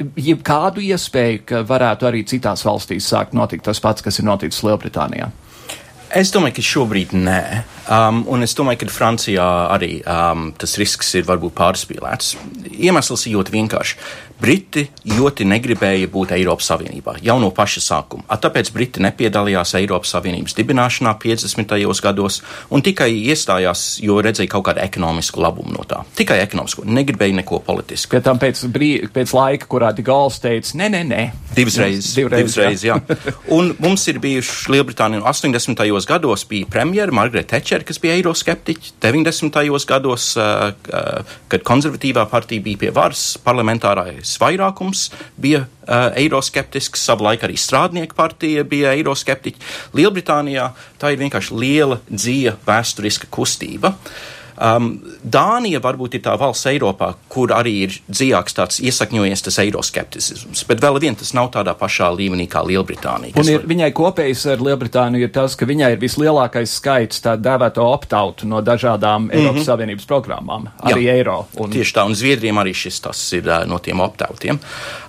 jebkādu 0.00 0.82
iespēju, 0.88 1.44
ka 1.48 1.62
varētu 1.68 2.08
arī 2.08 2.24
citās 2.28 2.64
valstīs 2.66 3.08
sākt 3.12 3.36
notikt 3.36 3.66
tas 3.68 3.80
pats, 3.82 4.04
kas 4.04 4.20
ir 4.20 4.28
noticis 4.28 4.64
Lielbritānijā? 4.66 5.30
Es 6.10 6.32
domāju, 6.34 6.56
ka 6.58 6.62
šobrīd 6.66 7.12
nē. 7.14 7.42
Um, 7.90 8.24
un 8.30 8.42
es 8.42 8.56
domāju, 8.58 8.82
ka 8.82 8.90
Francijā 8.90 9.46
arī 9.70 10.00
um, 10.02 10.48
tas 10.58 10.74
risks 10.80 11.12
ir 11.18 11.26
varbūt 11.28 11.54
pārspīlēts. 11.58 12.32
Iemesls 12.82 13.28
ir 13.28 13.36
ļoti 13.36 13.54
vienkāršs. 13.54 14.08
Briti 14.40 14.86
ļoti 15.04 15.44
negribēja 15.44 16.08
būt 16.08 16.30
Eiropas 16.32 16.70
Savienībā 16.70 17.18
jau 17.20 17.36
no 17.42 17.50
paša 17.52 17.82
sākuma. 17.84 18.24
A, 18.32 18.38
tāpēc 18.40 18.70
Briti 18.72 19.02
nepiedalījās 19.04 19.74
Eiropas 19.76 20.14
Savienības 20.14 20.56
dibināšanā 20.56 21.12
50. 21.20 21.74
gados 22.00 22.38
un 22.72 22.80
tikai 22.80 23.10
iestājās, 23.28 23.98
jo 24.00 24.16
redzēja 24.24 24.48
kaut 24.54 24.64
kādu 24.70 24.80
ekonomisku 24.80 25.42
labumu 25.44 25.74
no 25.74 25.84
tā. 25.88 26.00
Tikai 26.16 26.38
ekonomisku, 26.46 26.86
negribēja 26.88 27.36
neko 27.42 27.60
politisku. 27.66 28.14
Pēc 28.14 28.24
tam 28.30 28.40
pēc, 28.40 28.62
brī, 28.72 28.90
pēc 29.12 29.34
laika, 29.36 29.68
kurā 29.68 29.92
Di 29.96 30.06
Gauls 30.06 30.40
teica, 30.40 30.72
nē, 30.80 30.88
nē, 30.96 31.02
nē. 31.10 31.20
Divas 31.58 31.76
reizes. 31.82 32.14
Divreiz, 32.16 32.40
divas 32.40 32.56
reizes 32.62 32.86
jā. 32.88 32.96
un 33.58 33.74
mums 33.82 34.06
ir 34.08 34.22
bijuši 34.24 34.72
Lielbritānija 34.72 35.20
80. 35.28 35.84
gados 36.08 36.46
bija 36.48 36.70
premjera 36.70 37.12
Margarita 37.12 37.58
Thatcher, 37.58 37.84
kas 37.84 38.00
bija 38.00 38.16
eiroskeptiķi. 38.16 38.96
90. 39.04 39.60
gados, 39.90 40.32
uh, 40.40 40.70
uh, 40.72 41.38
kad 41.52 41.66
konservatīvā 41.66 42.24
partija 42.30 42.64
bija 42.64 42.86
pie 42.86 42.94
varas, 42.94 43.34
parlamentārais 43.44 44.29
lielākais 44.30 44.38
vairākums 44.40 45.10
bija 45.40 45.64
uh, 45.64 46.12
eiroskeptisks, 46.16 47.02
savulaik 47.04 47.42
arī 47.42 47.56
strādnieku 47.56 48.14
partija 48.14 48.64
bija 48.64 48.94
eiroskeptiķi. 48.94 49.60
Lielbritānijā 49.94 50.72
tā 50.98 51.12
ir 51.12 51.18
vienkārši 51.18 51.54
liela 51.54 52.00
dzīva 52.10 52.56
vēsturiska 52.66 53.26
kustība. 53.30 53.94
Uh, 53.94 54.39
Um, 54.60 54.90
Dānija 55.24 55.80
varbūt 55.80 56.18
ir 56.18 56.22
tā 56.26 56.34
valsts 56.36 56.68
Eiropā, 56.68 57.14
kur 57.32 57.52
arī 57.56 57.72
ir 57.86 57.94
dziļāks 58.12 58.56
tāds 58.58 58.80
iesakņojies 58.84 59.44
tas 59.46 59.56
eiroskepticisms, 59.62 60.64
bet 60.68 60.82
vēl 60.84 60.98
vien 61.00 61.16
tas 61.16 61.32
nav 61.36 61.48
tādā 61.54 61.72
pašā 61.78 62.10
līmenī 62.12 62.44
kā 62.50 62.60
Lielbritānija. 62.68 63.32
Un 63.40 63.48
ir, 63.48 63.62
var... 63.62 63.68
viņai 63.70 63.90
kopējs 63.96 64.44
ar 64.52 64.64
Lielbritāniju 64.66 65.24
ir 65.24 65.32
tas, 65.32 65.56
ka 65.56 65.68
viņai 65.68 65.94
ir 65.94 66.02
vislielākais 66.02 66.74
skaits 66.76 67.24
tā 67.24 67.38
dēvēto 67.40 67.86
opt-out 67.88 68.44
no 68.44 68.60
dažādām 68.60 69.26
mm 69.26 69.30
-hmm. 69.30 69.38
Eiropas 69.40 69.68
Savienības 69.70 70.08
programmām, 70.10 70.68
arī 70.84 71.06
Jā, 71.08 71.14
eiro. 71.16 71.38
Un... 71.56 71.70
Tieši 71.70 71.96
tā, 71.96 72.04
un 72.04 72.14
Zviedriem 72.14 72.60
arī 72.60 72.74
šis 72.76 73.00
tas 73.00 73.32
ir 73.32 73.48
uh, 73.48 73.64
no 73.66 73.78
tiem 73.78 74.00
opt-outiem. 74.00 74.58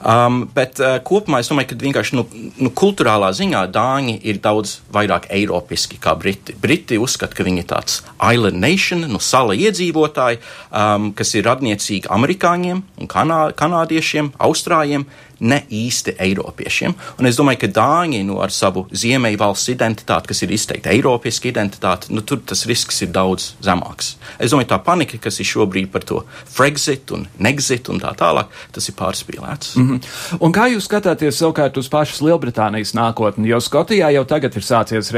Um, 0.06 0.50
bet 0.56 0.80
uh, 0.80 1.00
kopumā 1.04 1.40
es 1.40 1.52
domāju, 1.52 1.68
ka 1.68 1.76
vienkārši 1.76 2.16
nu, 2.16 2.26
nu, 2.58 2.70
kultūrālā 2.70 3.34
ziņā 3.36 3.68
Dāņi 3.72 4.20
ir 4.24 4.40
daudz 4.40 4.80
vairāk 4.94 5.28
eiropiski 5.30 6.00
kā 6.00 6.16
Briti. 6.16 6.56
Briti 6.62 6.98
uzskata, 6.98 7.36
ka 7.36 7.44
viņi 7.44 7.60
ir 7.60 7.68
tāds 7.68 8.02
island 8.34 8.60
nation, 8.60 9.06
nu, 9.12 9.20
sala 9.42 9.58
iedzīvotāji, 9.58 10.40
um, 10.70 11.10
kas 11.18 11.34
ir 11.38 11.48
radniecīgi 11.50 12.10
amerikāņiem 12.14 12.84
kanā, 13.10 13.42
kanādiešiem, 13.58 14.34
austrāļiem, 14.38 15.08
ne 15.42 15.62
īsti 15.70 16.16
eiropiešiem. 16.22 16.94
Un 17.20 17.30
es 17.30 17.38
domāju, 17.40 17.64
ka 17.64 17.72
Dāņi 17.82 18.22
nu, 18.28 18.38
ar 18.44 18.54
savu 18.54 18.86
ziemeļu 18.94 19.40
valsts 19.42 19.72
identitāti, 19.74 20.32
kas 20.32 20.44
ir 20.46 20.54
izteikti 20.54 20.92
eiropiešu 20.94 21.48
identitāti, 21.50 22.12
nu, 22.16 22.22
tur 22.22 22.44
tas 22.46 22.64
risks 22.70 23.02
ir 23.06 23.12
daudz 23.16 23.56
zemāks. 23.64 24.16
Es 24.38 24.54
domāju, 24.54 24.70
tā 24.74 24.80
panika, 24.86 25.18
kas 25.22 25.40
ir 25.42 25.50
šobrīd 25.50 25.90
par 25.94 26.06
to 26.08 26.22
Frexit 26.52 27.12
un 27.16 27.28
Nexit 27.42 27.90
un 27.90 28.02
tā 28.02 28.14
tālāk, 28.18 28.52
tas 28.76 28.90
ir 28.90 28.98
pārspīlēts. 29.00 29.76
Mm 29.78 29.90
-hmm. 29.90 30.40
Un 30.40 30.54
kā 30.54 30.68
jūs 30.70 30.88
skatāties 30.88 31.42
savukārt 31.42 31.78
uz 31.78 31.90
pašas 31.90 32.22
Lielbritānijas 32.22 32.94
nākotni? 32.94 33.48
Jo 33.48 33.60
Skotijā 33.60 34.12
jau 34.14 34.26
tagad 34.26 34.56
ir 34.56 34.64
sācies 34.64 35.12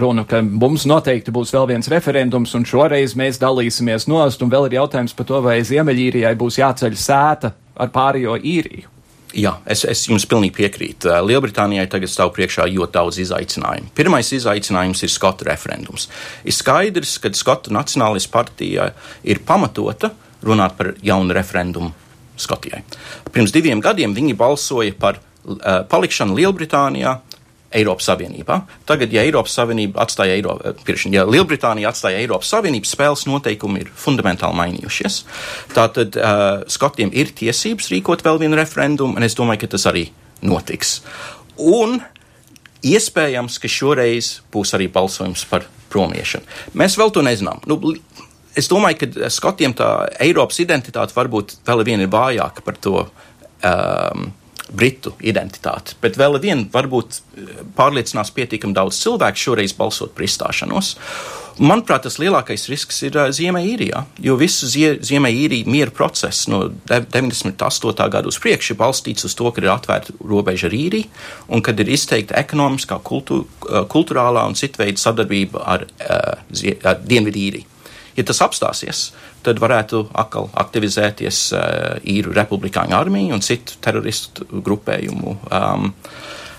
runa, 0.00 0.24
ka 0.24 0.42
mums 0.42 0.86
noteikti 0.86 1.30
būs 1.30 1.52
vēl 1.54 1.66
viens 1.68 1.88
referendums, 1.88 2.54
un 2.54 2.64
šoreiz 2.64 3.14
mēs 3.14 3.38
dalīsimies 3.38 4.08
nost, 4.08 4.42
un 4.42 4.50
vēl 4.50 4.66
ir 4.66 4.72
jautājums 4.72 5.14
par 5.14 5.26
to, 5.26 5.40
vai 5.40 5.60
Ziemeļīrijai 5.60 6.34
būs 6.34 6.58
jāceļ 6.58 6.94
sēta 6.94 7.52
ar 7.76 7.88
pārējo 7.88 8.36
īriju. 8.36 8.97
Jā, 9.38 9.52
es, 9.70 9.84
es 9.86 10.02
jums 10.08 10.24
pilnīgi 10.26 10.56
piekrītu. 10.56 11.10
Lielbritānijai 11.28 11.86
tagad 11.90 12.10
stāv 12.10 12.32
priekšā 12.34 12.66
ļoti 12.72 12.94
daudz 12.96 13.20
izaicinājumu. 13.22 13.92
Pirmais 13.94 14.32
izaicinājums 14.34 15.04
ir 15.06 15.12
Skotu 15.12 15.46
referendums. 15.46 16.08
Ir 16.42 16.56
skaidrs, 16.56 17.18
ka 17.22 17.30
Skotu 17.36 17.74
Nacionālistu 17.74 18.32
partija 18.34 18.90
ir 19.22 19.42
pamatota 19.46 20.10
runāt 20.42 20.74
par 20.78 20.92
jaunu 21.04 21.36
referendumu 21.36 21.92
Skotijai. 22.38 22.82
Pirms 23.34 23.54
diviem 23.54 23.82
gadiem 23.84 24.14
viņi 24.16 24.34
balsoja 24.38 24.94
par 24.98 25.20
uh, 25.20 25.84
palikšanu 25.90 26.38
Lielbritānijā 26.38 27.14
Eiropas 27.74 28.06
Savienībā. 28.08 28.62
Tagad, 28.88 29.12
ja 29.12 29.22
Eiropas 29.26 29.52
Savienība 29.58 30.00
atstāja 30.04 30.36
Eiropu, 30.38 30.72
ja 31.12 31.24
Lielbritānija 31.28 31.90
atstāja 31.92 32.20
Eiropas 32.22 32.48
Savienību, 32.54 32.88
spēles 32.88 33.26
noteikumi 33.28 33.82
ir 33.84 33.90
fundamentāli 33.92 34.56
mainījušies. 34.56 35.18
Tātad 35.76 36.16
uh, 36.16 36.46
Skotiem 36.70 37.12
ir 37.12 37.34
tiesības 37.36 37.90
rīkot 37.92 38.24
vēl 38.24 38.40
vienu 38.44 38.56
referendumu, 38.56 39.18
un 39.18 39.26
es 39.26 39.36
domāju, 39.36 39.66
ka 39.66 39.74
tas 39.76 39.84
arī 39.90 40.06
notiks. 40.40 41.02
Un 41.60 41.98
iespējams, 42.88 43.60
ka 43.60 43.68
šoreiz 43.68 44.38
būs 44.54 44.72
arī 44.78 44.88
balsojums 44.92 45.44
par 45.50 45.68
promiešanu. 45.92 46.48
Mēs 46.78 46.96
vēl 47.00 47.12
to 47.12 47.24
nezinām. 47.26 47.60
Nu, 47.68 47.80
es 48.56 48.72
domāju, 48.72 49.02
ka 49.04 49.32
Skotiem 49.34 49.76
tā 49.76 49.92
Eiropas 50.24 50.64
identitāte 50.64 51.16
varbūt 51.16 51.58
vēl 51.68 51.84
viena 51.84 52.08
ir 52.08 52.12
vājāka 52.16 52.64
par 52.64 52.80
to. 52.80 53.08
Um, 53.58 54.30
britu 54.72 55.14
identitāti. 55.24 55.96
Bet 56.02 56.18
vēl 56.20 56.38
vien 56.42 56.66
varbūt 56.72 57.18
eh, 57.18 57.60
pārliecinās 57.78 58.32
pietiekami 58.36 58.76
daudz 58.76 59.00
cilvēku 59.02 59.48
šoreiz 59.48 59.74
balsot 59.78 60.14
par 60.16 60.26
izstāšanos. 60.28 60.94
Manuprāt, 61.58 62.04
tas 62.04 62.20
lielākais 62.22 62.68
risks 62.70 63.00
ir 63.02 63.16
uh, 63.18 63.32
Ziemeļīrijā, 63.34 64.04
jo 64.22 64.36
visu 64.38 64.68
zie, 64.70 64.92
Ziemeļīriju 65.02 65.66
mieru 65.66 65.90
procesu 65.90 66.52
no 66.52 66.60
98. 66.86 68.06
gada 68.12 68.30
uz 68.30 68.38
priekšu 68.38 68.76
ir 68.76 68.78
balstīts 68.78 69.26
uz 69.26 69.34
to, 69.34 69.50
ka 69.50 69.64
ir 69.64 69.72
atvērta 69.72 70.14
robeža 70.22 70.68
ar 70.70 70.76
īriju 70.78 71.10
un 71.50 71.64
kad 71.66 71.80
ir 71.82 71.90
izteikta 71.90 72.38
ekonomiskā, 72.38 73.00
kultu, 73.02 73.40
uh, 73.66 73.82
kultūrālā 73.90 74.46
un 74.46 74.54
citveida 74.58 75.02
sadarbība 75.02 75.64
ar, 75.74 75.88
uh, 76.06 76.62
ar 76.86 77.02
Dienvidīriju. 77.02 77.66
Ja 78.18 78.24
tas 78.26 78.42
apstāsies, 78.42 79.12
tad 79.46 79.60
varētu 79.62 80.08
atkal 80.18 80.50
aktivizēties 80.58 81.44
uh, 81.54 81.62
īru 82.02 82.34
republikāņu 82.34 82.98
armija 82.98 83.36
un 83.36 83.44
citu 83.46 83.78
teroristu 83.84 84.48
grupējumu. 84.50 85.38
Um, 85.48 85.94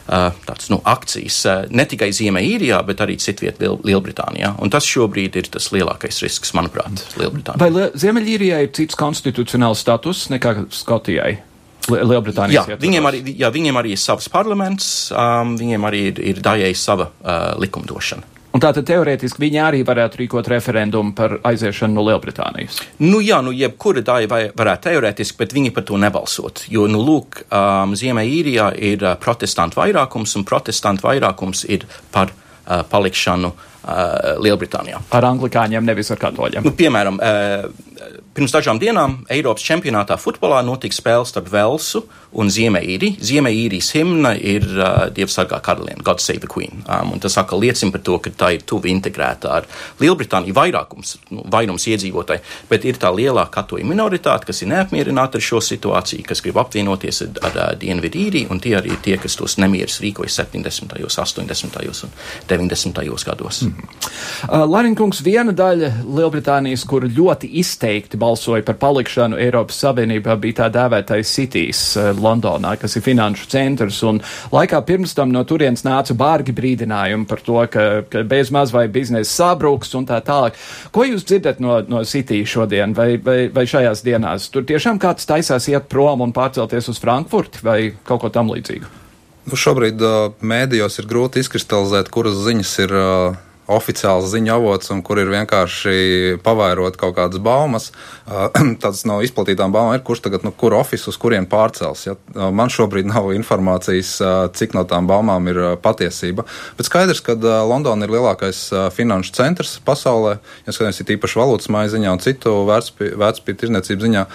Uh, 0.09 0.31
tāds, 0.41 0.71
nu, 0.73 0.79
akcijas 0.89 1.35
uh, 1.45 1.57
ne 1.69 1.83
tikai 1.85 2.07
Ziemeļīrijā, 2.17 2.79
bet 2.87 3.03
arī 3.05 3.19
citvietā 3.21 3.61
Liel 3.61 3.75
Lielbritānijā. 3.85 4.55
Un 4.57 4.71
tas 4.73 4.87
šobrīd 4.89 5.35
ir 5.37 5.51
tas 5.53 5.67
lielākais 5.69 6.17
risks, 6.25 6.49
manuprāt, 6.57 7.03
Lielbritānijā. 7.19 7.61
Vai 7.61 7.67
Liel 7.75 7.91
Ziemeļīrijai 7.93 8.63
ir 8.65 8.71
cits 8.73 8.97
konstitucionāls 8.97 9.83
status 9.85 10.23
nekā 10.33 10.55
Skotijai? 10.73 11.35
Lielbritānijas 11.93 12.73
jā, 12.73 12.79
viņiem 12.81 13.11
arī, 13.11 13.21
jā, 13.37 13.53
viņiem 13.53 13.77
arī 13.83 13.93
ir 13.93 14.01
savs 14.01 14.31
parlaments, 14.33 14.89
um, 15.13 15.53
viņiem 15.61 15.85
arī 15.91 16.01
ir, 16.09 16.25
ir 16.33 16.41
daļai 16.41 16.73
sava 16.73 17.11
uh, 17.11 17.53
likumdošana. 17.61 18.38
Un 18.49 18.61
tātad 18.63 18.87
teorētiski 18.89 19.43
viņi 19.43 19.59
arī 19.61 19.79
varētu 19.85 20.23
rīkot 20.23 20.47
referendumu 20.49 21.13
par 21.17 21.35
aiziešanu 21.45 21.99
no 21.99 22.05
Lielbritānijas. 22.07 22.79
Nu 23.05 23.21
jā, 23.21 23.43
nu 23.45 23.53
jebkura 23.53 24.01
daļa 24.05 24.41
varētu 24.57 24.87
teorētiski, 24.87 25.37
bet 25.37 25.53
viņi 25.53 25.73
par 25.75 25.85
to 25.85 25.99
nebalsot. 26.01 26.63
Jo, 26.73 26.87
nu 26.89 27.03
lūk, 27.05 27.43
um, 27.45 27.93
Ziemeļīrijā 27.99 28.71
ir 28.89 29.05
protestantu 29.21 29.83
vairākums, 29.83 30.33
un 30.39 30.47
protestantu 30.49 31.05
vairākums 31.05 31.61
ir 31.69 31.85
par 32.15 32.33
uh, 32.33 32.81
palikšanu 32.89 33.53
uh, 33.53 33.69
Lielbritānijā. 34.43 35.01
Ar 35.15 35.29
anglikāņiem, 35.31 35.85
nevis 35.85 36.11
ar 36.13 36.19
katoļiem. 36.21 36.65
Nu, 36.65 36.73
piemēram, 36.77 37.19
uh, 37.19 37.89
pirms 38.35 38.53
dažām 38.53 38.79
dienām 38.79 39.19
Eiropas 39.33 39.65
čempionātā 39.65 40.17
futbolā 40.21 40.61
notika 40.65 40.95
spēle 40.95 41.27
starp 41.27 41.49
Velsu 41.51 42.03
un 42.39 42.51
Ziemeļīriju. 42.53 43.19
Ziemeļīrijas 43.25 43.89
himna 43.97 44.33
ir 44.37 44.65
uh, 44.77 45.07
Dievs 45.13 45.35
sargā 45.39 45.59
karalieni, 45.65 46.03
God 46.05 46.21
Save 46.23 46.43
the 46.43 46.49
Queen. 46.51 46.83
Um, 46.85 47.15
tas 47.21 47.37
atkal 47.41 47.61
liecina 47.63 47.93
par 47.95 48.03
to, 48.05 48.19
ka 48.23 48.33
tā 48.43 48.51
ir 48.55 48.65
tuvi 48.69 48.93
integrēta 48.93 49.53
ar 49.57 49.67
Lielbritāniju 50.01 50.55
vairākums, 50.57 51.15
nu, 51.33 51.43
vairums 51.51 51.87
iedzīvotāji, 51.89 52.43
bet 52.69 52.85
ir 52.87 53.01
tā 53.01 53.11
lielā 53.15 53.47
katoļu 53.51 53.87
minoritāte, 53.89 54.49
kas 54.49 54.63
ir 54.63 54.71
neapmierināta 54.73 55.39
ar 55.39 55.47
šo 55.49 55.61
situāciju, 55.63 56.27
kas 56.29 56.43
grib 56.45 56.59
apvienoties 56.61 57.23
ar, 57.25 57.33
ar, 57.49 57.59
ar 57.69 57.79
Dienvidīriju, 57.79 58.51
un 58.53 58.61
tie 58.63 58.75
arī 58.79 58.93
ir 58.95 59.03
tie, 59.05 59.17
kas 59.21 59.37
tos 59.39 59.57
nemierus 59.61 59.99
rīkoja 60.03 60.31
70., 60.41 60.95
80. 61.09 61.79
un 62.05 62.15
90. 62.49 63.03
gados. 63.25 63.63
Mm. 63.65 63.78
Uh, 64.47 64.63
Larinkungs, 64.63 65.19
viena 65.23 65.51
daļa 65.55 65.89
Lielbritānijas, 66.07 66.85
kur 66.87 67.03
ļoti 67.03 67.49
izteikti 67.59 68.17
balsoja 68.19 68.63
par 68.63 68.77
palikšanu 68.79 69.35
Eiropas 69.39 69.81
Savienībā, 69.83 70.37
bija 70.39 70.61
tā 70.61 70.69
dēvētais 70.77 71.33
Cities 71.35 71.81
uh, 71.99 72.11
Londonā, 72.15 72.75
kas 72.79 72.95
ir 72.95 73.03
finanšu 73.03 73.49
centrs, 73.51 73.99
un 74.07 74.21
laikā 74.53 74.79
pirms 74.87 75.15
tam 75.17 75.33
no 75.35 75.43
turienes 75.47 75.83
nāca 75.87 76.15
bārgi 76.17 76.55
brīdinājumi 76.55 77.27
par 77.27 77.43
to, 77.43 77.57
ka, 77.71 77.87
ka 78.07 78.23
bez 78.29 78.53
maz 78.55 78.71
vai 78.75 78.85
biznesa 78.91 79.27
sabruks 79.41 79.91
un 79.99 80.07
tā 80.07 80.21
tālāk. 80.23 80.55
Ko 80.95 81.03
jūs 81.07 81.27
dzirdat 81.27 81.59
no, 81.63 81.81
no 81.91 82.05
City 82.07 82.39
šodien 82.47 82.95
vai, 82.95 83.11
vai, 83.23 83.41
vai 83.51 83.67
šajās 83.67 84.05
dienās? 84.07 84.47
Tur 84.53 84.63
tiešām 84.69 85.01
kāds 85.03 85.27
taisās 85.27 85.67
iet 85.71 85.91
prom 85.91 86.23
un 86.23 86.33
pārcelties 86.35 86.87
uz 86.93 87.03
Frankfurti 87.03 87.65
vai 87.65 87.79
kaut 88.07 88.23
ko 88.23 88.31
tam 88.33 88.53
līdzīgu? 88.55 88.95
Nu, 89.49 89.57
šobrīd 89.57 90.01
uh, 90.05 90.31
mēdījos 90.45 90.99
ir 91.01 91.07
grūti 91.09 91.41
izkristalizēt, 91.43 92.11
kuras 92.13 92.37
ziņas 92.45 92.73
ir 92.85 92.95
uh, 92.95 93.37
oficiāls 93.69 94.29
ziņu 94.31 94.53
avots 94.55 94.91
un 94.93 95.03
kur 95.05 95.21
ir 95.21 95.31
vienkārši 95.31 96.39
pavairot 96.45 96.97
kaut 96.99 97.15
kādas 97.17 97.41
baumas. 97.43 97.89
Tāds 98.83 99.03
no 99.09 99.19
izplatītām 99.25 99.73
baumām 99.75 99.97
ir, 99.97 100.03
kurš 100.05 100.23
tagad, 100.27 100.45
nu, 100.47 100.53
kur 100.55 100.75
ofisu 100.77 101.11
uz 101.13 101.19
kurien 101.21 101.47
pārcels. 101.49 102.05
Ja? 102.07 102.15
Man 102.55 102.71
šobrīd 102.73 103.09
nav 103.09 103.31
informācijas, 103.35 104.15
cik 104.57 104.75
no 104.77 104.85
tām 104.89 105.09
baumām 105.09 105.51
ir 105.51 105.61
patiesība. 105.83 106.47
Bet 106.77 106.89
skaidrs, 106.89 107.23
ka 107.25 107.37
Londona 107.39 108.07
ir 108.07 108.15
lielākais 108.17 108.65
finanšu 108.95 109.35
centrs 109.37 109.77
pasaulē, 109.85 110.39
ja 110.65 110.75
skatāmies 110.75 111.03
īpaši 111.17 111.39
valūtas 111.41 111.71
maiziņā 111.73 112.15
un 112.15 112.23
citu 112.23 112.57
vērtspapīra 112.69 113.61
tirniecības 113.63 114.09
ziņā. 114.09 114.25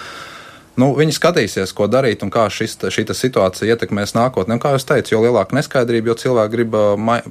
Nu, 0.75 0.89
viņi 0.99 1.15
skatīsies, 1.15 1.71
ko 1.77 1.87
darīt 1.87 2.25
un 2.27 2.33
kā 2.35 2.49
šis, 2.51 2.75
šī 2.91 3.05
situācija 3.15 3.77
ietekmēs 3.77 4.17
nākotnē. 4.17 4.57
Un, 4.57 4.63
kā 4.63 4.73
jau 4.75 4.81
teicu, 4.91 5.13
jo 5.15 5.21
lielāka 5.23 5.55
neskaidrība, 5.55 6.11
jo 6.11 6.17
cilvēki 6.25 6.53
grib 6.57 6.75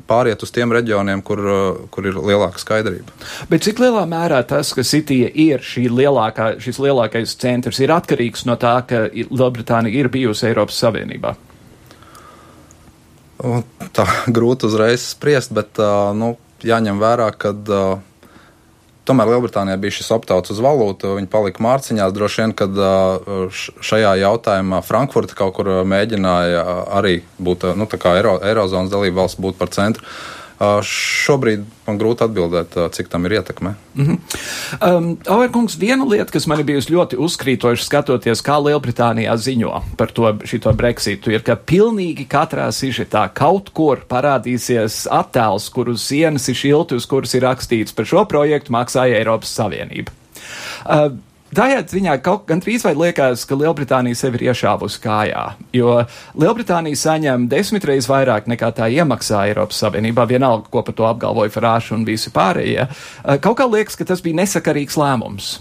pāriet 0.08 0.45
uz 0.45 0.53
tiem 0.56 0.71
reģioniem, 0.71 1.23
kur, 1.27 1.41
kur 1.91 2.08
ir 2.08 2.19
lielāka 2.19 2.62
skaidrība. 2.63 3.12
Bet 3.51 3.65
cik 3.67 3.82
lielā 3.84 4.06
mērā 4.08 4.39
tas, 4.47 4.71
ka 4.75 4.86
Sitija 4.88 5.27
ir 5.27 5.63
šī 5.63 5.89
lielākā, 5.91 6.53
šis 6.63 6.79
lielākais 6.86 7.36
centrs, 7.41 7.82
ir 7.84 7.91
atkarīgs 7.95 8.47
no 8.47 8.56
tā, 8.60 8.77
ka 8.88 9.10
Lielbritānija 9.12 10.06
ir 10.06 10.12
bijusi 10.13 10.47
Eiropas 10.47 10.79
Savienībā? 10.79 11.36
Tā 13.43 14.08
grūti 14.39 14.71
uzreiz 14.71 15.10
spriest, 15.12 15.51
bet 15.51 15.84
nu, 16.15 16.38
jāņem 16.63 17.03
vērā, 17.03 17.27
ka 17.36 17.51
tomēr 19.08 19.34
Lielbritānijā 19.34 19.78
bija 19.82 19.98
šis 19.98 20.12
optauts 20.16 20.54
uz 20.54 20.62
valūtu, 20.63 21.16
viņi 21.18 21.30
palika 21.32 21.63
mārciņās. 21.63 22.13
Droši 22.16 22.44
vien, 22.44 22.54
kad 22.58 22.80
šajā 23.84 24.13
jautājumā 24.24 24.84
Frankfurta 24.86 25.38
kaut 25.38 25.58
kur 25.58 25.72
mēģināja 25.88 26.63
arī 27.00 27.20
būt 27.44 27.68
nu, 27.80 27.89
Eiro, 28.13 28.38
Eirozonas 28.44 28.94
dalība 28.94 29.24
valsts 29.24 29.42
būt 29.44 29.60
par 29.60 29.74
centru. 29.76 30.08
Šobrīd 30.88 31.63
man 31.88 31.97
grūti 31.99 32.26
atbildēt, 32.26 32.76
cik 32.95 33.10
tam 33.12 33.26
ir 33.28 33.38
ietekme. 33.39 33.73
Mm 33.95 34.06
-hmm. 34.06 34.97
um, 34.97 35.17
Auerkungs, 35.28 35.78
viena 35.80 36.06
lieta, 36.06 36.32
kas 36.32 36.47
man 36.47 36.60
ir 36.60 36.65
bijusi 36.65 36.93
ļoti 36.93 37.17
uzkrītoša 37.17 37.84
skatoties, 37.84 38.41
kā 38.41 38.58
Lielbritānijā 38.63 39.36
ziņo 39.38 39.82
par 39.97 40.12
to 40.12 40.38
šito 40.45 40.73
Brexitu, 40.73 41.32
ir, 41.32 41.43
ka 41.43 41.56
pilnīgi 41.56 42.28
katrā 42.28 42.71
sižetā 42.71 43.30
kaut 43.34 43.69
kur 43.69 44.06
parādīsies 44.10 45.08
attēls, 45.12 45.69
kur 45.73 45.89
uz 45.89 46.02
sienas 46.02 46.49
ir 46.49 46.56
šilti, 46.56 46.95
uz 46.95 47.06
kuras 47.06 47.34
ir 47.34 47.43
rakstīts 47.43 47.95
par 47.95 48.06
šo 48.06 48.26
projektu 48.26 48.71
maksāja 48.71 49.17
Eiropas 49.17 49.60
Savienība. 49.60 50.12
Uh, 50.86 51.12
Tādā 51.54 51.82
ziņā 51.89 52.16
kaut 52.24 52.48
gan 52.50 52.62
trīs 52.63 52.86
vai 52.86 52.94
liekas, 52.98 53.44
ka 53.46 53.58
Lielbritānija 53.60 54.18
sevi 54.18 54.39
ir 54.39 54.46
iešāvusi 54.52 55.02
kājā, 55.04 55.44
jo 55.76 55.98
Lielbritānija 56.39 57.00
saņem 57.00 57.46
desmitreiz 57.52 58.08
vairāk 58.10 58.48
nekā 58.50 58.72
tā 58.78 58.88
iemaksā 58.94 59.44
Eiropas 59.50 59.82
Savienībā, 59.84 60.26
vienalga, 60.30 60.70
ko 60.72 60.82
par 60.86 60.98
to 60.98 61.06
apgalvoja 61.10 61.54
Farāša 61.54 61.98
un 61.98 62.08
visi 62.08 62.34
pārējie. 62.34 62.88
Eh, 62.88 63.38
kaut 63.44 63.60
kā 63.60 63.68
liekas, 63.70 64.00
ka 64.00 64.08
tas 64.10 64.24
bija 64.26 64.42
nesakarīgs 64.42 64.98
lēmums. 65.00 65.58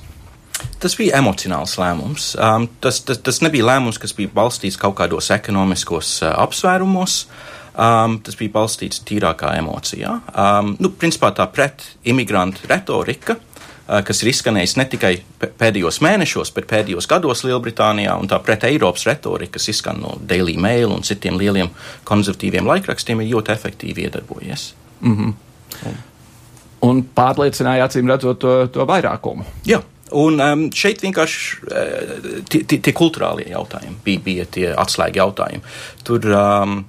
Tas 0.83 0.95
bija 0.99 1.19
emocionāls 1.19 1.77
lēmums. 1.79 2.33
Um, 2.39 2.69
tas, 2.83 3.01
tas, 3.07 3.19
tas 3.23 3.43
nebija 3.45 3.67
lēmums, 3.67 3.99
kas 4.01 4.15
bija 4.17 4.31
balstīts 4.35 4.79
kaut 4.81 4.97
kādos 4.99 5.31
ekonomiskos 5.35 6.21
uh, 6.23 6.33
apsvērumos. 6.45 7.25
Um, 7.73 8.19
tas 8.25 8.37
bija 8.37 8.53
balstīts 8.53 9.01
tīrākā 9.09 9.55
emocijā. 9.59 10.19
Um, 10.35 10.75
nu, 10.83 10.93
principā 10.93 11.33
tā 11.37 11.47
pret 11.51 11.85
imigrantu 12.09 12.69
retorika 12.71 13.39
kas 13.87 14.23
ir 14.23 14.31
izskanējis 14.33 14.77
ne 14.79 14.87
tikai 14.92 15.12
pēdējos 15.42 16.01
mēnešos, 16.05 16.53
bet 16.57 16.68
pēdējos 16.71 17.09
gados 17.11 17.45
Lielbritānijā, 17.47 18.14
un 18.21 18.31
tā 18.31 18.38
pret 18.45 18.64
Eiropas 18.68 19.07
retorika, 19.09 19.57
kas 19.59 19.68
izskan 19.73 20.01
no 20.03 20.16
Daily 20.29 20.57
Mail 20.61 20.95
un 20.95 21.03
citiem 21.07 21.38
lieliem 21.40 21.71
konservatīviem 22.09 22.68
laikrakstiem, 22.68 23.21
ir 23.21 23.35
ļoti 23.35 23.55
efektīvi 23.55 24.07
iedarbojies. 24.09 24.73
Mm 25.01 25.16
-hmm. 25.16 25.33
un. 25.87 25.99
un 26.83 27.05
pārliecināja 27.14 27.88
acīm 27.88 28.09
redzot 28.09 28.38
to, 28.38 28.66
to 28.66 28.87
vairākumu. 28.87 29.45
Jā. 29.66 29.83
Un 30.18 30.40
um, 30.42 30.64
šeit 30.75 31.03
vienkārši 31.05 31.68
uh, 31.68 32.33
tie, 32.51 32.62
tie, 32.68 32.79
tie 32.79 32.94
kultūrālie 32.96 33.48
jautājumi 33.53 33.98
bija, 34.05 34.25
bija 34.25 34.48
tie 34.57 34.66
atslēgi 34.77 35.20
jautājumi. 35.20 35.62
Tur 36.07 36.29
um, 36.37 36.83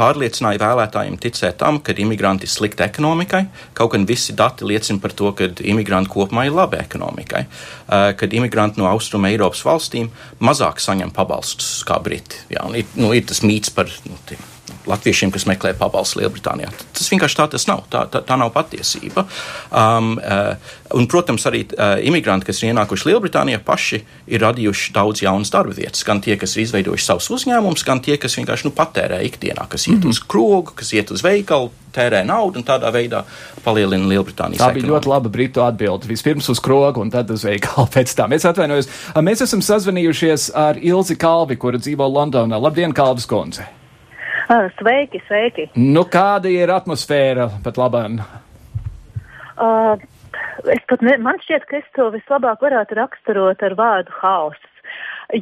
pārliecināja 0.00 0.62
vēlētājiem 0.62 1.18
ticēt 1.20 1.58
tam, 1.60 1.80
ka 1.84 1.92
imigranti 2.00 2.48
ir 2.48 2.52
slikti 2.52 2.84
ekonomikai, 2.86 3.42
kaut 3.76 3.92
gan 3.94 4.06
visi 4.08 4.36
dati 4.36 4.68
liecina 4.68 5.02
par 5.02 5.12
to, 5.16 5.32
ka 5.36 5.50
imigranti 5.60 6.12
kopumā 6.12 6.46
ir 6.48 6.56
labi 6.56 6.80
ekonomikai, 6.80 7.44
uh, 7.46 8.10
kad 8.16 8.36
imigranti 8.36 8.80
no 8.80 8.88
Austrum 8.92 9.28
Eiropas 9.28 9.64
valstīm 9.66 10.08
mazāk 10.40 10.80
saņem 10.80 11.12
pabalstus 11.16 11.82
kā 11.88 12.00
Briti. 12.02 12.46
Jā, 12.54 12.64
ir, 12.80 12.88
nu, 13.00 13.12
ir 13.16 13.28
tas 13.28 13.44
mīts 13.44 13.74
par 13.74 13.92
nu, 14.08 14.16
tiem 14.30 14.48
latviešiem, 14.90 15.32
kas 15.34 15.46
meklē 15.48 15.72
pabalstu 15.78 16.20
Lielbritānijā. 16.20 16.70
Tas 16.96 17.08
vienkārši 17.12 17.38
tā 17.38 17.46
tas 17.54 17.66
nav. 17.70 17.84
Tā, 17.92 18.04
tā, 18.12 18.22
tā 18.26 18.38
nav 18.40 18.52
patiesība. 18.54 19.24
Um, 19.70 20.12
uh, 20.18 20.54
un, 20.96 21.08
protams, 21.10 21.46
arī 21.50 21.64
uh, 21.70 21.96
imigranti, 22.06 22.48
kas 22.50 22.62
ir 22.62 22.72
ienākuši 22.72 23.10
Lielbritānijā, 23.10 23.62
paši 23.64 24.02
ir 24.30 24.44
radījuši 24.44 24.94
daudz 24.96 25.24
jaunas 25.24 25.52
darba 25.54 25.76
vietas. 25.76 26.04
Gan 26.06 26.22
tie, 26.24 26.36
kas 26.40 26.56
ir 26.56 26.66
izveidojuši 26.66 27.06
savus 27.06 27.30
uzņēmumus, 27.38 27.86
gan 27.86 28.02
tie, 28.04 28.18
kas 28.20 28.38
vienkārši 28.40 28.68
nu, 28.68 28.74
patērē 28.76 29.22
ikdienā, 29.30 29.68
kas 29.70 29.86
iet 29.86 29.98
mm 29.98 30.02
-hmm. 30.02 30.16
uz 30.16 30.22
krogu, 30.26 30.74
kas 30.74 30.92
iet 30.92 31.10
uz 31.10 31.24
veikalu, 31.24 31.70
tērē 31.94 32.22
naudu 32.26 32.60
un 32.60 32.66
tādā 32.66 32.90
veidā 32.94 33.24
palielina 33.64 34.06
Lielbritānijas. 34.06 34.62
Tā 34.62 34.70
bija 34.72 34.84
ekonomiku. 34.84 34.94
ļoti 34.94 35.12
laba 35.12 35.28
britu 35.28 35.64
atbilde. 35.64 36.08
Vispirms 36.10 36.48
uz 36.48 36.60
krogu 36.60 37.00
un 37.00 37.10
tad 37.10 37.30
uz 37.30 37.44
veikalu 37.44 37.88
pēc 37.96 38.14
tam. 38.16 38.32
Es 38.32 38.44
atvainojos. 38.44 38.88
Mēs 39.16 39.44
esam 39.46 39.64
sazvanījušies 39.64 40.50
ar 40.54 40.80
Ilzi 40.80 41.16
Kalvi, 41.16 41.56
kura 41.56 41.78
dzīvo 41.78 42.06
Londonā. 42.06 42.60
Labdien, 42.60 42.94
Kalvis 42.96 43.26
kundze! 43.26 43.79
Ah, 44.50 44.66
sveiki, 44.80 45.20
sveiki. 45.28 45.68
Nu, 45.78 46.02
kāda 46.10 46.50
ir 46.50 46.72
atmosfēra 46.74 47.46
pat 47.62 47.76
labāk? 47.78 48.16
Uh, 49.60 50.00
es 50.74 50.80
pat 50.90 51.04
ne, 51.06 51.14
man 51.22 51.38
šķiet, 51.44 51.68
ka 51.68 51.76
es 51.78 51.86
to 51.94 52.08
vislabāk 52.10 52.64
varētu 52.64 52.98
raksturot 52.98 53.62
ar 53.62 53.76
vārdu 53.78 54.16
hauss, 54.18 54.90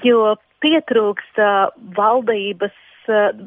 jo 0.05 0.35
pietrūkst 0.61 1.41
uh, 1.41 1.71
valdības. 1.97 2.77
Uh, 3.09 3.47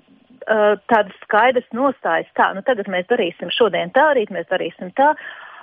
uh, 0.50 0.74
tādas 0.90 1.14
skaidras 1.28 1.70
nostājas, 1.78 2.32
tā, 2.34 2.50
nu 2.58 2.66
tagad 2.66 2.90
mēs 2.90 3.06
darīsim 3.12 3.54
šodien 3.54 3.94
tā, 3.94 4.08
rīt 4.18 4.34
mēs 4.34 4.50
darīsim 4.50 4.90
tā. 4.98 5.12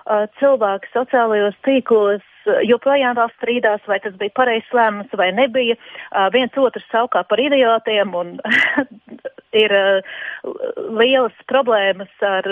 Uh, 0.07 0.29
cilvēki 0.39 0.93
sociālajos 0.93 1.59
tīklos 1.67 2.23
joprojām 2.69 3.19
vēl 3.19 3.35
strīdās, 3.35 3.83
vai 3.91 3.99
tas 4.05 4.15
bija 4.21 4.37
pareizs 4.39 4.71
lēmums 4.73 5.11
vai 5.19 5.33
nebija. 5.35 5.75
Uh, 6.13 6.31
viens 6.33 6.55
otru 6.55 6.87
saukā 6.87 7.27
par 7.27 7.43
idiotiem 7.43 8.15
un 8.15 8.37
ir 9.57 9.73
uh, 9.73 10.53
lielas 10.99 11.37
problēmas 11.51 12.11
ar, 12.25 12.49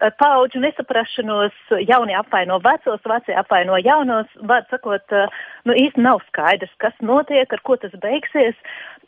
ar 0.00 0.14
paudžu 0.20 0.62
nesaprašanos. 0.64 1.56
Jaunie 1.84 2.16
apvaino 2.18 2.60
vecos, 2.64 3.02
vecie 3.08 3.36
apvaino 3.36 3.78
jaunos. 3.82 4.30
Var 4.48 4.66
sakot, 4.70 5.04
uh, 5.12 5.40
nu 5.68 5.76
īsti 5.84 6.04
nav 6.04 6.22
skaidrs, 6.28 6.72
kas 6.82 6.96
notiek, 7.02 7.50
ar 7.52 7.64
ko 7.66 7.76
tas 7.80 7.94
beigsies, 8.04 8.56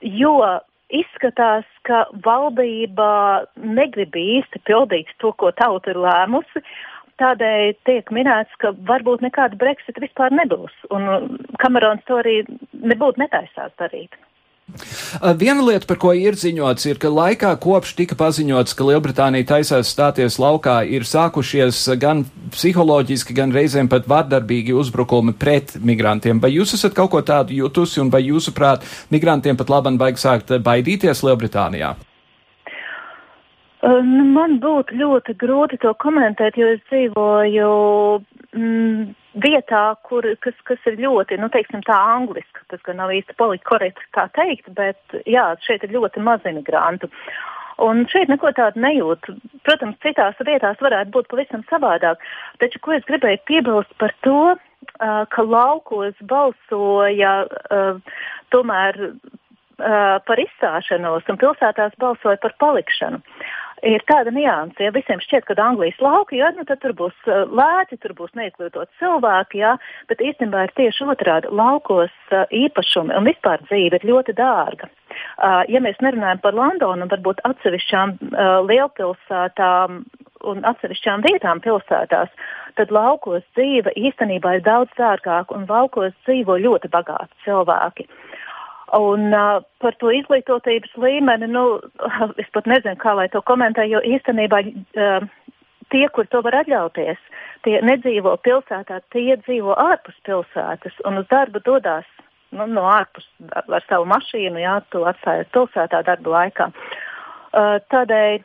jo 0.00 0.36
izskatās, 0.94 1.66
ka 1.86 2.04
valdība 2.24 3.46
negrib 3.56 4.14
īsti 4.16 4.62
pildīt 4.68 5.10
to, 5.22 5.32
ko 5.40 5.50
tauta 5.56 5.92
ir 5.92 6.02
lēmusi. 6.02 6.62
Tādēļ 7.16 7.70
tiek 7.88 8.10
minēts, 8.12 8.52
ka 8.60 8.74
varbūt 8.88 9.22
nekāda 9.24 9.56
Brexit 9.56 9.96
vispār 10.02 10.34
nebūs, 10.36 10.74
un 10.92 11.38
Kamerons 11.62 12.04
to 12.08 12.20
arī 12.20 12.42
nebūtu 12.76 13.22
netaisās 13.22 13.72
darīt. 13.80 14.12
Viena 15.38 15.62
lieta, 15.62 15.86
par 15.86 15.98
ko 16.02 16.10
ir 16.10 16.34
ziņots, 16.34 16.88
ir, 16.90 16.98
ka 16.98 17.06
laikā 17.06 17.52
kopš 17.62 17.92
tika 18.00 18.16
paziņots, 18.18 18.74
ka 18.74 18.86
Lielbritānija 18.88 19.46
taisās 19.46 19.92
stāties 19.94 20.40
laukā, 20.42 20.80
ir 20.90 21.06
sākušies 21.06 21.84
gan 22.02 22.24
psiholoģiski, 22.50 23.36
gan 23.36 23.54
reizēm 23.54 23.86
pat 23.92 24.08
vardarbīgi 24.10 24.74
uzbrukumi 24.74 25.36
pret 25.38 25.76
migrantiem. 25.78 26.42
Vai 26.42 26.50
jūs 26.56 26.74
esat 26.74 26.96
kaut 26.98 27.12
ko 27.14 27.22
tādu 27.22 27.54
jutusi, 27.54 28.00
un 28.02 28.10
vai 28.10 28.24
jūsuprāt, 28.26 28.82
migrantiem 29.14 29.56
pat 29.56 29.70
labam 29.70 30.00
vajag 30.02 30.18
sākt 30.18 30.50
baidīties 30.66 31.22
Lielbritānijā? 31.22 31.94
Nu, 33.86 34.24
man 34.34 34.58
būtu 34.58 34.98
ļoti 34.98 35.36
grūti 35.38 35.78
to 35.78 35.92
komentēt, 36.02 36.58
jo 36.58 36.72
es 36.74 36.82
dzīvoju. 36.90 37.70
Mm, 38.58 39.14
vietā, 39.42 39.82
kur, 40.06 40.26
kas, 40.40 40.56
kas 40.68 40.88
ir 40.88 40.98
ļoti, 41.00 41.38
nu, 41.40 41.48
teiksim, 41.52 41.82
tā 41.86 41.96
angliski, 42.16 42.64
tas 42.70 42.82
gan 42.86 43.00
nav 43.00 43.12
īsti 43.14 43.36
politkorekti 43.40 44.08
tā 44.16 44.26
teikt, 44.36 44.70
bet 44.76 45.18
jā, 45.28 45.50
šeit 45.66 45.84
ir 45.84 45.94
ļoti 45.96 46.24
maz 46.24 46.46
imigrantu. 46.48 47.10
Un 47.84 48.06
šeit 48.08 48.30
neko 48.32 48.54
tādu 48.56 48.80
nejūt. 48.80 49.28
Protams, 49.68 49.98
citās 50.00 50.38
vietās 50.48 50.80
varētu 50.80 51.12
būt 51.12 51.28
pavisam 51.28 51.64
savādāk. 51.68 52.22
Taču, 52.62 52.80
ko 52.80 52.94
es 52.96 53.04
gribēju 53.04 53.42
piebilst 53.48 53.92
par 54.00 54.14
to, 54.24 54.54
ka 54.96 55.44
laukos 55.44 56.16
balsoja 56.24 57.34
tomēr 58.54 59.00
par 59.76 60.40
izstāšanos 60.40 61.28
un 61.28 61.40
pilsētās 61.42 61.98
balsoja 62.00 62.40
par 62.40 62.54
palikšanu. 62.62 63.20
Uh, 63.20 63.65
ir 63.84 64.04
tāda 64.08 64.32
nianse. 64.32 64.80
Ja 64.82 64.92
visiem 64.94 65.20
šķiet, 65.22 65.46
ka 65.48 65.56
Anglijas 65.62 65.98
lauki, 66.02 66.40
ja, 66.40 66.50
nu, 66.56 66.64
tad 66.68 66.80
tur 66.82 66.94
būs 66.96 67.16
uh, 67.28 67.44
lēti, 67.48 67.98
tur 68.02 68.14
būs 68.18 68.32
neizglītot 68.38 68.90
cilvēki, 69.00 69.60
ja, 69.62 69.76
bet 70.10 70.22
īstenībā 70.24 70.66
ir 70.66 70.74
tieši 70.78 71.08
otrādi. 71.12 71.52
Laukos 71.52 72.14
uh, 72.32 72.44
īpašumi 72.50 73.16
un 73.16 73.28
vispār 73.28 73.64
dzīve 73.66 74.00
ir 74.00 74.08
ļoti 74.12 74.36
dārga. 74.38 74.90
Uh, 75.36 75.62
ja 75.72 75.80
mēs 75.84 75.98
nerunājam 76.04 76.42
par 76.44 76.56
Londonu, 76.56 77.08
varbūt 77.10 77.42
atsevišķām 77.48 78.16
uh, 78.16 78.44
lielpilsētām 78.68 80.04
un 80.46 80.62
atsevišķām 80.68 81.24
vietām 81.26 81.60
pilsētās, 81.64 82.32
tad 82.76 82.92
laukos 82.92 83.42
dzīve 83.56 83.94
īstenībā 83.96 84.58
ir 84.58 84.66
daudz 84.66 84.92
dārgāka 84.98 85.56
un 85.56 85.64
laukos 85.68 86.14
dzīvo 86.26 86.58
ļoti 86.60 86.92
bagāti 86.92 87.46
cilvēki. 87.46 88.06
Uh, 88.06 88.35
Un 88.94 89.32
uh, 89.34 89.64
par 89.82 89.96
to 89.98 90.12
izglītotības 90.14 90.92
līmeni, 91.02 91.48
nu, 91.50 91.80
es 92.42 92.50
pat 92.54 92.68
nezinu, 92.70 92.98
kā 93.02 93.16
lai 93.18 93.26
to 93.32 93.42
komentēju, 93.42 93.96
jo 93.98 94.16
īstenībā 94.16 94.62
uh, 94.62 95.26
tie, 95.90 96.04
kur 96.14 96.28
to 96.30 96.42
var 96.46 96.60
atļauties, 96.62 97.18
tie 97.66 97.80
nedzīvo 97.82 98.36
pilsētā, 98.46 99.00
tie 99.14 99.34
dzīvo 99.42 99.74
ārpus 99.74 100.18
pilsētas 100.28 101.02
un 101.08 101.18
uz 101.22 101.26
darbu 101.32 101.62
dodas 101.66 102.06
nu, 102.54 102.66
no 102.70 102.86
ārpus 102.90 103.26
ar 103.56 103.82
savu 103.88 104.06
mašīnu, 104.12 104.62
jā, 104.62 104.78
tu 104.94 105.02
atstājies 105.08 105.50
pilsētā 105.54 106.04
darba 106.06 106.36
laikā. 106.38 106.70
Uh, 107.56 107.78
tādēļ 107.90 108.44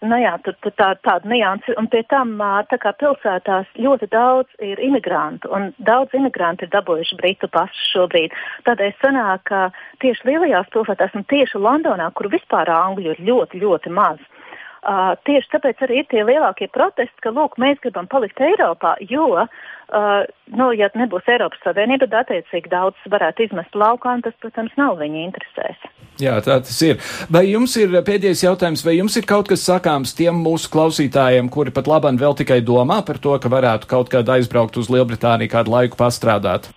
Nu 0.00 0.16
jā, 0.16 0.32
tur, 0.44 0.54
tur 0.64 0.72
tā, 0.80 0.94
tāda 1.04 1.28
nianse, 1.28 1.74
un 1.76 1.88
pie 1.92 2.00
tam 2.08 2.38
tā 2.70 2.78
kā 2.80 2.94
pilsētās 3.02 3.68
ļoti 3.76 4.08
daudz 4.14 4.62
ir 4.64 4.80
imigrantu, 4.80 5.50
un 5.52 5.74
daudz 5.76 6.14
imigrantu 6.16 6.64
ir 6.64 6.72
dabūjuši 6.72 7.18
britu 7.20 7.50
pasu 7.52 7.84
šobrīd. 7.90 8.32
Tādēļ 8.64 8.94
sanāk, 9.02 9.44
ka 9.50 9.66
tieši 10.00 10.30
lielajās 10.30 10.72
pilsētās, 10.72 11.12
un 11.18 11.26
tieši 11.28 11.60
Londonā, 11.60 12.08
kur 12.16 12.30
vispār 12.32 12.72
angļu 12.72 13.12
ir 13.12 13.24
ļoti, 13.28 13.60
ļoti 13.60 13.92
maz, 13.92 14.22
uh, 14.24 14.39
Uh, 14.80 15.12
tieši 15.28 15.50
tāpēc 15.52 15.82
arī 15.84 15.98
ir 16.00 16.06
tie 16.08 16.22
lielākie 16.24 16.64
protesti, 16.72 17.20
ka 17.20 17.34
lūk, 17.36 17.58
mēs 17.60 17.76
gribam 17.84 18.06
palikt 18.08 18.40
Eiropā, 18.40 18.94
jo, 19.04 19.26
uh, 19.36 20.22
nu, 20.56 20.68
ja 20.72 20.88
nebūs 20.96 21.28
Eiropas 21.28 21.60
Savienība, 21.60 22.06
tad 22.08 22.22
attiecīgi 22.22 22.72
daudz 22.72 23.10
varētu 23.12 23.44
izmest 23.44 23.76
laukā, 23.76 24.14
un 24.16 24.24
tas, 24.24 24.32
protams, 24.40 24.72
nav 24.80 24.96
viņa 25.02 25.20
interesēs. 25.26 25.84
Jā, 26.24 26.38
tā 26.46 26.56
tas 26.64 26.80
ir. 26.86 26.96
Vai 27.28 27.44
jums 27.50 27.76
ir 27.76 27.92
pēdējais 28.06 28.46
jautājums, 28.46 28.84
vai 28.86 28.96
jums 28.96 29.20
ir 29.20 29.28
kaut 29.28 29.52
kas 29.52 29.66
sakāms 29.68 30.16
tiem 30.16 30.40
mūsu 30.40 30.72
klausītājiem, 30.72 31.52
kuri 31.52 31.76
pat 31.76 31.90
labam 31.90 32.16
vēl 32.20 32.38
tikai 32.40 32.62
domā 32.64 33.02
par 33.04 33.20
to, 33.20 33.36
ka 33.36 33.52
varētu 33.52 33.90
kaut 33.90 34.08
kādā 34.12 34.40
aizbraukt 34.40 34.80
uz 34.80 34.88
Lielbritāniju 34.88 35.52
kādu 35.52 35.76
laiku 35.76 36.00
pastrādāt? 36.00 36.72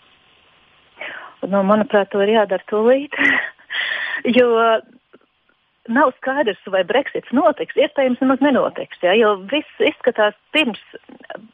Nu, 1.44 1.63
manuprāt, 1.63 2.12
to 2.12 2.20
ir 2.24 2.36
jādara 2.36 2.68
tūlīt. 2.68 3.16
jo 4.38 4.50
nav 5.88 6.12
skaidrs, 6.17 6.60
vai 6.72 6.84
Brexits 6.88 7.32
notiks. 7.36 7.76
Iespējams, 7.76 8.22
nemaz 8.24 8.43
nenotiks, 8.43 9.00
ja, 9.04 9.13
jo 9.17 9.34
viss 9.52 9.84
izskatās 9.84 10.36
pirms, 10.56 10.80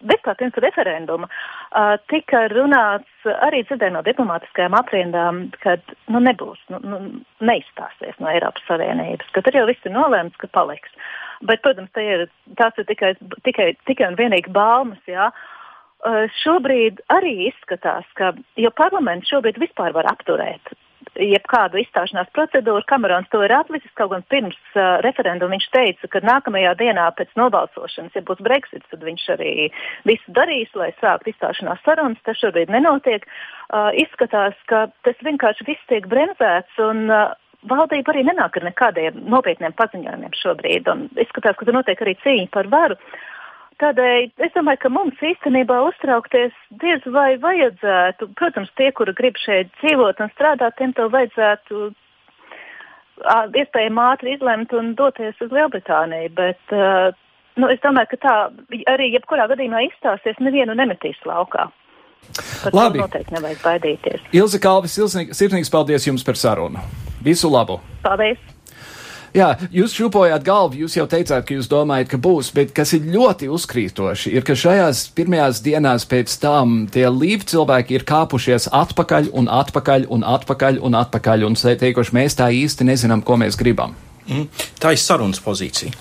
vispār 0.05 0.37
pirms 0.37 0.59
referenduma 0.61 1.29
uh, 1.29 1.95
tika 2.11 2.45
runāts 2.53 3.29
arī 3.47 3.63
dzirdēju 3.65 3.95
no 3.95 4.03
diplomātiskajām 4.05 4.77
aprindām, 4.77 5.41
ka 5.63 5.77
nu, 6.13 6.21
nebūs, 6.21 6.61
nu, 6.73 6.81
nu, 6.85 6.99
neizstāsies 7.41 8.19
no 8.21 8.29
Eiropas 8.31 8.65
Savienības, 8.69 9.31
ka 9.33 9.43
tur 9.45 9.57
jau 9.57 9.65
viss 9.69 9.87
ir 9.87 9.95
nolēmts, 9.95 10.37
ka 10.41 10.51
paliks. 10.53 10.93
Bet, 11.41 11.63
protams, 11.65 11.95
ir, 11.97 12.27
tās 12.59 12.77
ir 12.77 12.85
tikai, 12.89 13.15
tikai, 13.47 13.71
tikai 13.87 14.11
un 14.11 14.19
vienīgi 14.19 14.51
baumas. 14.53 15.01
Ja. 15.09 15.31
Uh, 15.99 16.27
šobrīd 16.43 17.01
arī 17.11 17.49
izskatās, 17.49 18.05
ka, 18.19 18.33
jo 18.59 18.69
parlaments 18.77 19.31
šobrīd 19.31 19.57
vispār 19.59 19.95
var 19.95 20.07
apturēt 20.11 20.75
jebkādu 21.17 21.79
izstāšanās 21.81 22.29
procedūru. 22.35 22.83
Kamerons 22.89 23.29
to 23.33 23.41
ir 23.45 23.53
atlicis, 23.55 23.91
kaut 23.97 24.11
gan 24.13 24.25
pirms 24.31 24.57
uh, 24.75 24.99
referenduma 25.05 25.55
viņš 25.55 25.67
teica, 25.73 26.09
ka 26.11 26.21
nākamajā 26.25 26.75
dienā 26.79 27.07
pēc 27.17 27.33
nobalsošanas, 27.39 28.15
ja 28.15 28.23
būs 28.27 28.43
Brexit, 28.45 28.85
tad 28.91 29.05
viņš 29.05 29.25
arī 29.37 29.53
visu 30.09 30.35
darīs, 30.37 30.71
lai 30.77 30.91
sāktu 30.99 31.33
izstāšanās 31.33 31.81
sarunas. 31.85 32.21
Tas 32.27 32.39
šobrīd 32.41 32.71
nenotiek. 32.73 33.27
Uh, 33.69 33.89
izskatās, 34.01 34.57
ka 34.69 34.87
tas 35.05 35.25
vienkārši 35.25 35.67
viss 35.67 35.89
tiek 35.91 36.07
bremzēts 36.09 36.79
un 36.83 37.07
uh, 37.09 37.33
valdība 37.69 38.13
arī 38.13 38.27
nenāk 38.27 38.57
ar 38.57 38.69
nekādiem 38.69 39.25
nopietniem 39.29 39.75
paziņojumiem 39.77 40.37
šobrīd. 40.43 40.87
Un 40.93 41.09
izskatās, 41.21 41.57
ka 41.59 41.67
tur 41.67 41.77
notiek 41.77 42.01
arī 42.05 42.17
cīņa 42.23 42.49
par 42.55 42.71
varu. 42.71 42.99
Uh, 42.99 43.27
Tādēļ 43.79 44.25
es 44.43 44.51
domāju, 44.55 44.81
ka 44.83 44.91
mums 44.91 45.21
īstenībā 45.23 45.77
uztraukties 45.87 46.55
diez 46.81 47.05
vai 47.15 47.37
vajadzētu. 47.39 48.27
Protams, 48.39 48.71
tie, 48.75 48.89
kuri 48.95 49.13
grib 49.15 49.39
šeit 49.39 49.71
dzīvot 49.79 50.19
un 50.19 50.31
strādāt, 50.33 50.75
tiem 50.79 50.91
to 50.97 51.07
vajadzētu 51.13 51.89
iespējami 53.61 54.03
ātri 54.03 54.35
izlemt 54.35 54.75
un 54.75 54.93
doties 54.99 55.39
uz 55.43 55.55
Lielbritāniju. 55.55 56.33
Bet 56.35 56.75
nu, 57.55 57.71
es 57.71 57.79
domāju, 57.85 58.11
ka 58.13 58.21
tā 58.25 58.35
arī 58.91 59.13
jebkurā 59.15 59.47
gadījumā 59.51 59.85
izstāsies, 59.87 60.39
nevienu 60.43 60.75
nemetīs 60.75 61.19
laukā. 61.27 61.69
Par 62.63 62.75
Labi. 62.75 62.99
Noteikti 62.99 63.35
nevajag 63.37 63.63
baidīties. 63.63 64.29
Ilze 64.35 64.59
Kalvis, 64.59 64.99
sirsnīgs 64.99 65.71
paldies 65.71 66.07
jums 66.07 66.25
par 66.27 66.35
sarunu. 66.35 66.83
Visu 67.23 67.51
labu! 67.51 67.79
Paldies! 68.03 68.58
Jā, 69.35 69.49
jūs 69.73 69.93
šūpojāt 69.93 70.43
galvu, 70.45 70.79
jūs 70.83 70.97
jau 70.97 71.05
teicāt, 71.09 71.45
ka 71.45 71.53
jūs 71.53 71.69
domājat, 71.69 72.09
ka 72.13 72.19
būs, 72.21 72.51
bet 72.55 72.73
kas 72.75 72.95
ir 72.97 73.05
ļoti 73.13 73.49
uzkrītoši, 73.53 74.33
ir, 74.33 74.45
ka 74.47 74.57
šajās 74.57 75.03
pirmajās 75.17 75.61
dienās 75.65 76.07
pēc 76.09 76.33
tam 76.41 76.81
tie 76.91 77.05
līdzi 77.09 77.51
cilvēki 77.53 77.99
ir 77.99 78.07
kāpušies 78.09 78.69
atpakaļ 78.73 79.31
un 79.37 79.49
atpakaļ 79.59 80.09
un 80.09 80.25
atpakaļ 80.25 80.81
un 80.85 80.99
atpakaļ 80.99 81.47
un 81.49 81.57
teikuši, 81.59 82.15
mēs 82.17 82.37
tā 82.39 82.49
īsti 82.53 82.89
nezinām, 82.89 83.23
ko 83.25 83.37
mēs 83.37 83.57
gribam. 83.59 83.95
Mm, 84.29 84.45
tā 84.81 84.93
ir 84.93 85.01
sarunas 85.01 85.41
pozīcija. 85.41 85.93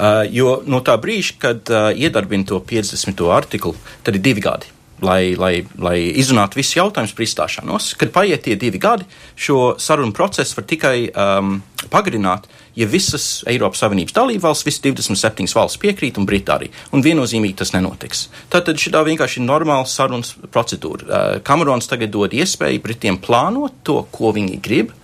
Uh, 0.00 0.24
jo 0.32 0.60
no 0.70 0.80
tā 0.86 0.94
brīža, 0.96 1.36
kad 1.42 1.70
uh, 1.70 1.90
iedarbina 1.92 2.46
to 2.48 2.60
50. 2.64 3.20
artiklu, 3.34 3.74
tad 4.06 4.16
ir 4.16 4.24
divi 4.24 4.46
gadi 4.46 4.70
lai, 5.04 5.34
lai, 5.38 5.52
lai 5.80 5.96
izrunātu 6.20 6.60
visus 6.60 6.76
jautājumus 6.78 7.14
par 7.16 7.26
izstāšanos. 7.26 7.92
Kad 8.00 8.12
paiet 8.14 8.44
tie 8.46 8.56
divi 8.60 8.80
gadi, 8.82 9.06
šo 9.38 9.74
sarunu 9.80 10.14
procesu 10.16 10.58
var 10.58 10.66
tikai 10.70 10.96
um, 11.10 11.58
pagarināt, 11.92 12.46
ja 12.78 12.86
visas 12.90 13.42
Eiropas 13.50 13.82
Savienības 13.82 14.14
dalībvalstis, 14.16 14.68
visas 14.68 14.84
27 14.84 15.56
valsts 15.56 15.80
piekrīt 15.80 16.20
un 16.20 16.28
Britānija. 16.28 16.72
Un 16.94 17.04
viennozīmīgi 17.04 17.58
tas 17.62 17.74
nenotiks. 17.74 18.28
Tātad 18.52 18.80
šī 18.80 18.94
vienkārši 19.10 19.40
ir 19.40 19.48
normāla 19.48 19.88
sarunas 19.88 20.34
procedūra. 20.52 21.06
Uh, 21.06 21.34
Kamerons 21.46 21.90
tagad 21.90 22.12
dod 22.14 22.36
iespēju 22.36 22.84
Britiem 22.84 23.20
plānot 23.22 23.82
to, 23.86 24.02
ko 24.12 24.34
viņi 24.36 24.60
grib 24.62 24.94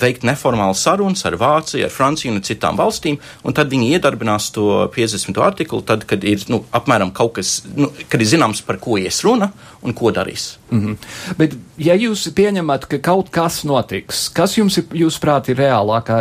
veikt 0.00 0.24
neformālu 0.26 0.76
sarunas 0.78 1.24
ar 1.28 1.36
Vāciju, 1.40 1.84
ar 1.86 1.92
Franciju 1.92 2.32
un 2.34 2.44
citām 2.46 2.78
valstīm, 2.80 3.18
un 3.44 3.56
tad 3.56 3.70
viņi 3.72 3.92
iedarbinās 3.96 4.50
to 4.54 4.86
50. 4.94 5.36
artiklu, 5.42 5.82
tad, 5.86 6.06
kad 6.08 6.24
ir 6.24 6.44
nu, 6.52 6.62
apmēram 6.76 7.12
kaut 7.16 7.36
kas, 7.40 7.58
nu, 7.76 7.90
kad 8.08 8.22
ir 8.22 8.30
zināms, 8.30 8.64
par 8.66 8.80
ko 8.82 8.96
ies 9.00 9.22
runa 9.26 9.52
un 9.86 9.94
ko 9.94 10.10
darīs. 10.10 10.56
Mm 10.70 10.80
-hmm. 10.82 10.96
Bet, 11.38 11.54
ja 11.78 11.94
jūs 11.94 12.26
pieņemat, 12.34 12.86
ka 12.90 12.98
kaut 12.98 13.30
kas 13.30 13.62
notiks, 13.64 14.28
kas 14.34 14.56
jums, 14.58 14.78
ir, 14.78 14.84
jūsuprāt, 15.04 15.50
ir 15.50 15.60
reālākā, 15.60 16.18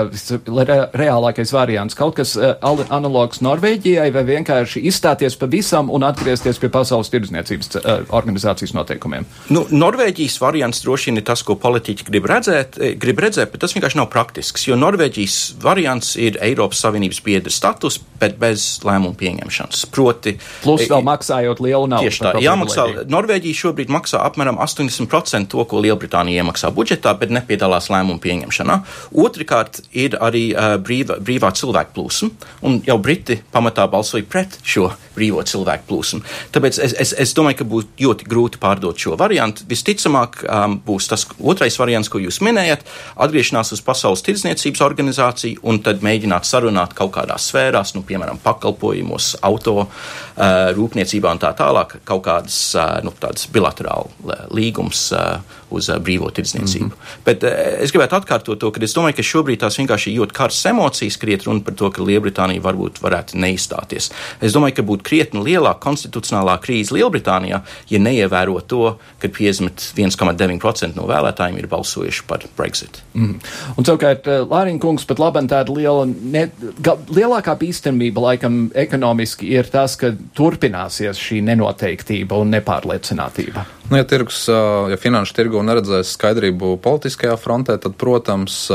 re, 0.67 0.77
reālākais 0.93 1.53
variants? 1.53 1.95
Kaut 1.95 2.15
kas 2.15 2.35
uh, 2.37 2.53
analogs 2.89 3.41
Norvēģijai 3.41 4.11
vai 4.13 4.23
vienkārši 4.23 4.83
izstāties 4.85 5.35
pavisam 5.35 5.89
un 5.89 6.03
atgriezties 6.03 6.59
pie 6.61 6.69
Pasaules 6.69 7.09
tirdzniecības 7.09 7.75
uh, 7.75 8.05
organizācijas 8.09 8.73
noteikumiem? 8.73 9.25
Nu, 9.49 9.65
Norvēģijas 9.71 10.37
variants 10.41 10.83
droši 10.85 11.09
vien 11.09 11.17
ir 11.17 11.25
tas, 11.25 11.43
ko 11.43 11.55
politiķi 11.55 12.05
grib 12.05 12.29
redzēt, 12.29 12.77
eh, 12.79 12.93
grib 12.99 13.19
redzēt, 13.19 13.51
bet 13.51 13.61
tas 13.61 13.73
vienkārši 13.73 13.97
nav 13.97 14.09
praktisks, 14.13 14.67
jo 14.67 14.75
Norvēģijas 14.75 15.55
variants 15.61 16.15
ir 16.15 16.37
Eiropas 16.41 16.83
Savienības 16.85 17.21
biedra 17.23 17.51
status, 17.51 17.99
bet 18.19 18.37
bez 18.39 18.79
lēmumu 18.85 19.15
pieņemšanas. 19.15 19.85
Proti, 19.91 20.37
Plus 20.61 20.85
vēl 20.89 21.03
maksājot 21.03 21.59
lielu 21.59 21.87
naudu. 21.87 22.05
Tieši 22.05 22.23
tā, 22.23 22.33
jāmaksā. 22.43 22.87
Norvēģija 23.09 23.54
šobrīd 23.57 23.91
maksā 23.93 24.21
apmēram 24.25 24.59
80% 24.61 25.51
to, 25.51 25.63
ko 25.69 25.81
Lielbritānija 25.83 26.43
iemaksā 26.43 26.71
budžetā, 26.75 27.13
bet 27.19 27.33
nepiedalās 27.33 27.89
lēmumu 27.93 28.21
pieņemšanā. 28.23 28.77
Otrakārt, 29.25 29.81
ir 29.95 30.17
arī 30.23 30.47
uh, 30.53 30.75
brīva, 30.81 31.19
brīvā 31.23 31.51
cilvēku 31.55 31.95
plūsma, 31.95 32.31
un 32.67 32.79
jau 32.85 32.97
Briti 33.01 33.39
pamatā 33.53 33.87
balsoja 33.91 34.25
pret 34.29 34.59
šo 34.65 34.89
brīvo 35.15 35.43
cilvēku 35.47 35.87
plūsmu. 35.89 36.21
Tāpēc 36.55 36.79
es, 36.83 36.95
es, 37.01 37.13
es 37.25 37.33
domāju, 37.37 37.61
ka 37.61 37.69
būs 37.71 37.87
ļoti 38.01 38.27
grūti 38.29 38.61
pārdot 38.61 38.99
šo 38.99 39.15
variantu. 39.19 39.65
Visticamāk, 39.69 40.41
um, 40.43 40.77
būs 40.85 41.09
tas 41.11 41.25
otrais 41.39 41.77
variants, 41.79 42.11
ko 42.11 42.19
jūs 42.21 42.41
minējat- 42.45 42.85
atgriešanās 43.25 43.73
uz 43.75 43.83
Pasaules 43.85 44.23
tirdzniecības 44.25 44.83
organizāciju 44.85 45.63
un 45.63 45.79
tad 45.85 46.03
mēģināt 46.05 46.47
sarunāt 46.47 46.95
kaut 46.97 47.13
kādās 47.15 47.49
sfērās, 47.51 47.95
nu, 47.95 48.03
piemēram, 48.03 48.39
pakalpojumos, 48.43 49.35
auto 49.41 49.87
rūpniecībā 50.35 51.31
un 51.31 51.39
tā 51.39 51.53
tālāk, 51.55 51.99
kaut 52.07 52.25
kādas 52.25 52.57
uh, 52.75 52.97
nu, 53.05 53.13
tādas 53.21 53.47
bilaterāla 53.53 54.41
līgums 54.51 55.07
uh, 55.15 55.39
uz 55.69 55.89
uh, 55.89 55.99
brīvo 56.01 56.29
tirdzniecību. 56.31 56.85
Mm 56.85 56.91
-hmm. 56.91 57.21
Bet 57.25 57.43
uh, 57.43 57.49
es 57.83 57.91
gribētu 57.91 58.19
atkārtot 58.19 58.59
to, 58.59 58.71
ka 58.71 58.83
es 58.83 58.95
domāju, 58.95 59.15
ka 59.15 59.23
šobrīd 59.23 59.59
tās 59.63 59.79
vienkārši 59.79 60.15
ļoti 60.17 60.33
karstas 60.33 60.65
emocijas, 60.71 61.17
ka 61.17 61.27
iet 61.27 61.43
runa 61.43 61.61
par 61.65 61.73
to, 61.73 61.89
ka 61.91 62.03
Lielbritānija 62.03 62.61
varbūt 62.61 63.01
varētu 63.01 63.37
neizstāties. 63.37 64.11
Es 64.41 64.53
domāju, 64.53 64.75
ka 64.75 64.83
būtu 64.83 65.03
krietni 65.03 65.43
lielāka 65.43 65.79
konstitucionālā 65.79 66.59
krīze 66.61 66.95
Lielbritānijā, 66.95 67.61
ja 67.89 67.99
neievēro 67.99 68.61
to, 68.61 68.97
ka 69.19 69.27
51,9% 69.27 70.95
no 70.95 71.07
vēlētājiem 71.07 71.57
ir 71.57 71.67
balsojuši 71.67 72.23
par 72.27 72.45
Brexit. 72.57 73.01
Mm 73.13 73.25
-hmm. 73.25 73.39
Un 73.77 73.85
savukārt 73.85 74.25
Lāriņa 74.25 74.79
kungs 74.79 75.05
pat 75.05 75.19
labi 75.19 75.39
tāda 75.47 75.75
liela, 75.75 76.05
ne, 76.05 76.49
ga, 76.81 76.97
lielākā 77.09 77.55
bīstamība 77.59 78.21
laikam 78.21 78.71
ekonomiski 78.73 79.47
ir 79.47 79.69
tas, 79.71 79.95
ka 79.95 80.11
turpināsies 80.37 81.19
šī 81.19 81.41
nenoteiktība 81.41 82.39
un 82.41 82.53
nepārliecinātība. 82.55 83.65
Nu, 83.89 83.97
ja, 83.97 84.03
tirgus, 84.03 84.47
ja 84.89 84.97
finanšu 84.97 85.35
tirgu 85.55 85.63
neredzēs 85.69 86.11
skaidrību 86.17 86.75
politiskajā 86.83 87.35
frontē, 87.39 87.77
tad, 87.79 87.95
protams, 87.95 88.67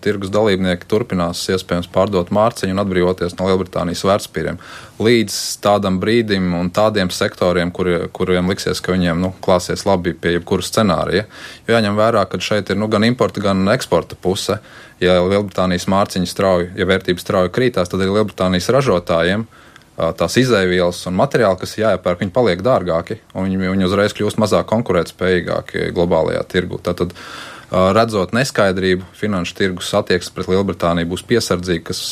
tirgus 0.00 0.30
dalībnieki 0.32 0.86
turpinās 0.88 1.42
iespējams 1.52 1.90
pārdot 1.92 2.30
mārciņu 2.32 2.72
un 2.72 2.80
atbrīvoties 2.80 3.36
no 3.36 3.48
Lielbritānijas 3.50 4.04
vērtspīriem. 4.08 4.56
Līdz 5.04 5.36
tādam 5.60 5.98
brīdim 6.00 6.54
un 6.56 6.70
tādiem 6.72 7.10
sektoriem, 7.12 7.72
kuri, 7.74 8.08
kuriem 8.12 8.48
liksies, 8.48 8.80
ka 8.80 8.94
viņiem 8.94 9.20
nu, 9.20 9.32
klāsies 9.44 9.84
labi 9.84 10.14
pie 10.14 10.38
jebkura 10.38 10.64
scenārija. 10.64 11.26
Jo 11.68 11.76
jāņem 11.76 12.00
vērā, 12.00 12.24
ka 12.30 12.40
šeit 12.40 12.72
ir 12.72 12.80
nu, 12.80 12.88
gan 12.88 13.04
importa, 13.04 13.44
gan 13.44 13.60
eksporta 13.74 14.16
puse. 14.16 14.60
Ja 15.04 15.18
Lielbritānijas 15.20 15.90
mārciņa 15.92 16.30
strauji, 16.30 16.72
ja 16.78 16.88
vērtības 16.88 17.26
strauji 17.26 17.52
krītās, 17.52 17.92
tad 17.92 18.00
arī 18.00 18.16
Lielbritānijas 18.16 18.72
ražotājiem 18.72 19.44
tās 19.96 20.36
izēvielas 20.40 21.02
un 21.08 21.16
materiāli, 21.18 21.60
kas 21.60 21.76
jāiepērk, 21.78 22.22
viņi 22.24 22.34
paliek 22.34 22.62
dārgāki 22.64 23.20
un 23.34 23.48
viņi, 23.48 23.60
viņi 23.74 23.88
uzreiz 23.88 24.14
kļūst 24.16 24.40
mazāk 24.42 24.68
konkurētspējīgāki 24.72 25.90
globālajā 25.94 26.42
tirgu. 26.50 26.80
Tātad, 26.82 27.14
redzot 27.70 28.34
neskaidrību, 28.36 29.06
finanšu 29.18 29.58
tirgus 29.58 29.92
attieksme 29.98 30.34
pret 30.36 30.50
Lielbritāniju 30.52 31.12
būs 31.14 31.24
piesardzīga, 31.30 31.86
kas 31.92 32.02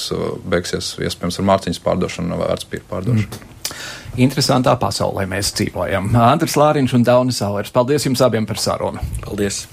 beigsies 0.49 0.95
iespējams 1.03 1.41
ar 1.43 1.49
mārciņas 1.51 1.83
pārdošanu 1.83 2.39
vai 2.39 2.53
vērtspapīra 2.53 2.89
pārdošanu. 2.91 3.29
Mm. 3.29 3.51
Interesantā 4.23 4.75
pasaulē 4.77 5.25
mēs 5.31 5.55
dzīvojam. 5.57 6.11
Andris 6.21 6.59
Lāriņš 6.61 6.99
un 6.99 7.07
Daunis 7.09 7.39
Sauers. 7.41 7.73
Paldies 7.73 8.05
jums 8.05 8.21
abiem 8.25 8.47
par 8.49 8.61
sarunu. 8.61 9.01
Paldies! 9.25 9.65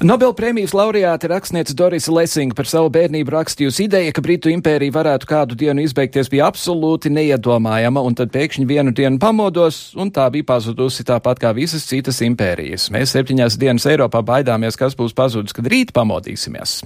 Nobelpremijas 0.00 0.72
laureāte 0.72 1.28
rakstniece 1.28 1.74
Dorisa 1.76 2.12
Lesinga 2.14 2.56
par 2.56 2.68
savu 2.68 2.88
bērnību 2.94 3.34
rakstījusi 3.34 3.84
ideja, 3.84 4.14
ka 4.16 4.22
Britu 4.24 4.48
impērija 4.48 4.94
varētu 4.94 5.28
kādu 5.28 5.58
dienu 5.60 5.84
izbeigties, 5.84 6.30
bija 6.32 6.46
absolūti 6.48 7.12
neiedomājama, 7.12 8.00
un 8.00 8.16
tad 8.16 8.32
pēkšņi 8.32 8.64
vienu 8.70 8.94
dienu 8.96 9.20
pamodos, 9.20 9.90
un 10.00 10.08
tā 10.14 10.30
bija 10.32 10.48
pazudusi 10.54 11.04
tāpat 11.04 11.42
kā 11.42 11.52
visas 11.56 11.84
citas 11.90 12.22
impērijas. 12.24 12.88
Mēs 12.94 13.12
septiņās 13.12 13.60
dienas 13.60 13.88
Eiropā 13.92 14.24
baidāmies, 14.24 14.80
kas 14.80 14.96
būs 14.96 15.12
pazudis, 15.16 15.52
kad 15.56 15.68
rīt 15.68 15.92
pamodīsimies. 15.92 16.80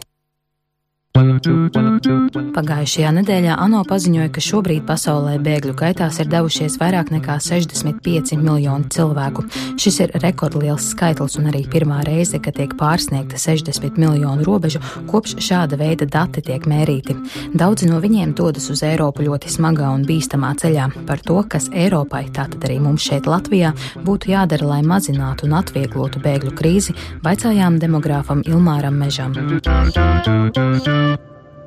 Pagājušajā 1.14 3.10
nedēļā 3.14 3.54
ANO 3.62 3.84
paziņoja, 3.86 4.32
ka 4.34 4.42
šobrīd 4.42 4.82
pasaulē 4.88 5.36
bēgļu 5.46 5.74
gaitās 5.78 6.16
ir 6.18 6.26
devušies 6.32 6.74
vairāk 6.80 7.12
nekā 7.14 7.36
65 7.38 8.34
miljoni 8.42 8.90
cilvēku. 8.90 9.44
Šis 9.78 10.00
ir 10.02 10.14
rekordliels 10.24 10.88
skaitlis 10.90 11.38
un 11.38 11.46
arī 11.52 11.60
pirmā 11.70 12.00
reize, 12.08 12.40
kad 12.42 12.58
tiek 12.58 12.74
pārsniegta 12.80 13.38
60 13.38 13.94
miljonu 14.02 14.42
robežu, 14.48 14.80
kopš 15.06 15.36
šāda 15.38 15.78
veida 15.78 16.08
dati 16.10 16.42
tiek 16.42 16.66
mērīti. 16.66 17.14
Daudzi 17.54 17.86
no 17.92 18.02
viņiem 18.02 18.34
dodas 18.34 18.66
uz 18.74 18.82
Eiropu 18.82 19.22
ļoti 19.28 19.54
smagā 19.54 19.92
un 19.94 20.02
bīstamā 20.10 20.50
ceļā. 20.58 20.88
Par 21.06 21.22
to, 21.22 21.38
kas 21.46 21.70
Eiropai, 21.70 22.24
tātad 22.34 22.58
arī 22.66 22.80
mums 22.82 23.06
šeit 23.06 23.30
Latvijā, 23.30 23.70
būtu 24.02 24.34
jādara, 24.34 24.66
lai 24.66 24.82
mazinātu 24.82 25.46
un 25.46 25.54
atvieglotu 25.62 26.18
bēgļu 26.26 26.58
krīzi, 26.58 26.98
vaicājām 27.22 27.78
demogrāfam 27.78 28.42
Ilmāram 28.50 28.98
Mežam. 28.98 29.38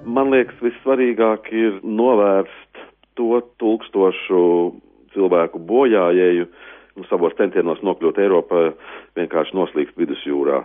Man 0.08 0.32
liekas, 0.32 0.58
vissvarīgāk 0.64 1.50
ir 1.52 1.80
novērst 1.84 2.82
to 3.20 3.42
tūkstošu 3.62 4.42
cilvēku 5.14 5.62
bojājēju 5.70 6.48
nu, 6.98 7.06
savos 7.10 7.36
centienos 7.38 7.82
nokļūt 7.86 8.20
Eiropā, 8.24 8.68
vienkārši 9.20 9.58
noslīgt 9.58 9.98
vidusjūrā. 10.00 10.64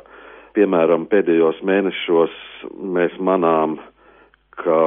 Piemēram, 0.57 1.07
pēdējos 1.09 1.63
mēnešos 1.65 2.35
mēs 2.97 3.17
manām, 3.21 3.79
ka 4.61 4.81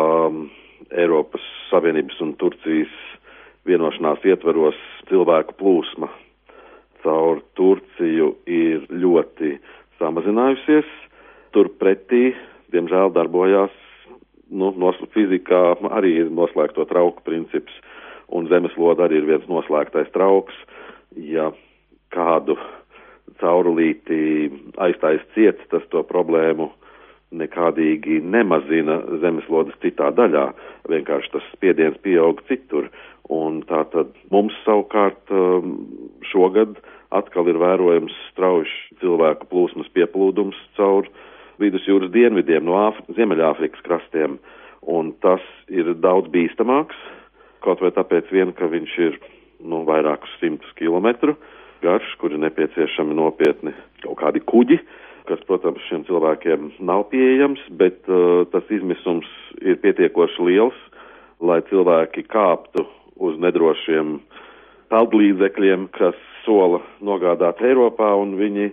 Eiropas 0.93 1.45
Savienības 1.71 2.21
un 2.21 2.35
Turcijas 2.41 2.93
vienošanās 3.65 4.21
ietveros 4.29 4.77
cilvēku 5.09 5.57
plūsma 5.61 6.11
caur 7.05 7.41
Turciju 7.57 8.33
ir 8.49 8.85
ļoti 8.89 9.55
samazinājusies. 9.99 10.89
Turpretī, 11.55 12.33
diemžēl, 12.73 13.11
darbojās 13.15 13.73
nu, 14.49 14.71
nos, 14.77 14.97
fizikā 15.15 15.61
arī 15.95 16.15
ir 16.23 16.31
noslēgto 16.33 16.85
trauku 16.89 17.23
princips, 17.25 17.73
un 18.33 18.49
zemesloda 18.49 19.05
arī 19.05 19.21
ir 19.21 19.29
viens 19.29 19.45
noslēgtais 19.49 20.11
trauks. 20.13 20.55
Ja 21.15 21.51
kādu 22.13 22.57
caurulīti 23.41 24.49
aiztais 24.81 25.23
ciet, 25.35 25.61
tas 25.71 25.85
to 25.91 26.03
problēmu 26.07 26.69
nekādīgi 27.35 28.21
nemazina 28.23 28.99
zemeslodes 29.21 29.75
citā 29.83 30.11
daļā, 30.15 30.47
vienkārši 30.91 31.33
tas 31.33 31.51
spiediens 31.55 31.97
pieaug 32.05 32.41
citur. 32.49 32.89
Un 33.33 33.63
tā 33.65 33.81
tad 33.89 34.11
mums 34.29 34.53
savukārt 34.63 35.33
um, 35.33 35.79
šogad 36.29 36.77
atkal 37.15 37.49
ir 37.49 37.57
vērojams 37.57 38.13
strauji 38.29 38.69
cilvēku 39.01 39.49
plūsmas 39.49 39.89
pieplūdums 39.97 40.59
caur 40.77 41.09
uh, 41.09 41.23
vidusjūras 41.61 42.11
dienvidiem, 42.13 42.65
no 42.67 42.77
Āfri 42.87 43.15
Ziemeļāfrikas 43.17 43.83
krastiem, 43.85 44.39
un 44.85 45.13
tas 45.23 45.43
ir 45.71 45.93
daudz 46.03 46.29
bīstamāks, 46.33 46.97
kaut 47.65 47.81
vai 47.81 47.91
tāpēc 47.95 48.29
vien, 48.33 48.53
ka 48.53 48.69
viņš 48.69 48.97
ir 49.07 49.19
nu, 49.65 49.83
vairākus 49.87 50.33
simtus 50.41 50.71
kilometru 50.79 51.35
garš, 51.85 52.15
kur 52.21 52.33
ir 52.33 52.41
nepieciešami 52.41 53.15
nopietni 53.17 53.73
kaut 54.03 54.19
kādi 54.21 54.41
kuģi, 54.45 54.79
kas, 55.29 55.41
protams, 55.49 55.83
šiem 55.89 56.05
cilvēkiem 56.07 56.71
nav 56.85 57.07
pieejams, 57.11 57.61
bet 57.79 57.97
uh, 58.09 58.45
tas 58.53 58.65
izmisums 58.73 59.29
ir 59.61 59.79
pietiekoši 59.81 60.45
liels, 60.49 60.77
lai 61.41 61.59
cilvēki 61.69 62.25
kāptu 62.31 62.85
uz 63.25 63.37
nedrošiem 63.41 64.19
peldlīdzekļiem, 64.93 65.89
kas 65.97 66.17
sola 66.45 66.81
nogādāt 67.03 67.61
Eiropā, 67.65 68.11
un 68.21 68.35
viņi 68.39 68.69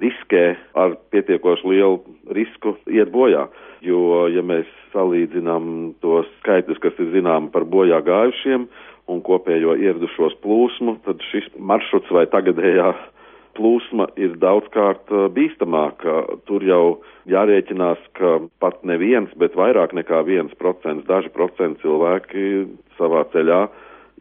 riskē 0.00 0.44
ar 0.74 0.96
pietiekoši 1.14 1.68
lielu 1.70 2.00
risku 2.34 2.74
iet 2.90 3.12
bojā. 3.14 3.46
Jo, 3.84 4.26
ja 4.32 4.42
mēs 4.42 4.68
salīdzinām 4.94 5.94
tos 6.02 6.28
skaitļus, 6.40 6.80
kas 6.82 7.00
ir 7.02 7.12
zināmi 7.14 7.52
par 7.52 7.66
bojā 7.68 8.00
gājušiem 8.06 8.68
un 9.12 9.20
kopējo 9.20 9.74
ieradušos 9.76 10.38
plūsmu, 10.44 10.96
tad 11.04 11.20
šis 11.30 11.50
maršruts 11.58 12.12
vai 12.14 12.24
tagadējā 12.32 12.94
plūsma 13.54 14.08
ir 14.18 14.38
daudzkārt 14.42 15.12
bīstamāka. 15.34 16.22
Tur 16.48 16.64
jau 16.66 16.84
jārēķinās, 17.30 18.00
ka 18.18 18.38
pat 18.62 18.80
neviens, 18.88 19.32
bet 19.38 19.56
vairāk 19.58 19.94
nekā 19.96 20.24
viens 20.26 20.54
procents, 20.58 21.06
daži 21.10 21.30
procenti 21.34 21.84
cilvēki 21.84 22.64
savā 22.98 23.24
ceļā 23.34 23.66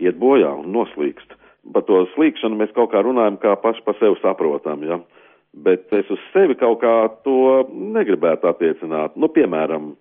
iet 0.04 0.20
bojā 0.22 0.52
un 0.60 0.72
noslīkst. 0.76 1.40
Par 1.74 1.86
to 1.88 2.04
slīkšanu 2.14 2.60
mēs 2.60 2.74
kaut 2.76 2.92
kā 2.92 3.02
runājam, 3.06 3.40
kā 3.40 3.56
paši 3.64 3.86
pa 3.86 3.96
sevi 4.00 4.20
saprotam. 4.22 4.84
Ja? 4.84 5.00
Bet 5.54 5.92
es 5.94 6.10
uz 6.12 6.22
sevi 6.34 6.56
kaut 6.58 6.82
kā 6.82 6.96
to 7.26 7.64
negribētu 7.70 8.50
attiecināt. 8.50 9.18
Nu, 9.20 9.30
piemēram, 9.30 9.94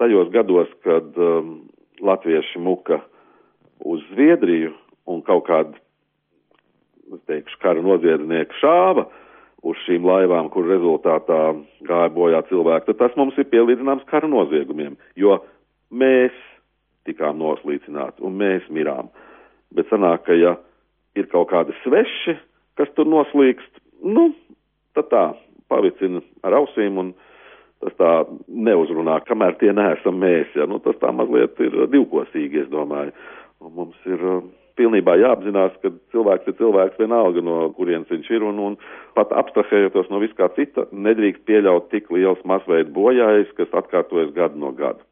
tajos 0.00 0.30
gados, 0.34 0.70
kad 0.84 1.16
um, 1.20 1.60
latvieši 2.02 2.62
muka 2.62 3.00
uz 3.86 4.02
Zviedriju 4.12 4.74
un 5.06 5.22
kaut 5.26 5.46
kādu, 5.46 5.76
es 7.14 7.22
teikšu, 7.30 7.60
kara 7.62 7.84
noziedznieku 7.84 8.58
šāva 8.60 9.06
uz 9.66 9.78
šīm 9.86 10.04
laivām, 10.06 10.50
kur 10.52 10.66
rezultātā 10.68 11.40
gāja 11.86 12.10
bojā 12.14 12.42
cilvēki, 12.50 12.90
tad 12.90 13.00
tas 13.00 13.16
mums 13.18 13.38
ir 13.38 13.48
pielīdzināms 13.50 14.06
kara 14.10 14.28
noziegumiem, 14.30 14.98
jo 15.18 15.38
mēs 15.90 16.34
tikām 17.06 17.38
noslīcināti 17.40 18.22
un 18.26 18.36
mēs 18.38 18.66
mirām. 18.74 19.10
Bet 19.74 19.88
sanāk, 19.90 20.26
ka 20.26 20.36
ja 20.36 20.56
ir 21.18 21.30
kaut 21.32 21.50
kādi 21.50 21.74
sveši, 21.82 22.36
kas 22.78 22.90
tur 22.98 23.08
noslīkst, 23.10 23.82
nu, 24.04 24.28
tad 24.96 25.10
tā 25.12 25.24
pavicina 25.70 26.22
ar 26.46 26.60
ausīm 26.60 27.00
un 27.02 27.14
tas 27.84 27.96
tā 28.00 28.12
neuzrunā, 28.48 29.20
kamēr 29.28 29.58
tie 29.60 29.72
neesam 29.76 30.20
mēs. 30.22 30.52
Ja? 30.56 30.68
Nu, 30.70 30.80
tas 30.82 30.96
tā 31.02 31.12
mazliet 31.12 31.58
ir 31.60 31.82
divkosīgi, 31.92 32.64
es 32.64 32.70
domāju. 32.72 33.12
Un 33.64 33.72
mums 33.76 34.08
ir 34.08 34.20
uh, 34.20 34.40
pilnībā 34.80 35.16
jāapzinās, 35.20 35.76
ka 35.82 35.92
cilvēks 36.14 36.50
ir 36.50 36.58
cilvēks 36.60 37.00
vienalga, 37.00 37.44
no 37.44 37.70
kurienes 37.76 38.10
viņš 38.12 38.30
ir, 38.36 38.44
un, 38.50 38.60
un 38.68 38.78
pat 39.16 39.32
abstrahējoties 39.32 40.12
no 40.12 40.20
viskā 40.22 40.50
cita, 40.58 40.86
nedrīkst 40.92 41.46
pieļaut 41.48 41.90
tik 41.94 42.12
liels 42.14 42.42
masveidu 42.48 42.92
bojājs, 42.96 43.52
kas 43.60 43.80
atkārtojas 43.82 44.32
gadu 44.36 44.60
no 44.60 44.72
gada. 44.76 45.02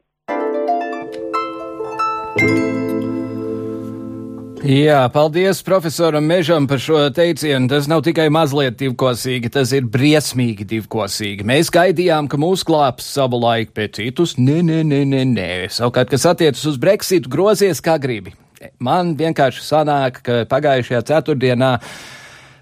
Jā, 4.65 5.03
paldies 5.13 5.59
profesoram 5.61 6.25
Mežam 6.25 6.65
par 6.65 6.79
šo 6.81 6.97
teicienu. 7.13 7.67
Tas 7.69 7.85
nav 7.85 7.99
tikai 8.07 8.31
mazliet 8.33 8.79
divkosīgi, 8.79 9.51
tas 9.53 9.69
ir 9.77 9.85
briesmīgi 9.93 10.65
divkosīgi. 10.71 11.45
Mēs 11.45 11.69
gaidījām, 11.69 12.25
ka 12.25 12.39
mūs 12.41 12.63
glābs 12.65 13.05
savu 13.05 13.37
laiku, 13.43 13.75
bet 13.77 13.99
citus 13.99 14.33
nē, 14.39 14.63
nē, 14.65 14.79
nē, 14.89 15.03
nē, 15.11 15.21
nē. 15.35 15.49
Savukārt, 15.75 16.09
kas 16.09 16.25
attiecas 16.31 16.65
uz 16.71 16.79
Brexitu, 16.81 17.29
grozies 17.29 17.83
kā 17.85 17.99
gribi. 18.01 18.33
Man 18.81 19.13
vienkārši 19.19 19.61
sanāk, 19.61 20.23
ka 20.25 20.41
pagājušajā 20.49 21.03
ceturtdienā 21.11 21.75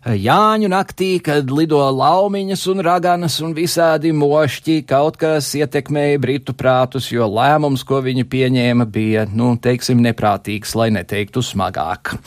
Jāņu 0.04 0.68
naktī, 0.68 1.16
kad 1.24 1.47
lido 1.47 1.78
laumiņas 1.80 2.66
un 2.74 2.82
raganas 2.84 3.38
un 3.39 3.54
visādi 3.56 4.10
mošķi, 4.12 4.82
kaut 4.84 5.16
kas 5.22 5.47
ietekmēja 5.56 6.20
britu 6.20 6.51
prātus, 6.60 7.08
jo 7.14 7.24
lēmums, 7.32 7.86
ko 7.88 8.01
viņi 8.04 8.26
pieņēma, 8.28 8.84
bija, 8.91 9.24
nu, 9.32 9.54
teiksim, 9.64 10.01
neprātīgs, 10.04 10.76
lai 10.76 10.89
neteiktu 10.91 11.39
smagāk. 11.47 12.18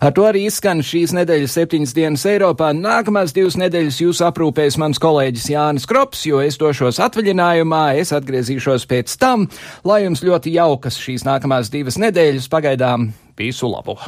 Ar 0.00 0.16
to 0.16 0.24
arī 0.24 0.46
izskan 0.48 0.80
šīs 0.80 1.12
nedēļas 1.18 1.58
septiņas 1.58 1.92
dienas 1.98 2.24
Eiropā. 2.30 2.72
Nākamās 2.72 3.36
divas 3.36 3.60
nedēļas 3.60 4.00
jūs 4.00 4.24
aprūpēs 4.24 4.80
mans 4.80 5.00
kolēģis 5.02 5.50
Jānis 5.52 5.88
Krops, 5.90 6.24
jo 6.24 6.40
es 6.40 6.56
došos 6.56 7.02
atvaļinājumā, 7.04 7.86
es 8.00 8.16
atgriezīšos 8.16 8.88
pēc 8.88 9.12
tam, 9.20 9.44
lai 9.84 10.06
jums 10.06 10.24
ļoti 10.24 10.56
jaukas 10.56 10.96
šīs 11.04 11.28
nākamās 11.28 11.68
divas 11.74 12.00
nedēļas 12.00 12.48
pagaidām 12.48 13.10
visu 13.36 13.68
labu! 13.68 14.00